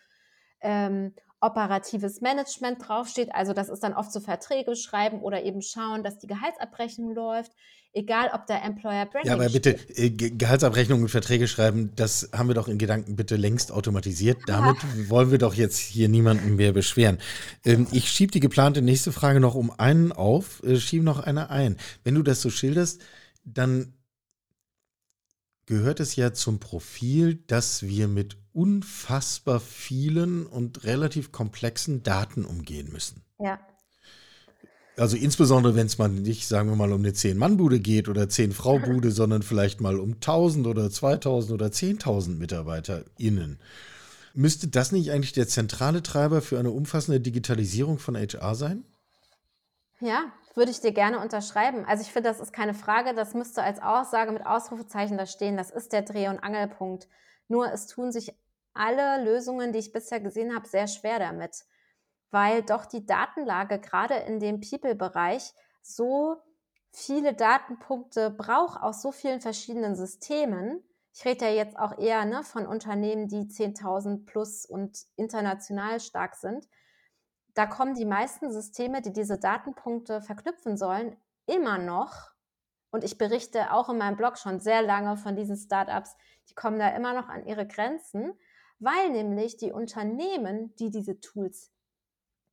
ähm, 0.61 1.13
operatives 1.41 2.21
Management 2.21 2.87
draufsteht. 2.87 3.35
Also 3.35 3.51
das 3.51 3.67
ist 3.67 3.83
dann 3.83 3.93
oft 3.93 4.11
so 4.11 4.21
Verträge 4.21 4.77
schreiben 4.77 5.21
oder 5.21 5.43
eben 5.43 5.61
schauen, 5.61 6.01
dass 6.01 6.17
die 6.17 6.27
Gehaltsabrechnung 6.27 7.13
läuft. 7.13 7.51
Egal, 7.95 8.31
ob 8.33 8.47
der 8.47 8.63
Employer 8.63 9.05
Branding 9.05 9.27
Ja, 9.29 9.35
aber 9.35 9.49
bitte, 9.49 9.77
äh, 9.95 10.09
Gehaltsabrechnung 10.09 11.03
und 11.03 11.09
Verträge 11.09 11.47
schreiben, 11.47 11.91
das 11.95 12.29
haben 12.33 12.47
wir 12.47 12.55
doch 12.55 12.67
in 12.67 12.79
Gedanken 12.79 13.15
bitte 13.15 13.35
längst 13.35 13.71
automatisiert. 13.71 14.39
Damit 14.47 14.77
ja. 14.81 15.09
wollen 15.09 15.29
wir 15.29 15.37
doch 15.37 15.53
jetzt 15.53 15.77
hier 15.77 16.09
niemanden 16.09 16.55
mehr 16.55 16.71
beschweren. 16.71 17.19
Ähm, 17.63 17.85
ich 17.91 18.09
schiebe 18.09 18.31
die 18.31 18.39
geplante 18.39 18.81
nächste 18.81 19.11
Frage 19.11 19.39
noch 19.39 19.53
um 19.53 19.69
einen 19.69 20.11
auf, 20.11 20.63
äh, 20.63 20.77
schiebe 20.77 21.05
noch 21.05 21.19
eine 21.19 21.51
ein. 21.51 21.77
Wenn 22.03 22.15
du 22.15 22.23
das 22.23 22.41
so 22.41 22.49
schilderst, 22.49 22.99
dann 23.45 23.93
gehört 25.67 25.99
es 25.99 26.15
ja 26.15 26.33
zum 26.33 26.59
Profil, 26.59 27.35
dass 27.45 27.83
wir 27.83 28.07
mit 28.07 28.37
unfassbar 28.53 29.59
vielen 29.59 30.47
und 30.47 30.83
relativ 30.83 31.31
komplexen 31.31 32.01
Daten 32.01 32.43
umgehen 32.43 32.91
müssen. 32.91 33.21
Ja. 33.39 33.59
Also 34.95 35.17
insbesondere, 35.17 35.75
wenn 35.75 35.87
es 35.87 35.97
mal 35.97 36.09
nicht, 36.09 36.47
sagen 36.47 36.69
wir 36.69 36.75
mal, 36.75 36.91
um 36.91 37.01
eine 37.01 37.13
Zehn-Mann-Bude 37.13 37.79
geht 37.79 38.09
oder 38.09 38.29
Zehn-Frau-Bude, 38.29 39.11
sondern 39.11 39.41
vielleicht 39.41 39.81
mal 39.81 39.99
um 39.99 40.13
1000 40.13 40.67
oder 40.67 40.91
2000 40.91 41.51
oder 41.51 41.67
10.000 41.67 42.37
MitarbeiterInnen. 42.37 43.59
Müsste 44.35 44.67
das 44.67 44.91
nicht 44.91 45.11
eigentlich 45.11 45.33
der 45.33 45.47
zentrale 45.47 46.03
Treiber 46.03 46.41
für 46.41 46.59
eine 46.59 46.71
umfassende 46.71 47.19
Digitalisierung 47.19 47.97
von 47.97 48.15
HR 48.15 48.55
sein? 48.55 48.83
Ja, 49.99 50.31
würde 50.55 50.71
ich 50.71 50.81
dir 50.81 50.91
gerne 50.91 51.19
unterschreiben. 51.19 51.85
Also 51.85 52.03
ich 52.03 52.11
finde, 52.11 52.29
das 52.29 52.39
ist 52.39 52.53
keine 52.53 52.73
Frage. 52.73 53.15
Das 53.15 53.33
müsste 53.33 53.63
als 53.63 53.81
Aussage 53.81 54.31
mit 54.31 54.45
Ausrufezeichen 54.45 55.17
da 55.17 55.25
stehen. 55.25 55.57
Das 55.57 55.71
ist 55.71 55.91
der 55.93 56.03
Dreh- 56.03 56.27
und 56.27 56.39
Angelpunkt. 56.39 57.07
Nur 57.47 57.71
es 57.71 57.87
tun 57.87 58.11
sich 58.11 58.33
alle 58.73 59.23
Lösungen, 59.23 59.71
die 59.71 59.79
ich 59.79 59.91
bisher 59.91 60.19
gesehen 60.19 60.55
habe, 60.55 60.67
sehr 60.67 60.87
schwer 60.87 61.19
damit, 61.19 61.63
weil 62.33 62.63
doch 62.63 62.85
die 62.85 63.05
Datenlage 63.05 63.79
gerade 63.79 64.15
in 64.15 64.39
dem 64.41 64.59
People-Bereich 64.59 65.53
so 65.81 66.35
viele 66.91 67.33
Datenpunkte 67.33 68.29
braucht 68.29 68.81
aus 68.81 69.01
so 69.01 69.13
vielen 69.13 69.39
verschiedenen 69.39 69.95
Systemen. 69.95 70.83
Ich 71.13 71.23
rede 71.23 71.45
ja 71.45 71.51
jetzt 71.51 71.79
auch 71.79 71.97
eher 71.97 72.25
ne, 72.25 72.43
von 72.43 72.67
Unternehmen, 72.67 73.29
die 73.29 73.45
10.000 73.45 74.25
plus 74.25 74.65
und 74.65 75.05
international 75.15 75.99
stark 76.01 76.35
sind 76.35 76.67
da 77.53 77.65
kommen 77.65 77.93
die 77.95 78.05
meisten 78.05 78.51
Systeme, 78.51 79.01
die 79.01 79.13
diese 79.13 79.37
Datenpunkte 79.37 80.21
verknüpfen 80.21 80.77
sollen, 80.77 81.15
immer 81.45 81.77
noch, 81.77 82.31
und 82.91 83.03
ich 83.03 83.17
berichte 83.17 83.73
auch 83.73 83.89
in 83.89 83.97
meinem 83.97 84.17
Blog 84.17 84.37
schon 84.37 84.59
sehr 84.59 84.83
lange 84.83 85.17
von 85.17 85.35
diesen 85.35 85.57
Startups, 85.57 86.15
die 86.49 86.53
kommen 86.53 86.77
da 86.77 86.89
immer 86.89 87.13
noch 87.13 87.27
an 87.27 87.45
ihre 87.45 87.65
Grenzen, 87.65 88.33
weil 88.77 89.09
nämlich 89.09 89.57
die 89.57 89.71
Unternehmen, 89.71 90.75
die 90.75 90.91
diese 90.91 91.19
Tools, 91.19 91.71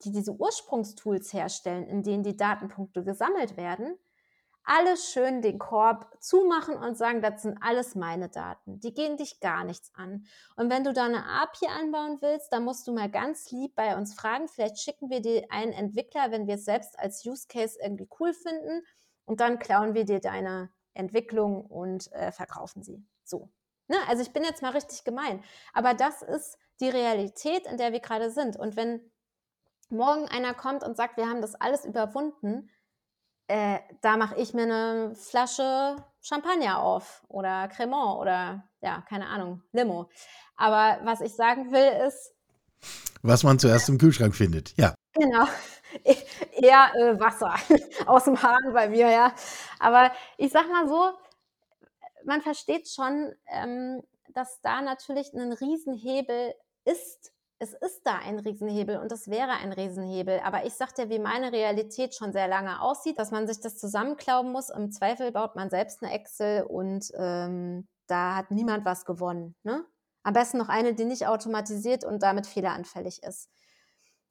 die 0.05 0.13
diese 0.13 0.33
Ursprungstools 0.33 1.33
herstellen, 1.33 1.87
in 1.87 2.03
denen 2.03 2.23
die 2.23 2.37
Datenpunkte 2.37 3.05
gesammelt 3.05 3.57
werden, 3.57 3.99
alles 4.65 5.11
schön 5.11 5.43
den 5.43 5.59
Korb 5.59 6.17
zumachen 6.21 6.77
und 6.77 6.97
sagen, 6.97 7.23
das 7.23 7.43
sind 7.43 7.59
alles 7.61 7.95
meine 7.95 8.29
Daten. 8.29 8.79
Die 8.81 8.95
gehen 8.95 9.17
dich 9.17 9.41
gar 9.41 9.65
nichts 9.65 9.91
an. 9.95 10.27
Und 10.57 10.71
wenn 10.71 10.85
du 10.85 10.93
da 10.93 11.07
eine 11.07 11.25
API 11.25 11.67
anbauen 11.67 12.19
willst, 12.21 12.53
dann 12.53 12.65
musst 12.65 12.87
du 12.87 12.93
mal 12.93 13.11
ganz 13.11 13.51
lieb 13.51 13.75
bei 13.75 13.97
uns 13.97 14.15
fragen. 14.15 14.49
Vielleicht 14.49 14.79
schicken 14.79 15.11
wir 15.11 15.21
dir 15.21 15.47
einen 15.51 15.73
Entwickler, 15.73 16.31
wenn 16.31 16.47
wir 16.47 16.57
es 16.57 16.65
selbst 16.65 16.99
als 16.99 17.25
Use 17.25 17.47
Case 17.49 17.79
irgendwie 17.83 18.09
cool 18.21 18.33
finden. 18.33 18.83
Und 19.25 19.41
dann 19.41 19.59
klauen 19.59 19.95
wir 19.95 20.05
dir 20.05 20.21
deine 20.21 20.71
Entwicklung 20.95 21.65
und 21.65 22.13
äh, 22.13 22.31
verkaufen 22.31 22.83
sie. 22.83 23.05
So. 23.25 23.51
Ne? 23.89 23.97
Also 24.09 24.23
ich 24.23 24.33
bin 24.33 24.45
jetzt 24.45 24.63
mal 24.63 24.73
richtig 24.73 25.05
gemein. 25.05 25.43
Aber 25.73 25.95
das 25.95 26.23
ist 26.23 26.59
die 26.81 26.91
Realität, 26.91 27.67
in 27.67 27.77
der 27.77 27.93
wir 27.93 28.01
gerade 28.01 28.31
sind. 28.31 28.57
Und 28.57 28.77
wenn 28.77 29.11
morgen 29.91 30.29
einer 30.29 30.55
kommt 30.55 30.83
und 30.83 30.97
sagt, 30.97 31.17
wir 31.17 31.29
haben 31.29 31.41
das 31.41 31.55
alles 31.55 31.85
überwunden, 31.85 32.71
äh, 33.51 33.81
da 34.01 34.17
mache 34.17 34.37
ich 34.37 34.55
mir 34.55 34.63
eine 34.63 35.15
Flasche 35.17 35.97
Champagner 36.21 36.79
auf 36.79 37.25
oder 37.27 37.67
Cremant 37.69 38.21
oder 38.21 38.63
ja, 38.81 39.03
keine 39.09 39.27
Ahnung, 39.27 39.63
Limo. 39.73 40.09
Aber 40.57 41.01
was 41.03 41.21
ich 41.21 41.35
sagen 41.35 41.73
will 41.73 42.07
ist. 42.07 42.33
Was 43.23 43.43
man 43.43 43.59
zuerst 43.59 43.89
im 43.89 43.99
Kühlschrank 43.99 44.37
findet, 44.37 44.77
ja. 44.77 44.95
Genau. 45.13 45.47
Eher 46.53 46.93
äh, 46.95 47.19
Wasser 47.19 47.55
aus 48.07 48.25
dem 48.25 48.41
Hahn 48.41 48.73
bei 48.73 48.89
mir, 48.89 49.11
ja. 49.11 49.35
Aber 49.81 50.13
ich 50.37 50.53
sag 50.53 50.69
mal 50.71 50.89
so, 50.89 51.11
man 52.25 52.43
versteht 52.43 52.89
schon, 52.89 53.35
ähm, 53.49 54.03
dass 54.29 54.61
da 54.61 54.81
natürlich 54.81 55.33
ein 55.35 55.53
Riesenhebel 55.53 56.55
ist, 56.85 57.33
es 57.63 57.75
ist 57.75 58.07
da 58.07 58.17
ein 58.17 58.39
Riesenhebel 58.39 58.97
und 58.97 59.13
es 59.13 59.29
wäre 59.29 59.51
ein 59.51 59.73
Riesenhebel. 59.73 60.41
Aber 60.41 60.65
ich 60.65 60.73
sag 60.73 60.95
dir, 60.95 61.11
wie 61.11 61.19
meine 61.19 61.53
Realität 61.53 62.15
schon 62.15 62.33
sehr 62.33 62.49
lange 62.49 62.81
aussieht, 62.81 63.19
dass 63.19 63.31
man 63.31 63.47
sich 63.47 63.61
das 63.61 63.77
zusammenklauben 63.77 64.51
muss. 64.51 64.71
Im 64.71 64.91
Zweifel 64.91 65.31
baut 65.31 65.57
man 65.57 65.69
selbst 65.69 66.03
eine 66.03 66.11
Excel 66.13 66.63
und 66.63 67.13
ähm, 67.15 67.87
da 68.07 68.37
hat 68.37 68.51
niemand 68.51 68.87
was 68.87 69.05
gewonnen. 69.05 69.55
Ne? 69.63 69.85
Am 70.23 70.33
besten 70.33 70.57
noch 70.57 70.71
eine, 70.71 70.95
die 70.95 71.05
nicht 71.05 71.27
automatisiert 71.27 72.03
und 72.03 72.23
damit 72.23 72.47
fehleranfällig 72.47 73.23
ist. 73.23 73.51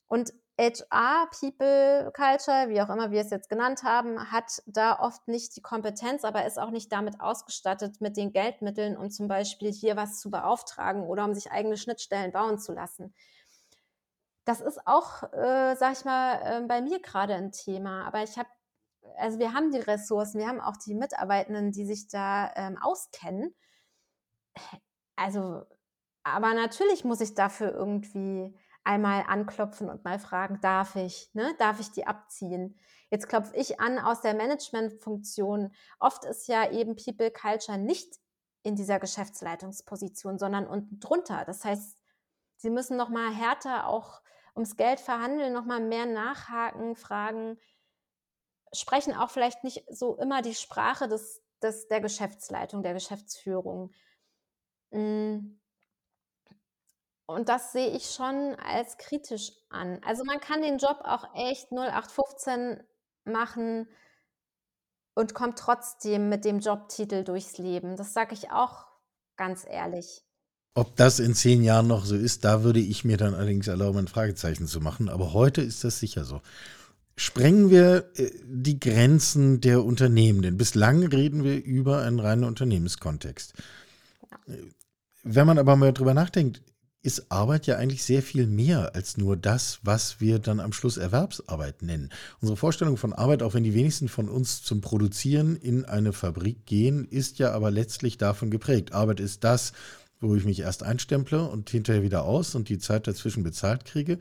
Und 0.07 0.33
HR, 0.59 1.29
People, 1.39 2.11
Culture, 2.13 2.67
wie 2.67 2.81
auch 2.81 2.89
immer 2.89 3.11
wir 3.11 3.21
es 3.21 3.29
jetzt 3.29 3.47
genannt 3.47 3.83
haben, 3.83 4.29
hat 4.29 4.61
da 4.65 4.99
oft 4.99 5.25
nicht 5.29 5.55
die 5.55 5.61
Kompetenz, 5.61 6.25
aber 6.25 6.45
ist 6.45 6.59
auch 6.59 6.71
nicht 6.71 6.91
damit 6.91 7.21
ausgestattet 7.21 8.01
mit 8.01 8.17
den 8.17 8.33
Geldmitteln, 8.33 8.97
um 8.97 9.09
zum 9.09 9.29
Beispiel 9.29 9.71
hier 9.71 9.95
was 9.95 10.19
zu 10.19 10.29
beauftragen 10.29 11.03
oder 11.03 11.23
um 11.23 11.33
sich 11.33 11.49
eigene 11.49 11.77
Schnittstellen 11.77 12.33
bauen 12.33 12.59
zu 12.59 12.73
lassen. 12.73 13.13
Das 14.43 14.59
ist 14.59 14.85
auch, 14.85 15.23
äh, 15.31 15.77
sag 15.77 15.93
ich 15.93 16.03
mal, 16.03 16.41
äh, 16.43 16.65
bei 16.67 16.81
mir 16.81 16.99
gerade 17.01 17.35
ein 17.35 17.53
Thema. 17.53 18.05
Aber 18.05 18.21
ich 18.23 18.37
habe, 18.37 18.49
also 19.15 19.39
wir 19.39 19.53
haben 19.53 19.71
die 19.71 19.79
Ressourcen, 19.79 20.39
wir 20.39 20.47
haben 20.49 20.59
auch 20.59 20.75
die 20.75 20.93
Mitarbeitenden, 20.93 21.71
die 21.71 21.85
sich 21.85 22.09
da 22.09 22.51
ähm, 22.55 22.77
auskennen. 22.81 23.55
Also, 25.15 25.63
aber 26.23 26.53
natürlich 26.53 27.03
muss 27.03 27.21
ich 27.21 27.33
dafür 27.33 27.71
irgendwie 27.73 28.57
einmal 28.83 29.23
anklopfen 29.27 29.89
und 29.89 30.03
mal 30.03 30.19
fragen, 30.19 30.59
darf 30.61 30.95
ich, 30.95 31.29
ne? 31.33 31.53
darf 31.59 31.79
ich 31.79 31.91
die 31.91 32.07
abziehen? 32.07 32.79
Jetzt 33.09 33.27
klopfe 33.27 33.55
ich 33.55 33.79
an 33.79 33.99
aus 33.99 34.21
der 34.21 34.33
Managementfunktion. 34.33 35.73
Oft 35.99 36.25
ist 36.25 36.47
ja 36.47 36.71
eben 36.71 36.95
People 36.95 37.31
Culture 37.31 37.77
nicht 37.77 38.19
in 38.63 38.75
dieser 38.75 38.99
Geschäftsleitungsposition, 38.99 40.37
sondern 40.37 40.67
unten 40.67 40.99
drunter. 40.99 41.43
Das 41.45 41.65
heißt, 41.65 41.97
sie 42.57 42.69
müssen 42.69 42.97
noch 42.97 43.09
mal 43.09 43.33
härter 43.33 43.87
auch 43.87 44.21
ums 44.55 44.75
Geld 44.75 44.99
verhandeln, 44.99 45.53
noch 45.53 45.65
mal 45.65 45.79
mehr 45.79 46.05
nachhaken, 46.05 46.95
fragen, 46.95 47.57
sprechen 48.73 49.15
auch 49.15 49.29
vielleicht 49.31 49.63
nicht 49.63 49.85
so 49.89 50.15
immer 50.17 50.41
die 50.41 50.55
Sprache 50.55 51.07
des, 51.07 51.41
des 51.61 51.87
der 51.87 52.01
Geschäftsleitung, 52.01 52.83
der 52.83 52.93
Geschäftsführung. 52.93 53.91
Hm 54.91 55.59
und 57.29 57.47
das 57.47 57.71
sehe 57.71 57.95
ich 57.95 58.09
schon 58.09 58.55
als 58.55 58.97
kritisch 58.97 59.51
an. 59.69 60.01
Also 60.03 60.23
man 60.25 60.39
kann 60.39 60.63
den 60.63 60.79
Job 60.79 61.01
auch 61.03 61.25
echt 61.35 61.71
0815 61.71 62.79
machen 63.23 63.87
und 65.13 65.35
kommt 65.35 65.59
trotzdem 65.59 66.29
mit 66.29 66.43
dem 66.43 66.59
Jobtitel 66.59 67.23
durchs 67.23 67.59
Leben. 67.59 67.97
Das 67.97 68.13
sage 68.13 68.33
ich 68.33 68.51
auch 68.51 68.87
ganz 69.37 69.63
ehrlich. 69.69 70.23
Ob 70.73 70.95
das 70.95 71.19
in 71.19 71.35
zehn 71.35 71.61
Jahren 71.61 71.87
noch 71.87 72.03
so 72.03 72.15
ist, 72.15 72.45
da 72.45 72.63
würde 72.63 72.79
ich 72.79 73.05
mir 73.05 73.17
dann 73.17 73.35
allerdings 73.35 73.67
erlauben, 73.67 73.99
ein 73.99 74.07
Fragezeichen 74.07 74.65
zu 74.65 74.81
machen. 74.81 75.07
Aber 75.07 75.33
heute 75.33 75.61
ist 75.61 75.83
das 75.83 75.99
sicher 75.99 76.25
so. 76.25 76.41
Sprengen 77.15 77.69
wir 77.69 78.09
äh, 78.15 78.31
die 78.43 78.79
Grenzen 78.79 79.61
der 79.61 79.83
Unternehmen, 79.83 80.41
denn 80.41 80.57
bislang 80.57 81.03
reden 81.03 81.43
wir 81.43 81.63
über 81.63 82.01
einen 82.01 82.19
reinen 82.19 82.45
Unternehmenskontext. 82.45 83.53
Wenn 85.23 85.45
man 85.45 85.59
aber 85.59 85.75
mal 85.75 85.93
drüber 85.93 86.15
nachdenkt, 86.15 86.63
ist 87.01 87.31
Arbeit 87.31 87.65
ja 87.65 87.77
eigentlich 87.77 88.03
sehr 88.03 88.21
viel 88.21 88.45
mehr 88.45 88.93
als 88.93 89.15
nur 89.15 89.37
das, 89.37 89.79
was 89.83 90.19
wir 90.19 90.39
dann 90.39 90.59
am 90.59 90.73
Schluss 90.73 90.97
Erwerbsarbeit 90.97 91.81
nennen. 91.81 92.09
Unsere 92.41 92.57
Vorstellung 92.57 92.97
von 92.97 93.13
Arbeit, 93.13 93.41
auch 93.41 93.53
wenn 93.53 93.63
die 93.63 93.73
wenigsten 93.73 94.09
von 94.09 94.27
uns 94.27 94.63
zum 94.63 94.81
Produzieren 94.81 95.55
in 95.55 95.85
eine 95.85 96.11
Fabrik 96.11 96.65
gehen, 96.65 97.05
ist 97.05 97.39
ja 97.39 97.53
aber 97.53 97.71
letztlich 97.71 98.17
davon 98.17 98.51
geprägt. 98.51 98.91
Arbeit 98.91 99.21
ist 99.21 99.45
das, 99.45 99.71
wo 100.19 100.35
ich 100.35 100.43
mich 100.43 100.59
erst 100.59 100.83
einstemple 100.83 101.47
und 101.47 101.69
hinterher 101.69 102.03
wieder 102.03 102.25
aus 102.25 102.53
und 102.53 102.67
die 102.67 102.79
Zeit 102.79 103.07
dazwischen 103.07 103.43
bezahlt 103.43 103.85
kriege. 103.85 104.19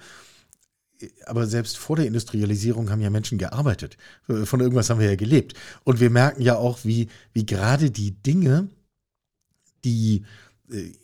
Aber 1.27 1.47
selbst 1.47 1.79
vor 1.79 1.97
der 1.97 2.07
Industrialisierung 2.07 2.91
haben 2.91 3.01
ja 3.01 3.11
Menschen 3.11 3.39
gearbeitet. 3.39 3.97
Von 4.23 4.61
irgendwas 4.61 4.91
haben 4.91 5.01
wir 5.01 5.09
ja 5.09 5.17
gelebt. 5.17 5.55
Und 5.85 5.99
wir 6.01 6.11
merken 6.11 6.43
ja 6.43 6.57
auch, 6.57 6.79
wie, 6.85 7.09
wie 7.33 7.47
gerade 7.47 7.91
die 7.91 8.13
Dinge, 8.13 8.69
die 9.85 10.25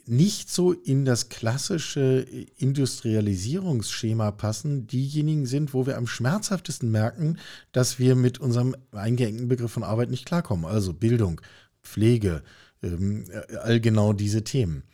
nicht 0.06 0.50
so 0.50 0.72
in 0.72 1.04
das 1.04 1.28
klassische 1.30 2.26
Industrialisierungsschema 2.56 4.30
passen, 4.32 4.86
diejenigen 4.86 5.46
sind, 5.46 5.72
wo 5.72 5.86
wir 5.86 5.96
am 5.96 6.06
schmerzhaftesten 6.06 6.90
merken, 6.90 7.38
dass 7.72 7.98
wir 7.98 8.14
mit 8.14 8.38
unserem 8.38 8.76
eingeengten 8.92 9.48
Begriff 9.48 9.72
von 9.72 9.82
Arbeit 9.82 10.10
nicht 10.10 10.26
klarkommen. 10.26 10.66
Also 10.66 10.92
Bildung, 10.92 11.40
Pflege, 11.82 12.42
ähm, 12.82 13.24
all 13.62 13.80
genau 13.80 14.12
diese 14.12 14.44
Themen. 14.44 14.84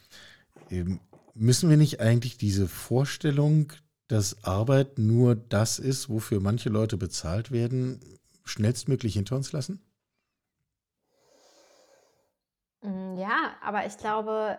Ähm, 0.71 1.01
müssen 1.35 1.69
wir 1.69 1.77
nicht 1.77 2.01
eigentlich 2.01 2.37
diese 2.37 2.69
Vorstellung, 2.69 3.73
dass 4.07 4.45
Arbeit 4.45 4.99
nur 4.99 5.35
das 5.35 5.79
ist, 5.79 6.09
wofür 6.09 6.41
manche 6.41 6.69
Leute 6.69 6.97
bezahlt 6.97 7.51
werden, 7.51 8.01
schnellstmöglich 8.45 9.15
hinter 9.15 9.37
uns 9.37 9.53
lassen? 9.53 9.81
Hm, 12.83 13.17
ja, 13.17 13.57
aber 13.63 13.87
ich 13.87 13.97
glaube 13.99 14.59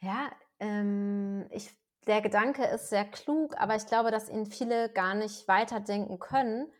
ja, 0.00 0.30
ähm, 0.60 1.46
ich 1.50 1.70
der 2.06 2.20
Gedanke 2.20 2.64
ist 2.64 2.88
sehr 2.90 3.04
klug, 3.04 3.56
aber 3.58 3.74
ich 3.74 3.86
glaube, 3.86 4.12
dass 4.12 4.28
ihn 4.28 4.46
viele 4.46 4.88
gar 4.90 5.14
nicht 5.14 5.48
weiterdenken 5.48 6.20
können, 6.20 6.70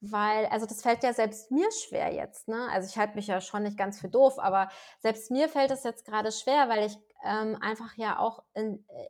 weil 0.00 0.46
also, 0.46 0.66
das 0.66 0.82
fällt 0.82 1.02
ja 1.02 1.12
selbst 1.12 1.50
mir 1.50 1.68
schwer 1.72 2.12
jetzt, 2.14 2.46
ne? 2.48 2.68
Also, 2.72 2.88
ich 2.88 2.96
halte 2.98 3.16
mich 3.16 3.26
ja 3.26 3.40
schon 3.40 3.64
nicht 3.64 3.76
ganz 3.76 4.00
für 4.00 4.08
doof, 4.08 4.38
aber 4.38 4.68
selbst 5.00 5.30
mir 5.32 5.48
fällt 5.48 5.72
es 5.72 5.82
jetzt 5.84 6.04
gerade 6.06 6.30
schwer, 6.32 6.68
weil 6.68 6.86
ich, 6.86 6.96
ähm, 7.24 7.56
einfach 7.60 7.96
ja 7.96 8.18
auch 8.20 8.44
in 8.54 8.84
äh, 8.88 9.08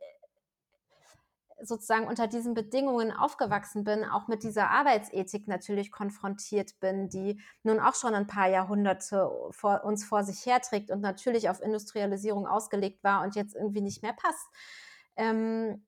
sozusagen 1.61 2.07
unter 2.07 2.27
diesen 2.27 2.53
Bedingungen 2.53 3.11
aufgewachsen 3.11 3.83
bin, 3.83 4.05
auch 4.05 4.27
mit 4.27 4.43
dieser 4.43 4.69
Arbeitsethik 4.69 5.47
natürlich 5.47 5.91
konfrontiert 5.91 6.79
bin, 6.79 7.09
die 7.09 7.39
nun 7.63 7.79
auch 7.79 7.95
schon 7.95 8.13
ein 8.13 8.27
paar 8.27 8.47
Jahrhunderte 8.47 9.29
vor 9.51 9.83
uns 9.83 10.05
vor 10.05 10.23
sich 10.23 10.45
herträgt 10.45 10.91
und 10.91 11.01
natürlich 11.01 11.49
auf 11.49 11.61
Industrialisierung 11.61 12.47
ausgelegt 12.47 13.03
war 13.03 13.23
und 13.23 13.35
jetzt 13.35 13.55
irgendwie 13.55 13.81
nicht 13.81 14.01
mehr 14.01 14.13
passt. 14.13 14.47
Ähm, 15.15 15.85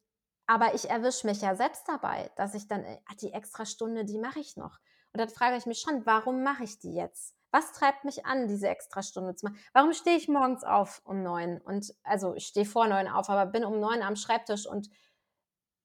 aber 0.48 0.74
ich 0.74 0.90
erwische 0.90 1.28
mich 1.28 1.42
ja 1.42 1.56
selbst 1.56 1.88
dabei, 1.88 2.30
dass 2.36 2.56
ich 2.56 2.68
dann, 2.68 2.84
äh, 2.84 2.98
die 3.22 3.32
extra 3.32 3.66
Stunde, 3.66 4.04
die 4.04 4.18
mache 4.18 4.40
ich 4.40 4.58
noch. 4.58 4.80
Und 5.14 5.20
dann 5.20 5.30
frage 5.30 5.58
ich 5.58 5.66
mich 5.66 5.80
schon, 5.80 6.06
warum 6.06 6.44
mache 6.44 6.64
ich 6.64 6.80
die 6.80 6.94
jetzt? 6.94 7.36
Was 7.52 7.74
treibt 7.74 8.06
mich 8.06 8.26
an, 8.26 8.48
diese 8.48 8.70
extra 8.70 9.04
Stunde 9.04 9.36
zu 9.36 9.46
machen? 9.46 9.60
Warum 9.74 9.94
stehe 9.94 10.16
ich 10.16 10.30
morgens 10.30 10.64
auf 10.64 11.02
um 11.04 11.22
neun? 11.22 11.60
Und 11.62 11.94
also 12.04 12.34
ich 12.34 12.48
stehe 12.48 12.66
vor 12.66 12.88
neun 12.88 13.08
auf, 13.08 13.30
aber 13.30 13.46
bin 13.46 13.66
um 13.66 13.80
neun 13.80 14.02
am 14.02 14.16
Schreibtisch 14.16 14.66
und 14.66 14.90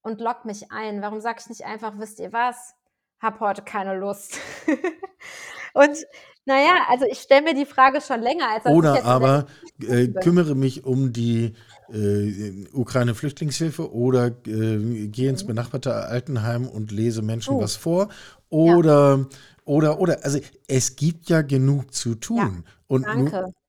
und 0.07 0.21
lock 0.21 0.45
mich 0.45 0.71
ein. 0.71 1.03
Warum 1.03 1.21
sage 1.21 1.39
ich 1.41 1.49
nicht 1.49 1.65
einfach, 1.65 1.95
wisst 1.99 2.21
ihr 2.21 2.33
was? 2.33 2.75
Hab 3.19 3.41
heute 3.41 3.63
keine 3.63 3.99
Lust. 3.99 4.39
und 5.75 6.07
naja, 6.45 6.87
also 6.89 7.07
ich 7.11 7.19
stelle 7.19 7.43
mir 7.43 7.55
die 7.55 7.67
Frage 7.67 8.01
schon 8.01 8.21
länger, 8.21 8.49
als 8.49 8.67
Oder 8.67 9.05
aber 9.05 9.47
äh, 9.81 10.07
kümmere 10.07 10.55
mich 10.55 10.85
um 10.85 11.13
die 11.13 11.55
äh, 11.93 12.67
Ukraine-Flüchtlingshilfe 12.73 13.93
oder 13.93 14.29
äh, 14.47 15.09
gehe 15.09 15.29
ins 15.29 15.43
mhm. 15.43 15.49
benachbarte 15.49 15.93
Altenheim 15.93 16.69
und 16.69 16.93
lese 16.93 17.23
Menschen 17.23 17.55
uh. 17.55 17.61
was 17.61 17.75
vor. 17.75 18.09
Oder, 18.49 19.19
ja. 19.19 19.27
oder, 19.65 19.99
oder, 19.99 20.25
also 20.25 20.39
es 20.69 20.95
gibt 20.95 21.29
ja 21.29 21.43
genug 21.43 21.93
zu 21.93 22.15
tun. 22.15 22.65
Ja, 22.65 22.73
und 22.87 23.07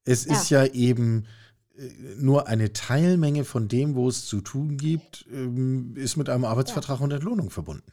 es 0.06 0.28
ist 0.28 0.52
ja 0.52 0.66
eben 0.66 1.26
nur 2.18 2.48
eine 2.48 2.74
Teilmenge 2.74 3.46
von 3.46 3.68
dem, 3.68 3.96
wo 3.96 4.08
es 4.08 4.26
zu 4.26 4.42
tun 4.42 4.78
gibt, 4.78 5.26
ähm, 5.32 5.96
ist 5.96 6.18
mit 6.18 6.30
einem 6.30 6.46
Arbeitsvertrag 6.46 7.02
und 7.02 7.12
Entlohnung 7.12 7.50
verbunden. 7.50 7.92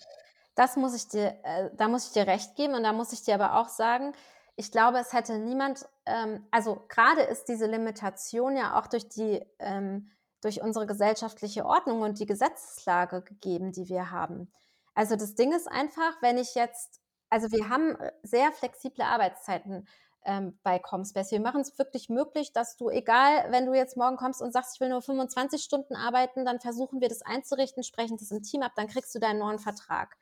Das 0.55 0.77
muss 0.77 0.95
ich 0.95 1.09
dir, 1.09 1.35
äh, 1.43 1.71
da 1.77 1.89
muss 1.89 2.07
ich 2.07 2.13
dir 2.13 2.27
recht 2.27 2.55
geben 2.57 2.75
und 2.75 2.85
da 2.85 2.93
muss 2.93 3.13
ich 3.13 3.23
dir 3.23 3.35
aber 3.35 3.61
auch 3.61 3.69
sagen, 3.69 4.13
ich 4.57 4.71
glaube, 4.71 4.99
es 4.99 5.13
hätte 5.13 5.39
niemand, 5.39 5.87
ähm, 6.07 6.47
also 6.51 6.85
gerade 6.89 7.23
ist 7.23 7.47
diese 7.49 7.67
Limitation 7.67 8.57
ja 8.57 8.79
auch 8.79 8.87
durch 8.87 9.09
die, 9.09 9.45
ähm, 9.59 10.11
durch 10.41 10.63
unsere 10.63 10.87
gesellschaftliche 10.87 11.67
Ordnung 11.67 12.03
und 12.03 12.21
die 12.21 12.27
Gesetzeslage 12.27 13.23
gegeben, 13.23 13.73
die 13.73 13.89
wir 13.89 14.11
haben. 14.11 14.53
Also 14.95 15.17
das 15.17 15.35
Ding 15.35 15.53
ist 15.53 15.67
einfach, 15.67 16.23
wenn 16.23 16.39
ich 16.39 16.55
jetzt, 16.55 17.01
also 17.31 17.51
wir 17.51 17.69
haben 17.69 17.97
äh, 17.97 18.13
sehr 18.23 18.53
flexible 18.53 19.05
Arbeitszeiten 19.05 19.89
ähm, 20.25 20.59
bei 20.63 20.79
Comspace. 20.79 21.31
Wir 21.31 21.41
machen 21.41 21.61
es 21.61 21.79
wirklich 21.79 22.09
möglich, 22.09 22.53
dass 22.53 22.77
du, 22.77 22.89
egal, 22.89 23.51
wenn 23.51 23.67
du 23.67 23.75
jetzt 23.75 23.97
morgen 23.97 24.17
kommst 24.17 24.41
und 24.43 24.53
sagst, 24.53 24.77
ich 24.77 24.81
will 24.81 24.89
nur 24.89 25.03
25 25.03 25.63
Stunden 25.63 25.95
arbeiten, 25.95 26.45
dann 26.45 26.61
versuchen 26.61 27.01
wir 27.01 27.09
das 27.09 27.23
einzurichten, 27.23 27.83
sprechen 27.83 28.17
das 28.17 28.31
im 28.31 28.43
Team 28.43 28.63
ab, 28.63 28.73
dann 28.77 28.89
kriegst 28.89 29.15
du 29.15 29.19
deinen 29.19 29.39
neuen 29.39 29.59
Vertrag. 29.59 30.17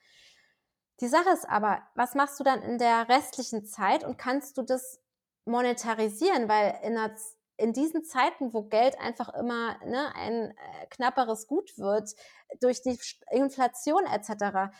Die 1.00 1.08
Sache 1.08 1.30
ist 1.30 1.48
aber, 1.48 1.82
was 1.94 2.14
machst 2.14 2.38
du 2.38 2.44
dann 2.44 2.62
in 2.62 2.78
der 2.78 3.08
restlichen 3.08 3.64
Zeit 3.64 4.04
und 4.04 4.18
kannst 4.18 4.56
du 4.58 4.62
das 4.62 5.00
monetarisieren? 5.44 6.48
Weil 6.48 6.78
in, 6.82 6.94
der, 6.94 7.14
in 7.56 7.72
diesen 7.72 8.04
Zeiten, 8.04 8.52
wo 8.52 8.62
Geld 8.64 9.00
einfach 9.00 9.32
immer 9.34 9.78
ne, 9.84 10.14
ein 10.14 10.50
äh, 10.50 10.86
knapperes 10.90 11.46
Gut 11.46 11.76
wird, 11.78 12.10
durch 12.60 12.82
die 12.82 12.98
Inflation 13.30 14.04
etc., 14.04 14.72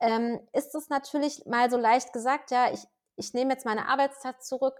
ähm, 0.00 0.40
ist 0.52 0.74
es 0.74 0.88
natürlich 0.88 1.46
mal 1.46 1.70
so 1.70 1.76
leicht 1.76 2.12
gesagt, 2.12 2.50
ja, 2.50 2.72
ich, 2.72 2.84
ich 3.16 3.34
nehme 3.34 3.52
jetzt 3.52 3.66
meine 3.66 3.88
Arbeitszeit 3.88 4.42
zurück, 4.42 4.74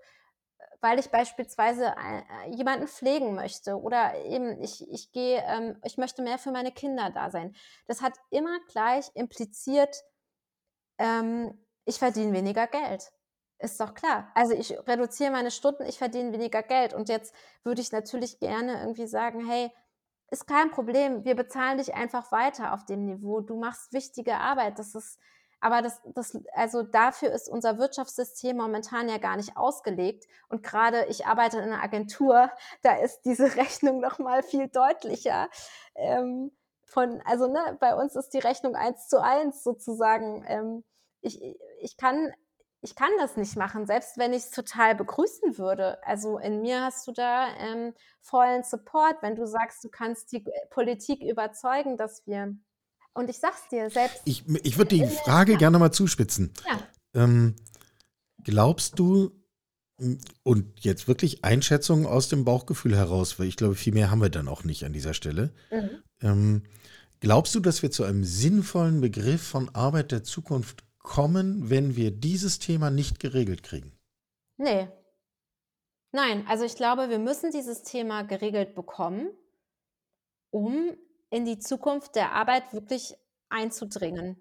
weil 0.81 0.99
ich 0.99 1.11
beispielsweise 1.11 1.87
äh, 1.87 2.51
jemanden 2.51 2.89
pflegen 2.89 3.35
möchte 3.35 3.81
oder 3.81 4.15
eben 4.25 4.61
ich, 4.63 4.89
ich 4.91 5.13
gehe, 5.13 5.43
ähm, 5.47 5.79
ich 5.85 5.97
möchte 5.97 6.23
mehr 6.23 6.39
für 6.39 6.51
meine 6.51 6.73
Kinder 6.73 7.11
da 7.11 7.31
sein. 7.31 7.55
Das 7.87 8.03
hat 8.03 8.15
immer 8.31 8.59
gleich 8.69 9.11
impliziert, 9.15 10.03
ähm, 10.99 11.59
ich 11.85 11.99
verdiene 11.99 12.33
weniger 12.33 12.67
Geld. 12.67 13.13
Ist 13.59 13.81
doch 13.81 13.95
klar. 13.95 14.31
Also 14.35 14.55
ich 14.55 14.77
reduziere 14.89 15.31
meine 15.31 15.53
Stunden, 15.53 15.85
ich 15.85 15.99
verdiene 15.99 16.33
weniger 16.33 16.63
Geld. 16.63 16.95
Und 16.95 17.09
jetzt 17.09 17.33
würde 17.63 17.81
ich 17.81 17.93
natürlich 17.93 18.41
gerne 18.41 18.81
irgendwie 18.81 19.07
sagen, 19.07 19.47
hey, 19.47 19.71
ist 20.33 20.47
kein 20.47 20.71
Problem, 20.71 21.25
wir 21.25 21.37
bezahlen 21.37 21.79
dich 21.79 21.95
einfach 21.95 22.33
weiter 22.33 22.73
auf 22.73 22.85
dem 22.87 23.05
Niveau. 23.05 23.41
Du 23.41 23.57
machst 23.61 23.93
wichtige 23.93 24.35
Arbeit. 24.35 24.79
Das 24.79 24.95
ist, 24.95 25.21
aber 25.63 25.81
das, 25.81 26.03
das, 26.07 26.37
also 26.55 26.83
dafür 26.83 27.31
ist 27.31 27.49
unser 27.49 27.79
Wirtschaftssystem 27.79 28.57
momentan 28.57 29.09
ja 29.09 29.19
gar 29.19 29.37
nicht 29.37 29.57
ausgelegt. 29.57 30.27
Und 30.49 30.65
gerade 30.65 31.07
ich 31.07 31.25
arbeite 31.25 31.59
in 31.59 31.63
einer 31.63 31.83
Agentur, 31.83 32.51
da 32.83 32.97
ist 32.97 33.23
diese 33.23 33.45
Rechnung 33.57 34.01
noch 34.01 34.19
mal 34.19 34.43
viel 34.43 34.67
deutlicher. 34.67 35.49
Ähm, 35.95 36.51
von, 36.85 37.23
also 37.25 37.47
ne, 37.47 37.77
bei 37.79 37.95
uns 37.95 38.17
ist 38.17 38.31
die 38.31 38.41
Rechnung 38.41 38.75
eins 38.75 39.07
zu 39.09 39.23
eins 39.23 39.63
sozusagen. 39.63 40.45
Ähm, 40.49 40.85
ich, 41.21 41.41
ich 41.81 41.97
kann 41.97 42.33
ich 42.85 42.97
kann 42.97 43.13
das 43.21 43.37
nicht 43.37 43.57
machen, 43.57 43.87
selbst 43.87 44.19
wenn 44.19 44.33
ich 44.33 44.43
es 44.43 44.51
total 44.51 44.97
begrüßen 44.97 45.57
würde. 45.57 46.05
Also 46.05 46.39
in 46.39 46.61
mir 46.63 46.81
hast 46.83 47.07
du 47.07 47.13
da 47.13 47.47
ähm, 47.59 47.95
vollen 48.21 48.65
Support, 48.65 49.23
wenn 49.23 49.37
du 49.37 49.47
sagst, 49.47 49.85
du 49.85 49.89
kannst 49.89 50.33
die 50.33 50.45
Politik 50.71 51.23
überzeugen, 51.23 51.97
dass 51.97 52.27
wir 52.27 52.57
und 53.15 53.31
ich 53.31 53.39
sag's 53.39 53.69
dir 53.71 53.91
selbst. 53.91 54.23
Ich, 54.25 54.45
ich 54.63 54.79
würde 54.79 54.97
die 54.97 55.07
Frage 55.07 55.53
ja. 55.53 55.59
gerne 55.59 55.79
mal 55.79 55.93
zuspitzen. 55.93 56.53
Ja. 56.67 56.79
Ähm, 57.15 57.57
glaubst 58.45 58.99
du, 58.99 59.33
und 60.43 60.85
jetzt 60.85 61.07
wirklich 61.09 61.45
Einschätzungen 61.45 62.07
aus 62.07 62.29
dem 62.29 62.45
Bauchgefühl 62.45 62.97
heraus, 62.97 63.39
weil 63.39 63.47
ich 63.47 63.57
glaube, 63.57 63.75
viel 63.75 63.93
mehr 63.93 64.11
haben 64.11 64.21
wir 64.21 64.31
dann 64.31 64.49
auch 64.49 64.65
nicht 64.65 64.85
an 64.85 64.93
dieser 64.93 65.15
Stelle. 65.15 65.53
Mhm. 65.71 66.03
Ähm, 66.21 66.63
glaubst 67.21 67.55
du, 67.55 67.61
dass 67.61 67.83
wir 67.83 67.91
zu 67.91 68.05
einem 68.05 68.25
sinnvollen 68.25 69.01
Begriff 69.01 69.43
von 69.43 69.69
Arbeit 69.75 70.13
der 70.13 70.25
Zukunft 70.25 70.85
kommen, 70.99 71.71
wenn 71.71 71.97
wir 71.97 72.11
dieses 72.11 72.59
Thema 72.59 72.91
nicht 72.91 73.21
geregelt 73.21 73.63
kriegen? 73.63 73.93
Nee. 74.57 74.89
Nein, 76.13 76.45
also 76.49 76.65
ich 76.65 76.77
glaube, 76.77 77.09
wir 77.09 77.19
müssen 77.19 77.51
dieses 77.53 77.83
Thema 77.83 78.23
geregelt 78.23 78.75
bekommen, 78.75 79.29
um 80.51 80.97
in 81.33 81.47
die 81.47 81.59
Zukunft 81.59 82.15
der 82.15 82.33
Arbeit 82.33 82.75
wirklich 82.75 83.17
einzudringen. 83.49 84.37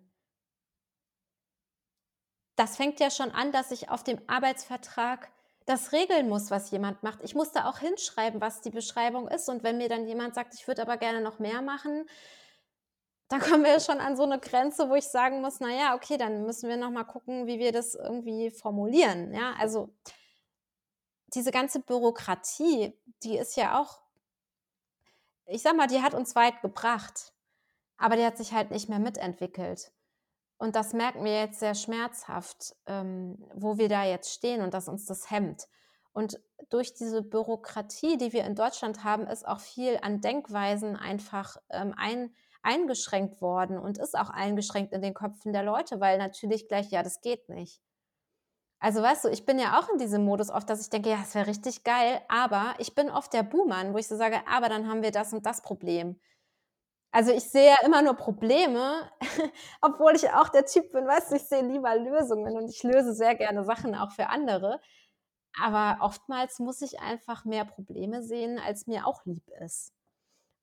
Das 2.57 2.75
fängt 2.75 2.99
ja 2.99 3.09
schon 3.09 3.31
an, 3.31 3.53
dass 3.53 3.71
ich 3.71 3.89
auf 3.89 4.03
dem 4.03 4.19
Arbeitsvertrag 4.27 5.31
das 5.65 5.93
regeln 5.93 6.27
muss, 6.27 6.51
was 6.51 6.69
jemand 6.69 7.01
macht. 7.01 7.23
Ich 7.23 7.33
muss 7.33 7.53
da 7.53 7.69
auch 7.69 7.77
hinschreiben, 7.77 8.41
was 8.41 8.59
die 8.59 8.71
Beschreibung 8.71 9.29
ist. 9.29 9.47
Und 9.47 9.63
wenn 9.63 9.77
mir 9.77 9.87
dann 9.87 10.05
jemand 10.05 10.35
sagt, 10.35 10.53
ich 10.53 10.67
würde 10.67 10.81
aber 10.81 10.97
gerne 10.97 11.21
noch 11.21 11.39
mehr 11.39 11.61
machen, 11.61 12.05
da 13.29 13.39
kommen 13.39 13.63
wir 13.63 13.79
schon 13.79 14.01
an 14.01 14.17
so 14.17 14.23
eine 14.23 14.39
Grenze, 14.39 14.89
wo 14.89 14.95
ich 14.95 15.07
sagen 15.07 15.41
muss, 15.41 15.61
na 15.61 15.69
ja, 15.69 15.95
okay, 15.95 16.17
dann 16.17 16.45
müssen 16.45 16.67
wir 16.67 16.75
noch 16.75 16.91
mal 16.91 17.05
gucken, 17.05 17.47
wie 17.47 17.57
wir 17.57 17.71
das 17.71 17.95
irgendwie 17.95 18.51
formulieren, 18.51 19.33
ja? 19.33 19.53
Also, 19.57 19.95
diese 21.27 21.51
ganze 21.51 21.79
Bürokratie, 21.79 22.93
die 23.23 23.37
ist 23.37 23.55
ja 23.55 23.79
auch 23.79 24.00
ich 25.45 25.61
sage 25.61 25.77
mal, 25.77 25.87
die 25.87 26.01
hat 26.01 26.13
uns 26.13 26.35
weit 26.35 26.61
gebracht, 26.61 27.33
aber 27.97 28.15
die 28.15 28.25
hat 28.25 28.37
sich 28.37 28.53
halt 28.53 28.71
nicht 28.71 28.89
mehr 28.89 28.99
mitentwickelt. 28.99 29.91
Und 30.57 30.75
das 30.75 30.93
merken 30.93 31.23
wir 31.23 31.39
jetzt 31.39 31.59
sehr 31.59 31.73
schmerzhaft, 31.73 32.75
ähm, 32.85 33.37
wo 33.55 33.77
wir 33.77 33.89
da 33.89 34.03
jetzt 34.03 34.31
stehen 34.31 34.61
und 34.61 34.73
dass 34.73 34.87
uns 34.87 35.05
das 35.05 35.31
hemmt. 35.31 35.67
Und 36.13 36.39
durch 36.69 36.93
diese 36.93 37.23
Bürokratie, 37.23 38.17
die 38.17 38.33
wir 38.33 38.43
in 38.43 38.55
Deutschland 38.55 39.03
haben, 39.03 39.27
ist 39.27 39.47
auch 39.47 39.59
viel 39.59 39.97
an 40.01 40.21
Denkweisen 40.21 40.95
einfach 40.95 41.57
ähm, 41.69 41.93
ein 41.97 42.33
eingeschränkt 42.63 43.41
worden 43.41 43.79
und 43.79 43.97
ist 43.97 44.17
auch 44.17 44.29
eingeschränkt 44.29 44.93
in 44.93 45.01
den 45.01 45.13
Köpfen 45.13 45.51
der 45.51 45.63
Leute, 45.63 45.99
weil 45.99 46.17
natürlich 46.17 46.67
gleich, 46.67 46.91
ja, 46.91 47.01
das 47.01 47.21
geht 47.21 47.49
nicht. 47.49 47.81
Also 48.81 49.03
weißt 49.03 49.25
du, 49.25 49.29
ich 49.29 49.45
bin 49.45 49.59
ja 49.59 49.79
auch 49.79 49.89
in 49.89 49.99
diesem 49.99 50.25
Modus 50.25 50.49
oft, 50.49 50.67
dass 50.67 50.81
ich 50.81 50.89
denke, 50.89 51.09
ja, 51.11 51.19
es 51.21 51.35
wäre 51.35 51.45
richtig 51.45 51.83
geil, 51.83 52.19
aber 52.27 52.73
ich 52.79 52.95
bin 52.95 53.11
oft 53.11 53.31
der 53.31 53.43
Buhmann, 53.43 53.93
wo 53.93 53.99
ich 53.99 54.07
so 54.07 54.17
sage, 54.17 54.41
aber 54.51 54.69
dann 54.69 54.89
haben 54.89 55.03
wir 55.03 55.11
das 55.11 55.33
und 55.33 55.45
das 55.45 55.61
Problem. 55.61 56.19
Also 57.11 57.31
ich 57.31 57.43
sehe 57.43 57.67
ja 57.67 57.75
immer 57.85 58.01
nur 58.01 58.15
Probleme, 58.15 59.11
obwohl 59.81 60.15
ich 60.15 60.31
auch 60.31 60.49
der 60.49 60.65
Typ 60.65 60.91
bin, 60.93 61.05
weißt 61.05 61.31
du, 61.31 61.35
ich 61.35 61.43
sehe 61.43 61.61
lieber 61.61 61.95
Lösungen 61.95 62.57
und 62.57 62.69
ich 62.69 62.81
löse 62.83 63.13
sehr 63.13 63.35
gerne 63.35 63.63
Sachen 63.65 63.95
auch 63.95 64.11
für 64.13 64.29
andere. 64.29 64.81
Aber 65.59 66.03
oftmals 66.03 66.59
muss 66.59 66.81
ich 66.81 66.99
einfach 67.01 67.45
mehr 67.45 67.65
Probleme 67.65 68.23
sehen, 68.23 68.59
als 68.59 68.87
mir 68.87 69.05
auch 69.05 69.25
lieb 69.25 69.43
ist. 69.63 69.93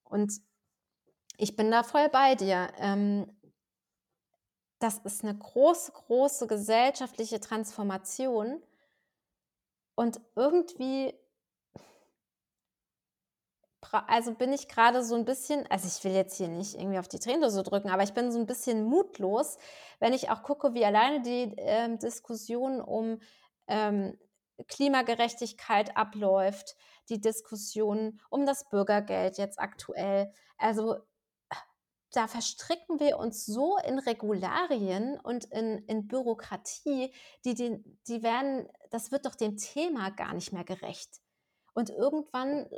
Und 0.04 0.32
ich 1.36 1.54
bin 1.54 1.70
da 1.70 1.84
voll 1.84 2.08
bei 2.08 2.34
dir. 2.34 2.68
Ähm, 2.78 3.37
das 4.78 4.98
ist 4.98 5.24
eine 5.24 5.36
große, 5.36 5.92
große 5.92 6.46
gesellschaftliche 6.46 7.40
Transformation. 7.40 8.62
Und 9.94 10.20
irgendwie, 10.36 11.12
also 13.90 14.34
bin 14.34 14.52
ich 14.52 14.68
gerade 14.68 15.02
so 15.02 15.16
ein 15.16 15.24
bisschen, 15.24 15.66
also 15.68 15.88
ich 15.88 16.04
will 16.04 16.12
jetzt 16.12 16.36
hier 16.36 16.48
nicht 16.48 16.74
irgendwie 16.74 16.98
auf 17.00 17.08
die 17.08 17.18
Tränendose 17.18 17.64
drücken, 17.64 17.90
aber 17.90 18.04
ich 18.04 18.14
bin 18.14 18.30
so 18.30 18.38
ein 18.38 18.46
bisschen 18.46 18.84
mutlos, 18.84 19.58
wenn 19.98 20.12
ich 20.12 20.30
auch 20.30 20.44
gucke, 20.44 20.74
wie 20.74 20.84
alleine 20.84 21.22
die 21.22 21.54
ähm, 21.56 21.98
Diskussion 21.98 22.80
um 22.80 23.20
ähm, 23.66 24.16
Klimagerechtigkeit 24.68 25.96
abläuft, 25.96 26.76
die 27.08 27.20
Diskussion 27.20 28.20
um 28.30 28.46
das 28.46 28.68
Bürgergeld 28.68 29.38
jetzt 29.38 29.58
aktuell. 29.58 30.32
Also 30.58 30.98
da 32.12 32.26
verstricken 32.26 33.00
wir 33.00 33.18
uns 33.18 33.44
so 33.44 33.76
in 33.78 33.98
Regularien 33.98 35.20
und 35.20 35.44
in, 35.46 35.78
in 35.86 36.08
Bürokratie, 36.08 37.12
die, 37.44 37.54
die, 37.54 37.84
die 38.06 38.22
werden, 38.22 38.68
das 38.90 39.12
wird 39.12 39.26
doch 39.26 39.34
dem 39.34 39.56
Thema 39.56 40.10
gar 40.10 40.32
nicht 40.32 40.52
mehr 40.52 40.64
gerecht. 40.64 41.20
Und 41.74 41.90
irgendwann 41.90 42.68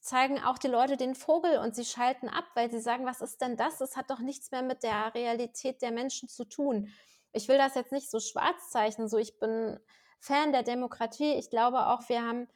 zeigen 0.00 0.42
auch 0.42 0.58
die 0.58 0.68
Leute 0.68 0.96
den 0.96 1.14
Vogel 1.14 1.58
und 1.58 1.76
sie 1.76 1.84
schalten 1.84 2.28
ab, 2.28 2.44
weil 2.54 2.70
sie 2.70 2.80
sagen, 2.80 3.06
was 3.06 3.20
ist 3.20 3.40
denn 3.40 3.56
das? 3.56 3.78
Das 3.78 3.96
hat 3.96 4.10
doch 4.10 4.20
nichts 4.20 4.50
mehr 4.50 4.62
mit 4.62 4.82
der 4.82 5.14
Realität 5.14 5.82
der 5.82 5.92
Menschen 5.92 6.28
zu 6.28 6.44
tun. 6.44 6.88
Ich 7.32 7.48
will 7.48 7.58
das 7.58 7.74
jetzt 7.74 7.92
nicht 7.92 8.10
so 8.10 8.20
schwarz 8.20 8.70
zeichnen, 8.70 9.08
so 9.08 9.16
ich 9.16 9.38
bin 9.38 9.78
Fan 10.18 10.52
der 10.52 10.62
Demokratie. 10.62 11.34
Ich 11.34 11.50
glaube 11.50 11.86
auch, 11.86 12.08
wir 12.08 12.22
haben 12.22 12.48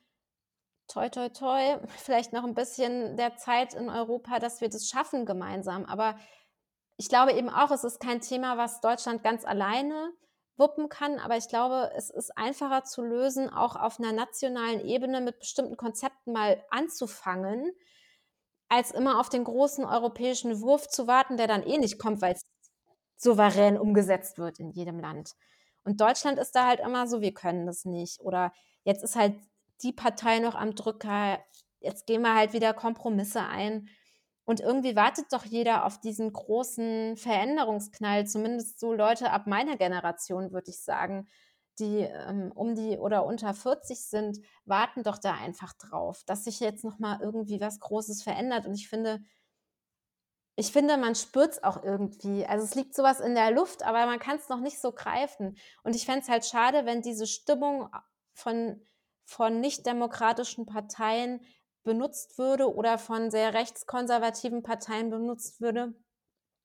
toi, 0.89 1.09
toi, 1.09 1.29
toi, 1.29 1.79
vielleicht 1.99 2.33
noch 2.33 2.45
ein 2.45 2.55
bisschen 2.55 3.17
der 3.17 3.37
Zeit 3.37 3.75
in 3.75 3.89
Europa, 3.89 4.39
dass 4.39 4.61
wir 4.61 4.69
das 4.69 4.89
schaffen 4.89 5.27
gemeinsam. 5.27 5.85
Aber 5.85 6.17
ich 6.97 7.09
glaube 7.09 7.33
eben 7.33 7.49
auch, 7.49 7.71
es 7.71 7.85
ist 7.85 8.01
kein 8.01 8.21
Thema, 8.21 8.57
was 8.57 8.81
Deutschland 8.81 9.23
ganz 9.23 9.45
alleine 9.45 10.13
wuppen 10.57 10.89
kann. 10.89 11.19
Aber 11.19 11.37
ich 11.37 11.49
glaube, 11.49 11.91
es 11.97 12.11
ist 12.11 12.37
einfacher 12.37 12.85
zu 12.85 13.03
lösen, 13.03 13.51
auch 13.51 13.77
auf 13.77 13.99
einer 13.99 14.13
nationalen 14.13 14.81
Ebene 14.81 15.21
mit 15.21 15.39
bestimmten 15.39 15.77
Konzepten 15.77 16.33
mal 16.33 16.65
anzufangen, 16.71 17.73
als 18.69 18.91
immer 18.91 19.21
auf 19.21 19.29
den 19.29 19.45
großen 19.45 19.85
europäischen 19.85 20.61
Wurf 20.61 20.89
zu 20.89 21.07
warten, 21.07 21.37
der 21.37 21.47
dann 21.47 21.63
eh 21.63 21.79
nicht 21.79 21.99
kommt, 21.99 22.23
weil 22.23 22.35
es 22.35 22.43
souverän 23.17 23.79
umgesetzt 23.79 24.39
wird 24.39 24.59
in 24.59 24.71
jedem 24.71 24.99
Land. 24.99 25.33
Und 25.85 26.01
Deutschland 26.01 26.39
ist 26.39 26.55
da 26.55 26.67
halt 26.67 26.81
immer 26.81 27.07
so, 27.07 27.21
wir 27.21 27.33
können 27.33 27.67
das 27.67 27.85
nicht. 27.85 28.21
Oder 28.21 28.53
jetzt 28.83 29.05
ist 29.05 29.15
halt 29.17 29.37
die 29.83 29.93
Partei 29.93 30.39
noch 30.39 30.55
am 30.55 30.75
Drücker, 30.75 31.39
jetzt 31.81 32.07
gehen 32.07 32.23
wir 32.23 32.35
halt 32.35 32.53
wieder 32.53 32.75
Kompromisse 32.75 33.43
ein. 33.43 33.89
Und 34.45 34.61
irgendwie 34.61 34.95
wartet 34.95 35.33
doch 35.33 35.45
jeder 35.45 35.85
auf 35.85 36.01
diesen 36.01 36.33
großen 36.33 37.17
Veränderungsknall, 37.17 38.27
zumindest 38.27 38.79
so 38.79 38.93
Leute 38.93 39.33
ab 39.33 39.47
meiner 39.47 39.77
Generation, 39.77 40.53
würde 40.53 40.71
ich 40.71 40.81
sagen, 40.81 41.29
die 41.79 41.99
ähm, 42.01 42.53
um 42.55 42.75
die 42.75 42.99
oder 42.99 43.27
unter 43.27 43.53
40 43.55 44.01
sind, 44.01 44.39
warten 44.65 45.03
doch 45.03 45.19
da 45.19 45.35
einfach 45.35 45.73
drauf, 45.75 46.23
dass 46.27 46.45
sich 46.45 46.61
jetzt 46.61 46.85
nochmal 46.85 47.19
irgendwie 47.21 47.61
was 47.61 47.81
Großes 47.81 48.23
verändert. 48.23 48.67
Und 48.67 48.75
ich 48.75 48.89
finde, 48.89 49.21
ich 50.57 50.73
finde, 50.73 50.97
man 50.97 51.15
spürt 51.15 51.53
es 51.53 51.63
auch 51.63 51.83
irgendwie. 51.83 52.47
Also 52.47 52.65
es 52.65 52.75
liegt 52.75 52.95
sowas 52.95 53.21
in 53.21 53.35
der 53.35 53.51
Luft, 53.51 53.83
aber 53.83 54.07
man 54.07 54.19
kann 54.19 54.37
es 54.37 54.49
noch 54.49 54.61
nicht 54.61 54.81
so 54.81 54.93
greifen. 54.93 55.59
Und 55.83 55.95
ich 55.95 56.07
fände 56.07 56.21
es 56.23 56.29
halt 56.29 56.47
schade, 56.47 56.87
wenn 56.87 57.03
diese 57.03 57.27
Stimmung 57.27 57.91
von 58.33 58.83
von 59.27 59.61
nicht-demokratischen 59.61 60.65
Parteien 60.65 61.41
benutzt 61.83 62.39
würde 62.39 62.73
oder 62.73 62.97
von 62.97 63.31
sehr 63.31 63.53
rechtskonservativen 63.55 64.63
Parteien 64.63 65.11
benutzt 65.11 65.61
würde, 65.61 65.95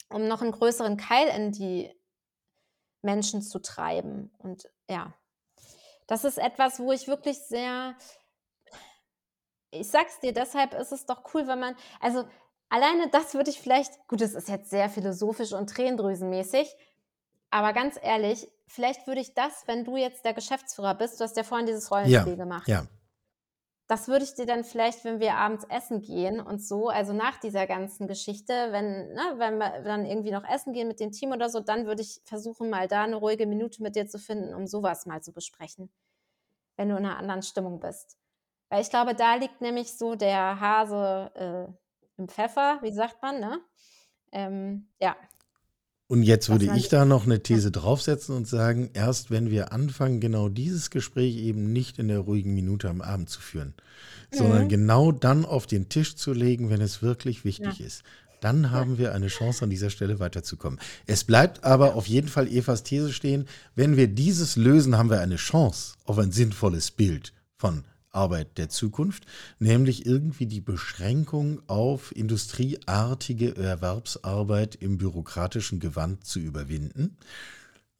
um 0.10 0.28
noch 0.28 0.42
einen 0.42 0.52
größeren 0.52 0.96
Keil 0.96 1.28
in 1.28 1.52
die 1.52 1.94
Menschen 3.02 3.42
zu 3.42 3.60
treiben. 3.60 4.34
Und 4.38 4.72
ja, 4.90 5.14
das 6.08 6.24
ist 6.24 6.38
etwas, 6.38 6.80
wo 6.80 6.92
ich 6.92 7.08
wirklich 7.08 7.40
sehr, 7.40 7.96
ich 9.72 9.90
sag's 9.90 10.20
dir, 10.20 10.34
deshalb 10.34 10.74
ist 10.74 10.92
es 10.92 11.06
doch 11.06 11.34
cool, 11.34 11.48
wenn 11.48 11.60
man, 11.60 11.76
also 12.00 12.26
alleine 12.70 13.10
das 13.10 13.34
würde 13.34 13.50
ich 13.50 13.60
vielleicht, 13.60 14.08
gut, 14.08 14.22
es 14.22 14.34
ist 14.34 14.50
jetzt 14.50 14.70
sehr 14.70 14.90
philosophisch 14.90 15.54
und 15.54 15.70
tränendrüsenmäßig, 15.70 16.76
aber 17.52 17.74
ganz 17.74 18.00
ehrlich, 18.02 18.50
vielleicht 18.68 19.06
würde 19.06 19.22
ich 19.22 19.34
das, 19.34 19.68
wenn 19.68 19.84
du 19.84 19.98
jetzt 19.98 20.26
der 20.26 20.34
Geschäftsführer 20.34 20.96
bist, 20.96 21.20
du 21.20 21.26
hast 21.26 21.38
ja 21.38 21.44
vorhin 21.44 21.68
dieses 21.68 21.92
Rollenspiel 21.92 22.34
ja, 22.34 22.36
gemacht. 22.36 22.68
Ja. 22.68 22.86
Das 23.88 24.08
würde 24.08 24.24
ich 24.24 24.34
dir 24.34 24.46
dann 24.46 24.64
vielleicht, 24.64 25.04
wenn 25.04 25.20
wir 25.20 25.36
abends 25.36 25.66
essen 25.66 26.02
gehen 26.02 26.40
und 26.40 26.64
so, 26.64 26.88
also 26.88 27.12
nach 27.12 27.38
dieser 27.42 27.68
ganzen 27.68 28.08
Geschichte, 28.08 28.54
wenn, 28.72 29.12
ne, 29.12 29.34
wenn 29.36 29.58
wir 29.58 29.82
dann 29.84 30.06
irgendwie 30.06 30.32
noch 30.32 30.48
essen 30.48 30.72
gehen 30.72 30.88
mit 30.88 31.02
dem 31.02 31.12
Team 31.12 31.34
oder 31.34 31.50
so, 31.50 31.60
dann 31.60 31.86
würde 31.86 32.02
ich 32.02 32.22
versuchen, 32.24 32.70
mal 32.70 32.88
da 32.88 33.04
eine 33.04 33.18
ruhige 33.18 33.46
Minute 33.46 33.84
mit 33.84 33.98
dir 33.98 34.08
zu 34.08 34.18
finden, 34.18 34.54
um 34.54 34.66
sowas 34.66 35.06
mal 35.06 35.22
zu 35.22 35.34
besprechen, 35.34 35.92
wenn 36.78 36.88
du 36.88 36.96
in 36.96 37.06
einer 37.06 37.18
anderen 37.18 37.42
Stimmung 37.42 37.82
bist. 37.82 38.18
Weil 38.70 38.82
ich 38.82 38.90
glaube, 38.90 39.14
da 39.14 39.36
liegt 39.36 39.60
nämlich 39.60 39.98
so 39.98 40.16
der 40.16 40.62
Hase 40.62 41.32
äh, 41.36 41.74
im 42.18 42.30
Pfeffer, 42.30 42.80
wie 42.82 42.94
sagt 42.94 43.22
man, 43.22 43.42
ne? 43.42 43.60
Ähm, 44.32 44.88
ja, 45.02 45.18
und 46.12 46.24
jetzt 46.24 46.50
würde 46.50 46.70
ich 46.76 46.90
da 46.90 47.06
noch 47.06 47.24
eine 47.24 47.42
These 47.42 47.72
draufsetzen 47.72 48.36
und 48.36 48.46
sagen, 48.46 48.90
erst 48.92 49.32
wenn 49.32 49.50
wir 49.50 49.72
anfangen, 49.72 50.20
genau 50.20 50.50
dieses 50.50 50.90
Gespräch 50.90 51.38
eben 51.38 51.72
nicht 51.72 52.00
in 52.00 52.10
der 52.10 52.20
ruhigen 52.20 52.54
Minute 52.54 52.90
am 52.90 53.00
Abend 53.00 53.30
zu 53.30 53.40
führen, 53.40 53.76
mhm. 54.30 54.38
sondern 54.38 54.68
genau 54.68 55.14
dann 55.14 55.46
auf 55.46 55.68
den 55.68 55.88
Tisch 55.88 56.18
zu 56.18 56.34
legen, 56.34 56.70
wenn 56.70 56.82
es 56.82 57.02
wirklich 57.02 57.46
wichtig 57.46 57.80
ja. 57.80 57.86
ist, 57.86 58.04
dann 58.42 58.72
haben 58.72 58.98
wir 58.98 59.16
eine 59.16 59.28
Chance, 59.28 59.64
an 59.64 59.70
dieser 59.70 59.90
Stelle 59.90 60.20
weiterzukommen. 60.20 60.82
Es 61.08 61.24
bleibt 61.24 61.64
aber 61.64 61.96
auf 61.96 62.08
jeden 62.08 62.28
Fall 62.28 62.50
Evas 62.50 62.84
These 62.84 63.14
stehen, 63.14 63.48
wenn 63.76 63.96
wir 63.96 64.10
dieses 64.10 64.58
lösen, 64.58 64.98
haben 64.98 65.10
wir 65.10 65.22
eine 65.22 65.38
Chance 65.38 65.94
auf 66.04 66.18
ein 66.18 66.34
sinnvolles 66.34 66.92
Bild 66.92 67.32
von 67.56 67.86
Arbeit 68.12 68.58
der 68.58 68.70
Zukunft, 68.70 69.26
nämlich 69.60 70.06
irgendwie 70.06 70.46
die 70.46 70.62
Beschränkung 70.62 71.62
auf 71.68 72.16
industrieartige 72.16 73.56
Erwerbsarbeit 73.56 74.76
im 74.76 74.98
bürokratischen 74.98 75.80
Gewand 75.80 76.26
zu 76.26 76.40
überwinden. 76.40 77.18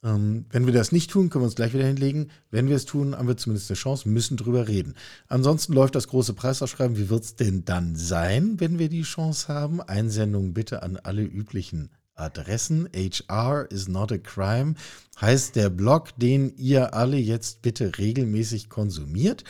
Ähm, 0.04 0.46
wenn 0.50 0.66
wir 0.66 0.72
das 0.72 0.92
nicht 0.92 1.10
tun, 1.10 1.30
können 1.30 1.42
wir 1.42 1.46
uns 1.46 1.54
gleich 1.54 1.74
wieder 1.74 1.86
hinlegen. 1.86 2.30
Wenn 2.50 2.68
wir 2.68 2.76
es 2.76 2.84
tun, 2.84 3.16
haben 3.16 3.28
wir 3.28 3.36
zumindest 3.36 3.70
eine 3.70 3.76
Chance, 3.76 4.08
müssen 4.08 4.36
drüber 4.36 4.66
reden. 4.68 4.94
Ansonsten 5.28 5.72
läuft 5.72 5.94
das 5.94 6.08
große 6.08 6.34
Preisausschreiben. 6.34 6.96
Wie 6.96 7.08
wird 7.08 7.24
es 7.24 7.36
denn 7.36 7.64
dann 7.64 7.94
sein, 7.94 8.58
wenn 8.58 8.78
wir 8.78 8.88
die 8.88 9.02
Chance 9.02 9.48
haben? 9.48 9.80
Einsendung 9.80 10.54
bitte 10.54 10.82
an 10.82 10.96
alle 10.96 11.22
üblichen 11.22 11.90
Adressen. 12.14 12.88
HR 12.94 13.66
is 13.70 13.88
not 13.88 14.12
a 14.12 14.18
crime 14.18 14.74
heißt 15.20 15.56
der 15.56 15.70
Blog, 15.70 16.08
den 16.16 16.56
ihr 16.56 16.94
alle 16.94 17.16
jetzt 17.16 17.62
bitte 17.62 17.96
regelmäßig 17.96 18.68
konsumiert. 18.68 19.44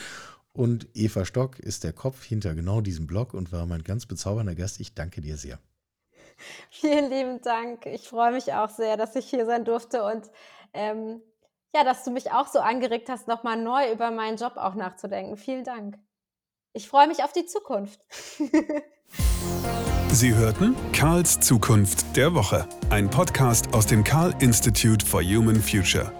Und 0.53 0.87
Eva 0.93 1.25
Stock 1.25 1.59
ist 1.59 1.83
der 1.83 1.93
Kopf 1.93 2.23
hinter 2.23 2.53
genau 2.53 2.81
diesem 2.81 3.07
Blog 3.07 3.33
und 3.33 3.51
war 3.51 3.65
mein 3.65 3.83
ganz 3.83 4.05
bezaubernder 4.05 4.55
Gast. 4.55 4.79
Ich 4.79 4.93
danke 4.93 5.19
dir 5.19 5.35
sehr. 5.35 5.59
Vielen 6.69 7.09
lieben 7.09 7.41
Dank. 7.41 7.85
Ich 7.85 8.07
freue 8.07 8.31
mich 8.31 8.53
auch 8.53 8.69
sehr, 8.69 8.95
dass 8.97 9.15
ich 9.15 9.29
hier 9.29 9.45
sein 9.45 9.65
durfte. 9.65 10.03
Und 10.03 10.29
ähm, 10.73 11.21
ja, 11.75 11.83
dass 11.83 12.03
du 12.03 12.11
mich 12.11 12.31
auch 12.31 12.47
so 12.47 12.59
angeregt 12.59 13.09
hast, 13.09 13.27
nochmal 13.27 13.61
neu 13.61 13.91
über 13.91 14.11
meinen 14.11 14.37
Job 14.37 14.53
auch 14.57 14.75
nachzudenken. 14.75 15.37
Vielen 15.37 15.63
Dank. 15.63 15.97
Ich 16.73 16.87
freue 16.87 17.07
mich 17.07 17.23
auf 17.23 17.33
die 17.33 17.45
Zukunft. 17.45 17.99
Sie 20.09 20.35
hörten 20.35 20.75
Karls 20.91 21.39
Zukunft 21.39 22.15
der 22.15 22.35
Woche, 22.35 22.67
ein 22.91 23.09
Podcast 23.09 23.73
aus 23.73 23.87
dem 23.87 24.03
Karl 24.03 24.33
Institute 24.39 25.03
for 25.03 25.23
Human 25.23 25.59
Future. 25.59 26.11